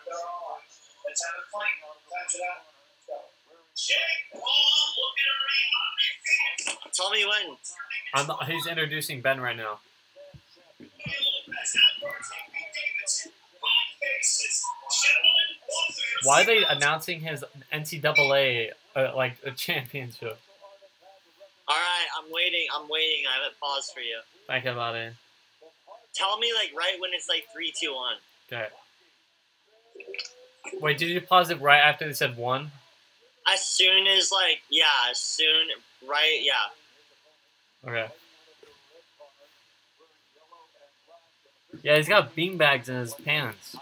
Let's 1.02 1.22
have 1.26 1.42
a 1.42 1.44
fight. 1.50 1.74
Catch 2.06 2.38
it 2.38 2.42
out. 2.46 2.62
Let's 2.70 3.02
go. 3.10 3.18
Jake 3.74 4.30
Paul 4.30 4.94
looking 4.94 5.30
around. 5.34 6.92
Tell 6.94 7.10
me 7.10 7.26
when. 7.26 7.56
I'm, 8.14 8.46
he's 8.46 8.66
introducing 8.66 9.20
Ben 9.20 9.40
right 9.40 9.56
now. 9.56 9.80
Lopez 10.78 11.74
outdoors. 11.74 12.30
Pete 12.54 12.70
Davidson. 12.70 13.32
Five 13.58 13.90
faces. 13.98 14.62
Gentlemen, 15.02 15.50
both 15.66 15.88
of 15.90 15.96
you 15.98 16.28
Why 16.28 16.42
are 16.42 16.46
they 16.46 16.64
announcing 16.64 17.20
his 17.20 17.44
NCAA 17.72 18.70
uh, 18.94 19.12
like 19.16 19.38
a 19.44 19.50
championship? 19.50 20.38
I'm 22.74 22.82
waiting. 22.82 22.84
I'm 22.84 22.90
waiting. 22.90 23.24
I 23.28 23.42
haven't 23.42 23.60
paused 23.60 23.92
for 23.92 24.00
you. 24.00 24.18
Think 24.46 24.64
about 24.64 24.94
it. 24.96 25.14
Tell 26.14 26.38
me 26.38 26.52
like 26.54 26.72
right 26.76 26.96
when 27.00 27.10
it's 27.14 27.28
like 27.28 27.44
three, 27.52 27.72
two, 27.78 27.94
one. 27.94 28.16
Okay. 28.50 28.68
Wait, 30.80 30.98
did 30.98 31.08
you 31.08 31.20
pause 31.20 31.50
it 31.50 31.60
right 31.60 31.78
after 31.80 32.06
they 32.06 32.12
said 32.12 32.36
one? 32.36 32.72
As 33.52 33.60
soon 33.60 34.06
as 34.06 34.30
like 34.32 34.62
yeah, 34.70 34.84
as 35.10 35.18
soon 35.18 35.68
right 36.06 36.40
yeah. 36.42 37.88
Okay. 37.88 38.12
Yeah, 41.82 41.96
he's 41.96 42.08
got 42.08 42.34
beanbags 42.34 42.88
in 42.88 42.96
his 42.96 43.14
pants. 43.14 43.76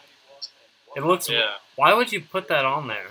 It 0.94 1.04
looks. 1.04 1.28
Yeah. 1.28 1.54
Why 1.76 1.94
would 1.94 2.12
you 2.12 2.20
put 2.20 2.48
that 2.48 2.64
on 2.64 2.88
there? 2.88 3.08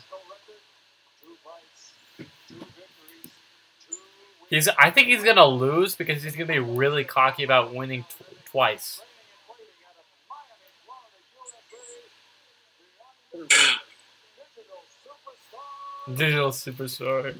He's. 4.49 4.67
I 4.79 4.89
think 4.91 5.07
he's 5.09 5.23
gonna 5.23 5.45
lose 5.45 5.95
because 5.95 6.23
he's 6.23 6.35
gonna 6.35 6.45
be 6.53 6.59
really 6.59 7.03
cocky 7.03 7.43
about 7.43 7.73
winning 7.73 8.03
tw- 8.03 8.45
twice. 8.51 9.01
Digital 16.07 16.51
superstar. 16.51 17.35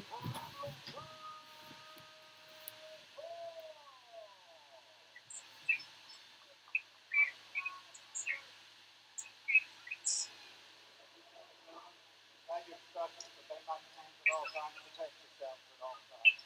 Thank 12.46 12.66
you, 12.68 12.74
instructions, 12.74 13.30
but 13.36 13.44
they 13.50 13.60
might 13.66 13.82
change 13.94 14.14
at 14.22 14.30
all 14.32 14.46
times, 14.54 14.74
protect 14.86 15.14
yourself 15.22 15.58
at 15.74 15.80
all 15.82 15.98
times. 16.08 16.40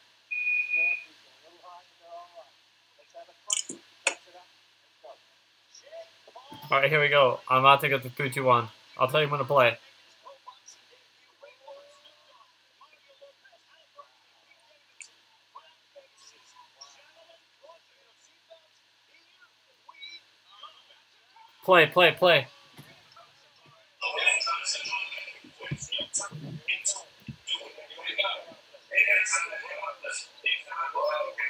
Good, 0.72 0.98
he's 1.06 1.20
a 1.24 1.32
little 1.44 1.60
high, 1.62 1.84
they're 2.00 2.16
all 2.16 2.30
right. 2.40 2.54
Let's 2.98 3.14
have 3.16 3.28
a 3.30 3.36
clean, 3.44 3.80
touch 4.06 4.24
it 4.28 4.36
up, 4.36 4.48
let's 4.82 4.98
go. 5.04 5.12
All 6.70 6.79
right, 6.90 6.98
here 6.98 7.00
we 7.00 7.08
go. 7.08 7.40
I'm 7.48 7.60
about 7.60 7.80
to 7.82 7.88
go 7.88 7.98
to 7.98 8.08
three, 8.10 8.30
two, 8.30 8.44
one. 8.44 8.68
I'll 8.98 9.08
tell 9.08 9.22
you 9.22 9.28
when 9.28 9.38
to 9.38 9.44
play. 9.44 9.76
Play, 21.64 21.86
play, 21.86 22.12
play. 22.12 22.46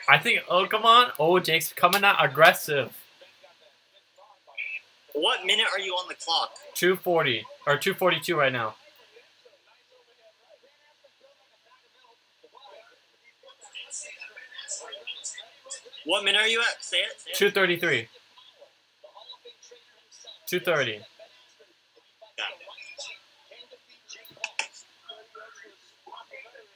I 0.08 0.18
think. 0.18 0.42
Oh, 0.50 0.66
come 0.66 0.84
on. 0.84 1.12
Oh, 1.18 1.38
Jake's 1.38 1.72
coming 1.72 2.04
out 2.04 2.22
aggressive. 2.22 2.99
What 5.14 5.44
minute 5.44 5.66
are 5.72 5.80
you 5.80 5.92
on 5.94 6.08
the 6.08 6.14
clock? 6.14 6.50
240 6.74 7.44
or 7.66 7.76
242 7.76 8.36
right 8.36 8.52
now. 8.52 8.74
What 16.04 16.24
minute 16.24 16.40
are 16.40 16.48
you 16.48 16.60
at? 16.60 16.82
Say 16.82 16.98
it. 16.98 17.20
Say 17.20 17.30
it. 17.32 17.36
233. 17.52 18.08
230. 20.46 21.00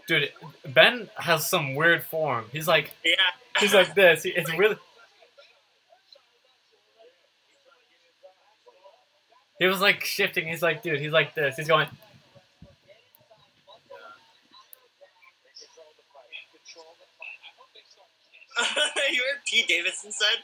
Dude, 0.07 0.33
Ben 0.67 1.09
has 1.17 1.49
some 1.49 1.75
weird 1.75 2.05
form. 2.05 2.47
He's 2.53 2.69
like 2.69 2.93
Yeah. 3.05 3.15
he's 3.59 3.73
like 3.73 3.95
this. 3.95 4.23
He, 4.25 4.31
it's 4.31 4.53
really 4.57 4.77
He 9.65 9.69
was 9.69 9.81
like 9.81 10.05
shifting. 10.05 10.47
He's 10.47 10.61
like, 10.61 10.83
dude, 10.83 11.01
he's 11.01 11.11
like 11.11 11.35
this. 11.35 11.57
He's 11.57 11.67
going 11.69 11.89
you 19.11 19.23
heard 19.23 19.41
Pete 19.47 19.67
Davidson 19.67 20.13
said? 20.13 20.37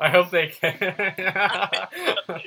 I 0.00 0.08
hope 0.08 0.30
they 0.30 0.46
can. 0.46 0.74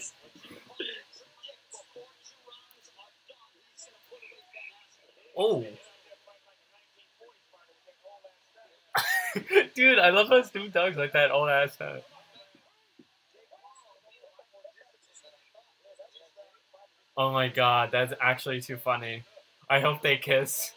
oh. 5.38 5.64
Dude, 9.76 10.00
I 10.00 10.10
love 10.10 10.30
how 10.30 10.42
Snoop 10.42 10.74
Dogg's 10.74 10.98
like 10.98 11.14
that 11.14 11.30
old 11.30 11.50
ass 11.50 11.78
hat. 11.78 12.04
Oh 17.20 17.32
my 17.34 17.50
god, 17.50 17.90
that's 17.92 18.14
actually 18.22 18.62
too 18.62 18.78
funny. 18.78 19.24
I 19.70 19.82
hope 19.82 20.02
they 20.02 20.16
kiss. 20.16 20.72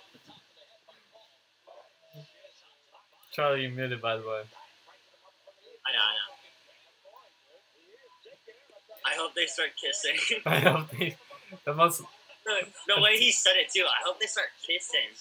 Charlie, 3.31 3.63
you 3.63 3.71
muted 3.71 4.03
by 4.03 4.17
the 4.17 4.23
way. 4.23 4.43
I 5.87 5.93
know, 5.93 6.03
I 6.03 6.15
know. 6.19 6.33
I 9.07 9.15
hope 9.17 9.37
they 9.37 9.47
start 9.47 9.69
kissing. 9.81 10.41
I 10.47 10.59
hope 10.59 10.91
they. 10.91 11.17
The 11.65 11.75
most. 11.75 12.03
the 12.89 13.01
way 13.01 13.19
he 13.19 13.31
said 13.31 13.53
it 13.55 13.71
too. 13.73 13.85
I 13.85 14.03
hope 14.05 14.19
they 14.19 14.27
start 14.27 14.49
kissing. 14.67 15.15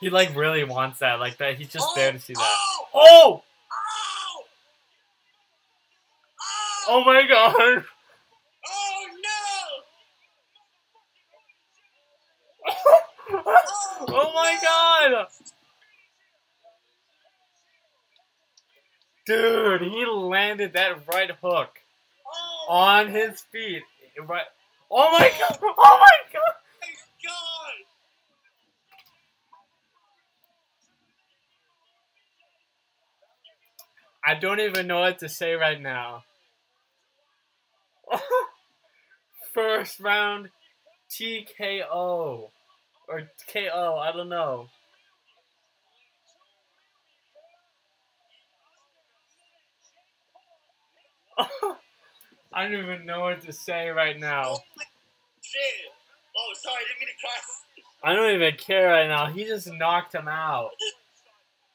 He 0.00 0.08
like 0.08 0.34
really 0.34 0.64
wants 0.64 1.00
that. 1.00 1.20
Like 1.20 1.36
that. 1.38 1.58
He's 1.58 1.68
just 1.68 1.86
oh, 1.90 1.92
there 1.94 2.10
to 2.10 2.18
see 2.18 2.32
that. 2.32 2.40
Oh! 2.40 2.86
Oh! 2.94 3.42
Oh! 3.70 4.44
Oh! 6.40 6.84
Oh 6.88 7.04
my 7.04 7.20
god! 7.28 7.84
Oh 8.66 9.06
no! 9.22 9.42
Oh 13.34 14.32
my 14.34 14.58
god! 14.62 15.26
Dude, 19.26 19.82
he 19.82 20.04
landed 20.04 20.72
that 20.74 21.06
right 21.12 21.30
hook 21.42 21.78
on 22.68 23.08
his 23.08 23.40
feet. 23.52 23.82
Right. 24.18 24.42
Oh 24.90 25.10
my 25.12 25.32
god! 25.38 25.58
Oh 25.62 25.98
my 26.00 26.32
god! 26.32 26.54
I 34.24 34.34
don't 34.34 34.60
even 34.60 34.86
know 34.86 35.00
what 35.00 35.18
to 35.18 35.28
say 35.28 35.54
right 35.54 35.80
now. 35.80 36.22
First 39.52 39.98
round 39.98 40.50
TKO. 41.10 42.50
Or 43.08 43.22
KO, 43.52 43.98
I 43.98 44.12
don't 44.12 44.28
know. 44.28 44.68
I 52.52 52.64
don't 52.64 52.74
even 52.74 53.06
know 53.06 53.20
what 53.20 53.40
to 53.42 53.52
say 53.52 53.88
right 53.88 54.18
now. 54.18 54.44
Oh 54.44 54.58
shit! 55.40 55.62
Oh, 56.36 56.52
sorry, 56.54 56.76
I 56.76 56.84
didn't 56.88 57.00
mean 57.00 57.08
to 57.08 57.14
cuss. 57.26 57.62
I 58.04 58.14
don't 58.14 58.34
even 58.34 58.56
care 58.56 58.88
right 58.88 59.08
now. 59.08 59.26
He 59.26 59.44
just 59.44 59.70
knocked 59.72 60.14
him 60.14 60.28
out. 60.28 60.70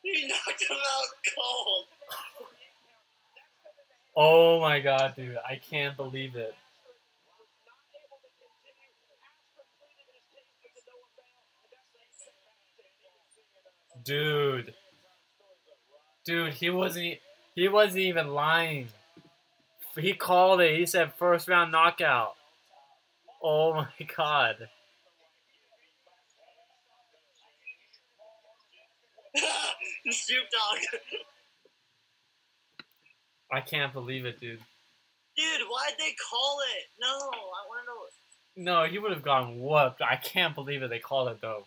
He 0.04 0.28
knocked 0.28 0.62
him 0.70 0.78
out 0.78 1.08
cold. 1.36 1.86
Oh 4.16 4.60
my 4.60 4.80
god, 4.80 5.16
dude. 5.16 5.38
I 5.48 5.56
can't 5.56 5.96
believe 5.96 6.36
it. 6.36 6.56
Dude. 14.08 14.74
Dude, 16.24 16.54
he 16.54 16.70
wasn't 16.70 17.18
he 17.56 17.68
wasn't 17.68 18.00
even 18.04 18.30
lying. 18.30 18.88
He 19.98 20.14
called 20.14 20.62
it. 20.62 20.78
He 20.80 20.86
said 20.86 21.14
first 21.16 21.50
round 21.50 21.74
knockout. 21.74 22.36
Oh 23.44 23.74
my 23.74 23.88
god. 24.18 24.70
Snoop 30.10 30.44
Dogg. 30.52 31.02
I 33.52 33.60
can't 33.60 33.92
believe 33.92 34.26
it, 34.26 34.40
dude. 34.40 34.60
Dude, 35.36 35.68
why'd 35.70 35.96
they 36.00 36.16
call 36.30 36.60
it? 36.78 36.86
No, 37.00 37.08
I 37.08 37.68
want 37.68 37.82
to 37.84 38.64
know. 38.64 38.74
No, 38.84 38.90
he 38.90 39.00
would 39.00 39.12
have 39.12 39.22
gone 39.22 39.60
whooped. 39.60 40.02
I 40.02 40.16
can't 40.16 40.56
believe 40.56 40.82
it. 40.82 40.90
They 40.90 41.00
called 41.00 41.28
it 41.28 41.42
though. 41.42 41.66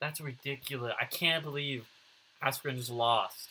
That's 0.00 0.20
ridiculous. 0.20 0.92
I 1.00 1.06
can't 1.06 1.42
believe 1.42 1.86
Askren 2.42 2.76
just 2.76 2.90
lost. 2.90 3.48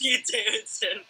Pete 0.00 0.26
Davidson. 0.30 1.00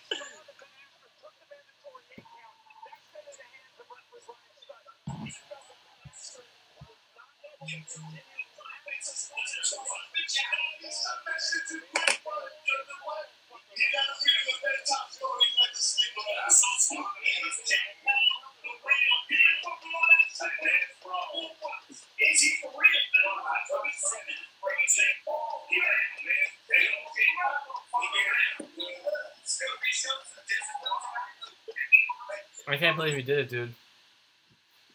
I 32.68 32.76
can't 32.76 32.96
believe 32.96 33.14
he 33.16 33.22
did 33.22 33.38
it, 33.38 33.48
dude. 33.48 33.74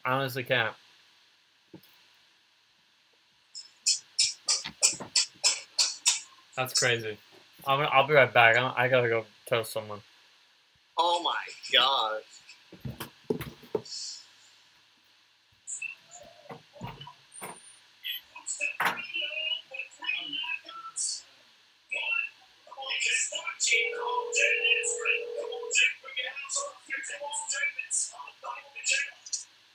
I 0.03 0.11
honestly 0.13 0.43
can't. 0.43 0.75
That's 6.55 6.77
crazy. 6.77 7.17
I'm, 7.65 7.79
gonna- 7.79 7.89
I'll 7.91 8.07
be 8.07 8.13
right 8.13 8.31
back. 8.31 8.57
I, 8.57 8.73
I 8.85 8.87
gotta 8.87 9.07
go 9.09 9.25
tell 9.45 9.63
someone. 9.63 10.01
Oh 10.97 11.21
my 11.23 11.33
gosh. 11.73 12.23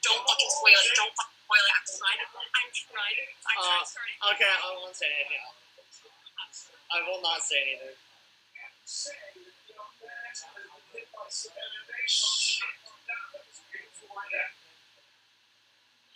Don't 0.02 0.23
fucking 0.26 0.50
spoil 0.50 0.75
it. 0.75 0.94
Don't 0.99 1.15
fucking 1.15 1.39
spoil 1.47 1.62
it. 1.62 1.75
I'm 1.78 1.86
trying. 1.86 2.20
I'm 2.26 2.70
trying. 2.75 3.18
I'm 3.47 3.58
Uh, 3.62 3.83
trying. 3.86 4.34
Okay, 4.34 4.50
I 4.50 4.68
won't 4.75 4.97
say 4.99 5.07
anything. 5.07 5.42
I 6.91 6.99
will 7.07 7.23
not 7.23 7.39
say 7.42 7.62
anything. 7.62 7.94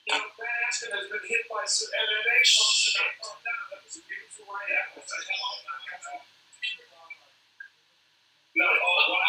You 0.06 0.18
know, 0.18 0.26
has 0.26 1.06
been 1.10 1.22
hit 1.30 1.46
by 1.46 1.62
some 1.66 1.90
MMA 1.94 2.42
shots 2.42 2.90
and 2.90 3.06
not 3.06 3.14
come 3.22 3.38
down. 3.46 3.62
That 3.70 3.80
was 3.86 3.94
a 3.94 4.02
beautiful 4.10 4.46
right 4.50 4.66
hand. 4.66 6.39
Oh. 8.58 9.20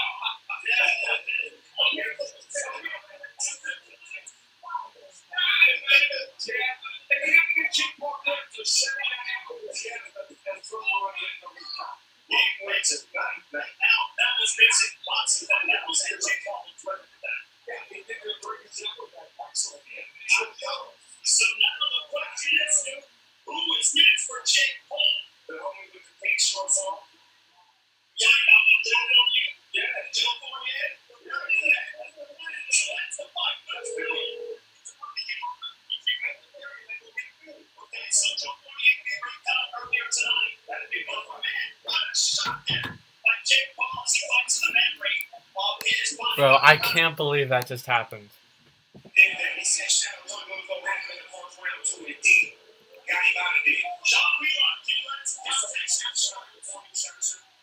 So 21.24 21.46
now 21.60 21.78
the 21.86 22.02
question 22.10 22.58
is, 22.58 23.06
who 23.46 23.58
is 23.80 23.94
next 23.96 24.26
for 24.26 24.42
Jake 24.46 24.82
Paul? 24.90 25.00
The 25.48 25.54
homie 25.62 25.94
with 25.94 26.04
the 26.04 26.14
pink 26.22 26.40
shorts 26.40 26.82
on? 26.90 27.11
Bro, 46.38 46.58
I 46.62 46.78
can't 46.78 47.16
believe 47.16 47.50
that 47.50 47.68
just 47.68 47.86
happened. 47.86 48.30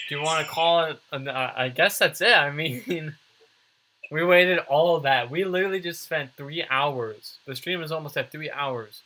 do 0.08 0.14
you 0.16 0.22
want 0.22 0.46
to 0.46 0.52
call 0.52 0.84
it? 0.84 1.00
uh, 1.12 1.52
I 1.56 1.70
guess 1.70 1.98
that's 1.98 2.20
it. 2.20 2.36
I 2.36 2.50
mean, 2.50 3.16
we 4.10 4.22
waited 4.24 4.58
all 4.60 4.96
of 4.96 5.02
that. 5.04 5.30
We 5.30 5.44
literally 5.44 5.80
just 5.80 6.02
spent 6.02 6.30
three 6.36 6.64
hours. 6.70 7.38
The 7.46 7.56
stream 7.56 7.82
is 7.82 7.90
almost 7.90 8.16
at 8.18 8.30
three 8.30 8.50
hours, 8.50 9.02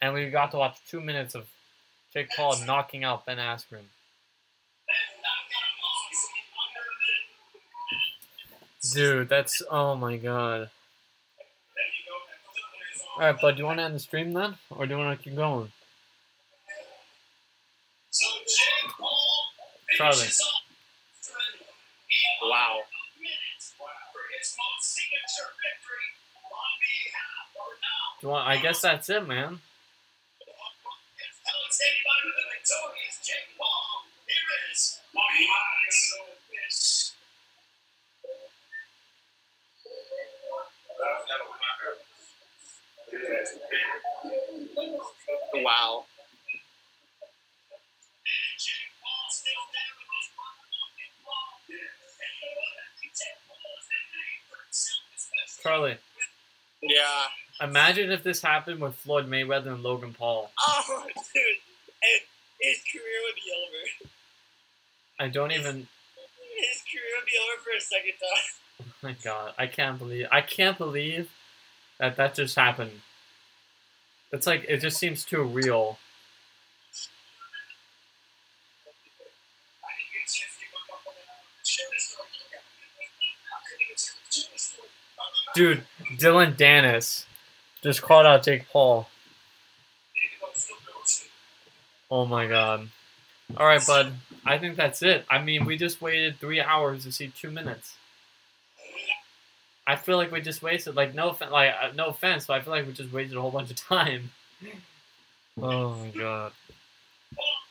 and 0.00 0.14
we 0.14 0.30
got 0.30 0.52
to 0.52 0.56
watch 0.58 0.78
two 0.88 1.00
minutes 1.00 1.34
of 1.34 1.46
Jake 2.12 2.30
Paul 2.34 2.56
knocking 2.66 3.04
out 3.04 3.26
Ben 3.26 3.38
Askren. 3.38 3.84
Dude, 8.92 9.28
that's 9.28 9.62
oh 9.70 9.94
my 9.96 10.16
god. 10.16 10.70
All 13.16 13.24
right, 13.24 13.40
bud. 13.40 13.56
Do 13.56 13.60
you 13.60 13.66
want 13.66 13.80
to 13.80 13.84
end 13.84 13.94
the 13.94 13.98
stream 13.98 14.32
then, 14.32 14.54
or 14.70 14.86
do 14.86 14.94
you 14.94 14.98
want 14.98 15.18
to 15.18 15.22
keep 15.22 15.36
going? 15.36 15.72
So 18.10 18.26
Charlie. 19.96 20.28
Wow. 22.42 22.78
minutes 23.18 23.74
for 23.76 23.88
his 24.38 24.56
most 24.56 24.94
signature 24.94 25.50
victory 25.58 26.08
on 26.46 26.72
behalf 26.80 27.50
or 27.56 27.74
now. 27.82 28.20
Do 28.20 28.26
you 28.26 28.30
want? 28.30 28.48
I 28.48 28.62
guess 28.62 28.80
that's 28.80 29.10
it, 29.10 29.26
man. 29.26 29.60
Wow. 45.54 46.04
Charlie. 55.62 55.96
Yeah. 56.80 57.02
Imagine 57.60 58.10
if 58.10 58.22
this 58.22 58.40
happened 58.40 58.80
with 58.80 58.94
Floyd 58.94 59.28
Mayweather 59.28 59.66
and 59.66 59.82
Logan 59.82 60.14
Paul. 60.14 60.50
Oh, 60.58 61.06
dude. 61.34 61.44
I 65.18 65.28
don't 65.28 65.52
even. 65.52 65.88
His 66.56 66.82
career 66.90 67.04
would 67.18 67.26
be 67.26 67.32
over 67.42 67.62
for 67.62 67.76
a 67.76 67.80
second 67.80 68.12
time. 68.20 68.58
Oh 68.80 68.84
my 69.02 69.16
God, 69.24 69.54
I 69.58 69.66
can't 69.66 69.98
believe. 69.98 70.26
I 70.30 70.40
can't 70.40 70.78
believe 70.78 71.30
that 71.98 72.16
that 72.16 72.34
just 72.34 72.56
happened. 72.56 73.00
It's 74.32 74.46
like 74.46 74.64
it 74.68 74.78
just 74.78 74.98
seems 74.98 75.24
too 75.24 75.42
real. 75.42 75.98
Dude, 85.54 85.82
Dillon 86.18 86.54
Danis 86.54 87.24
just 87.82 88.02
called 88.02 88.26
out 88.26 88.44
Jake 88.44 88.68
Paul. 88.68 89.08
Oh 92.10 92.26
my 92.26 92.46
god. 92.46 92.88
Alright, 93.56 93.86
bud. 93.86 94.12
I 94.44 94.58
think 94.58 94.76
that's 94.76 95.02
it. 95.02 95.24
I 95.30 95.40
mean, 95.42 95.64
we 95.64 95.76
just 95.76 96.00
waited 96.00 96.38
three 96.38 96.60
hours 96.60 97.04
to 97.04 97.12
see 97.12 97.28
two 97.28 97.50
minutes. 97.50 97.94
I 99.86 99.96
feel 99.96 100.16
like 100.18 100.30
we 100.30 100.40
just 100.42 100.62
wasted, 100.62 100.94
like, 100.96 101.14
no, 101.14 101.30
offen- 101.30 101.50
like, 101.50 101.72
uh, 101.82 101.90
no 101.94 102.08
offense, 102.08 102.46
but 102.46 102.54
I 102.54 102.60
feel 102.60 102.72
like 102.74 102.86
we 102.86 102.92
just 102.92 103.12
wasted 103.12 103.38
a 103.38 103.40
whole 103.40 103.50
bunch 103.50 103.70
of 103.70 103.76
time. 103.76 104.30
Oh 105.60 105.96
my 105.96 106.10
god. 106.10 106.52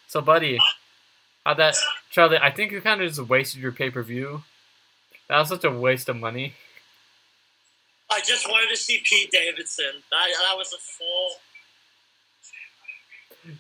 So, 0.07 0.19
buddy, 0.19 0.59
how 1.45 1.53
that, 1.53 1.75
Charlie? 2.11 2.38
I 2.38 2.51
think 2.51 2.73
you 2.73 2.81
kind 2.81 3.01
of 3.01 3.07
just 3.07 3.30
wasted 3.30 3.61
your 3.61 3.72
pay 3.72 3.89
per 3.89 4.03
view. 4.03 4.43
That 5.30 5.39
was 5.39 5.47
such 5.47 5.64
a 5.64 5.72
waste 5.72 6.09
of 6.09 6.17
money. 6.17 6.53
I 8.11 8.19
just 8.19 8.45
wanted 8.49 8.69
to 8.72 8.75
see 8.75 9.01
Pete 9.06 9.31
Davidson. 9.31 9.85
That, 10.11 10.27
that 10.49 10.57
was 10.57 10.73
a 10.73 10.77
full. 10.80 11.30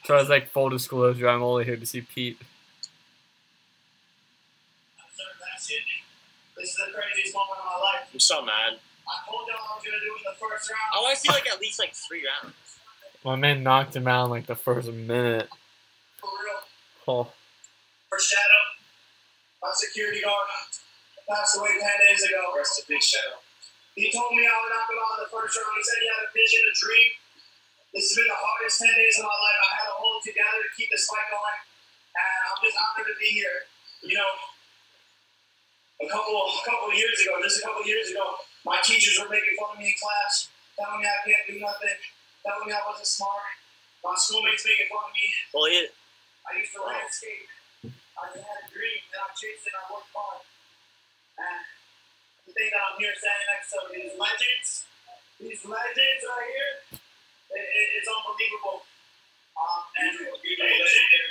Charlie's 0.03 0.29
like, 0.29 0.49
full 0.49 0.69
disclosure, 0.69 1.27
I'm 1.27 1.43
only 1.43 1.65
here 1.65 1.77
to 1.77 1.85
see 1.85 2.01
Pete. 2.01 2.39
This 6.57 6.73
is 6.73 6.75
the 6.75 6.91
craziest 6.91 7.35
moment 7.37 7.59
of 7.61 7.69
my 7.69 7.79
life. 7.79 8.09
I'm 8.11 8.19
so 8.19 8.41
mad. 8.41 8.81
I 9.07 9.15
told 9.29 9.45
y'all 9.47 9.61
I 9.61 9.77
was 9.77 9.83
gonna 9.85 10.01
do 10.01 10.09
it 10.09 10.19
in 10.19 10.25
the 10.25 10.37
first 10.41 10.67
round. 10.73 10.89
I 10.89 10.97
want 11.05 11.15
to 11.15 11.21
see 11.21 11.29
like 11.29 11.45
at 11.47 11.61
least 11.61 11.77
like 11.79 11.93
three 11.93 12.25
rounds. 12.25 12.55
My 13.23 13.35
man 13.37 13.61
knocked 13.61 13.95
him 13.95 14.07
out 14.07 14.25
in 14.25 14.31
like 14.31 14.47
the 14.47 14.55
first 14.57 14.89
minute. 14.89 15.47
For 16.17 16.27
real. 16.27 16.59
Oh, 17.07 17.31
For 18.09 18.19
Shadow, 18.19 18.63
my 19.61 19.71
security 19.75 20.19
guard 20.19 20.49
passed 21.29 21.55
away 21.55 21.77
10 21.77 21.79
days 22.09 22.23
ago. 22.25 22.41
Rest 22.57 22.81
in 22.81 22.95
peace, 22.95 23.05
Shadow. 23.05 23.37
He 23.95 24.11
told 24.11 24.33
me 24.33 24.43
I 24.43 24.51
would 24.57 24.71
knock 24.73 24.89
him 24.89 24.97
out 24.97 25.13
in 25.17 25.19
the 25.23 25.31
first 25.31 25.55
round. 25.55 25.77
He 25.77 25.83
said 25.85 26.01
he 26.01 26.09
had 26.09 26.25
a 26.25 26.29
vision, 26.33 26.61
a 26.65 26.73
dream. 26.73 27.11
This 27.95 28.11
has 28.11 28.13
been 28.19 28.27
the 28.27 28.35
hardest 28.35 28.83
10 28.83 28.91
days 28.99 29.15
of 29.17 29.25
my 29.25 29.37
life. 29.37 29.59
I 29.63 29.71
had 29.79 29.87
to 29.87 29.95
hold 29.95 30.19
it 30.19 30.25
together 30.29 30.59
to 30.59 30.71
keep 30.75 30.91
this 30.91 31.07
fight 31.07 31.27
going. 31.31 31.59
And 32.17 32.39
I'm 32.51 32.59
just 32.59 32.77
honored 32.77 33.07
to 33.07 33.15
be 33.15 33.31
here. 33.31 33.63
You 34.03 34.19
know, 34.19 34.33
a 36.03 36.07
couple, 36.11 36.35
a 36.35 36.63
couple 36.67 36.93
of 36.93 36.97
years 36.97 37.17
ago, 37.23 37.39
just 37.41 37.63
a 37.63 37.63
couple 37.65 37.81
of 37.81 37.89
years 37.89 38.11
ago, 38.13 38.37
my 38.67 38.77
teachers 38.83 39.17
were 39.17 39.31
making 39.31 39.55
fun 39.57 39.73
of 39.73 39.79
me 39.79 39.89
in 39.89 39.97
class, 39.97 40.51
telling 40.75 41.01
me 41.01 41.07
I 41.07 41.19
can't 41.25 41.45
do 41.47 41.55
nothing, 41.57 41.97
telling 42.43 42.67
me 42.67 42.75
I 42.75 42.83
wasn't 42.85 43.09
smart. 43.09 43.55
My 44.03 44.13
schoolmates 44.13 44.67
making 44.67 44.91
fun 44.91 45.07
of 45.07 45.13
me. 45.15 45.25
Well, 45.55 45.65
he, 45.71 45.89
I 46.45 46.59
used 46.59 46.75
to 46.77 46.83
oh. 46.83 46.91
landscape. 46.91 47.49
I 48.17 48.23
had 48.33 48.57
a 48.61 48.67
dream 48.69 49.01
and 49.13 49.21
I 49.23 49.29
chased 49.33 49.65
it 49.65 49.73
and 49.73 49.79
I 49.79 49.85
worked 49.89 50.11
hard. 50.13 50.41
And 51.37 51.61
the 52.45 52.51
thing 52.53 52.69
that 52.73 52.81
I'm 52.81 52.97
here 52.97 53.13
standing 53.13 53.49
next 53.49 53.67
to 53.73 53.79
these 53.93 54.13
legends, 54.17 54.69
these 55.37 55.61
legends 55.65 56.21
right 56.25 56.49
here, 56.49 56.73
it, 57.51 57.59
it, 57.59 57.87
it's 57.97 58.09
unbelievable. 58.09 58.83
Um, 59.57 59.81
and 59.97 60.13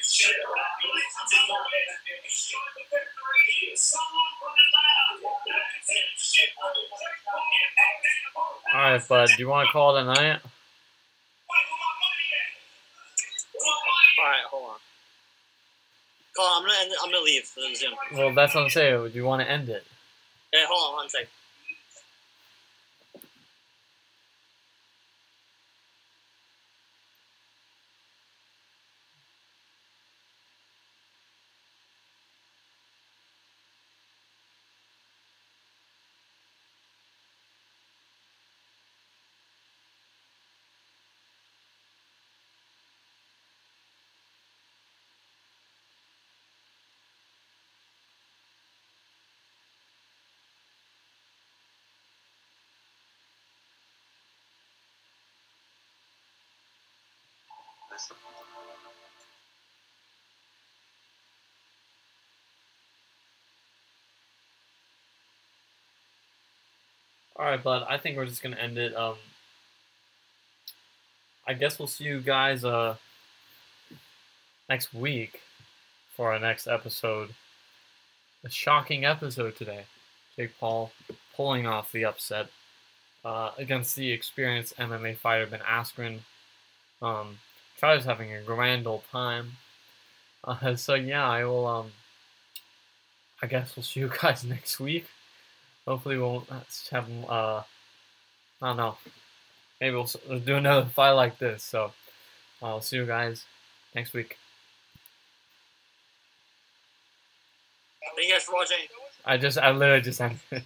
shit, 0.02 0.34
Someone 3.76 4.32
from 4.40 4.56
alright, 8.74 9.08
bud. 9.08 9.28
Do 9.36 9.42
you 9.42 9.48
want 9.48 9.66
to 9.68 9.72
call 9.72 9.96
it 9.96 10.02
a 10.02 10.04
night? 10.04 10.40
all 14.18 14.24
right, 14.24 14.44
hold 14.50 14.70
on. 14.70 14.76
Call. 16.36 16.58
I'm 16.58 16.62
gonna. 16.62 16.74
End, 16.82 16.92
I'm 17.02 17.10
gonna 17.10 17.24
leave 17.24 17.48
the 17.54 17.74
Zoom. 17.74 17.94
Well, 18.14 18.34
that's 18.34 18.54
what 18.54 18.64
I'm 18.64 18.70
saying. 18.70 19.08
Do 19.10 19.14
you 19.14 19.24
want 19.24 19.42
to 19.42 19.50
end 19.50 19.68
it? 19.68 19.84
Hey, 20.52 20.64
hold 20.68 20.90
on 20.90 20.96
one 20.96 21.08
second. 21.08 21.28
Alright, 67.38 67.62
bud. 67.62 67.84
I 67.88 67.98
think 67.98 68.16
we're 68.16 68.26
just 68.26 68.42
gonna 68.42 68.56
end 68.56 68.78
it. 68.78 68.96
Um, 68.96 69.16
I 71.46 71.52
guess 71.52 71.78
we'll 71.78 71.86
see 71.86 72.04
you 72.04 72.20
guys 72.20 72.64
uh 72.64 72.96
next 74.68 74.92
week 74.94 75.40
for 76.16 76.32
our 76.32 76.38
next 76.38 76.66
episode. 76.66 77.30
A 78.44 78.50
shocking 78.50 79.04
episode 79.04 79.56
today. 79.56 79.84
Jake 80.36 80.58
Paul 80.58 80.92
pulling 81.34 81.66
off 81.66 81.92
the 81.92 82.04
upset 82.04 82.48
uh, 83.24 83.50
against 83.58 83.96
the 83.96 84.10
experienced 84.12 84.76
MMA 84.76 85.16
fighter 85.16 85.46
Ben 85.46 85.60
Askren. 85.60 86.20
Um, 87.02 87.38
Charlie's 87.78 88.04
having 88.04 88.32
a 88.32 88.42
grand 88.42 88.86
old 88.86 89.02
time. 89.10 89.52
Uh, 90.42 90.76
so 90.76 90.94
yeah, 90.94 91.28
I 91.28 91.44
will. 91.44 91.66
Um, 91.66 91.92
I 93.42 93.46
guess 93.46 93.76
we'll 93.76 93.82
see 93.84 94.00
you 94.00 94.10
guys 94.22 94.44
next 94.44 94.80
week. 94.80 95.06
Hopefully, 95.86 96.16
we 96.16 96.22
won't 96.22 96.48
have. 96.90 97.08
Uh, 97.28 97.62
I 98.62 98.68
don't 98.68 98.76
know. 98.76 98.96
Maybe 99.80 99.94
we'll, 99.94 100.10
we'll 100.28 100.38
do 100.38 100.56
another 100.56 100.86
fight 100.94 101.12
like 101.12 101.38
this. 101.38 101.62
So, 101.62 101.92
I'll 102.62 102.80
see 102.80 102.96
you 102.96 103.06
guys 103.06 103.44
next 103.94 104.14
week. 104.14 104.38
Thank 108.16 108.28
you 108.28 108.34
guys 108.34 108.44
for 108.44 108.54
watching. 108.54 108.78
I 109.26 109.36
just, 109.36 109.58
I 109.58 109.72
literally 109.72 110.00
just 110.00 110.20
ended. 110.20 110.40
Yeah. 110.50 110.60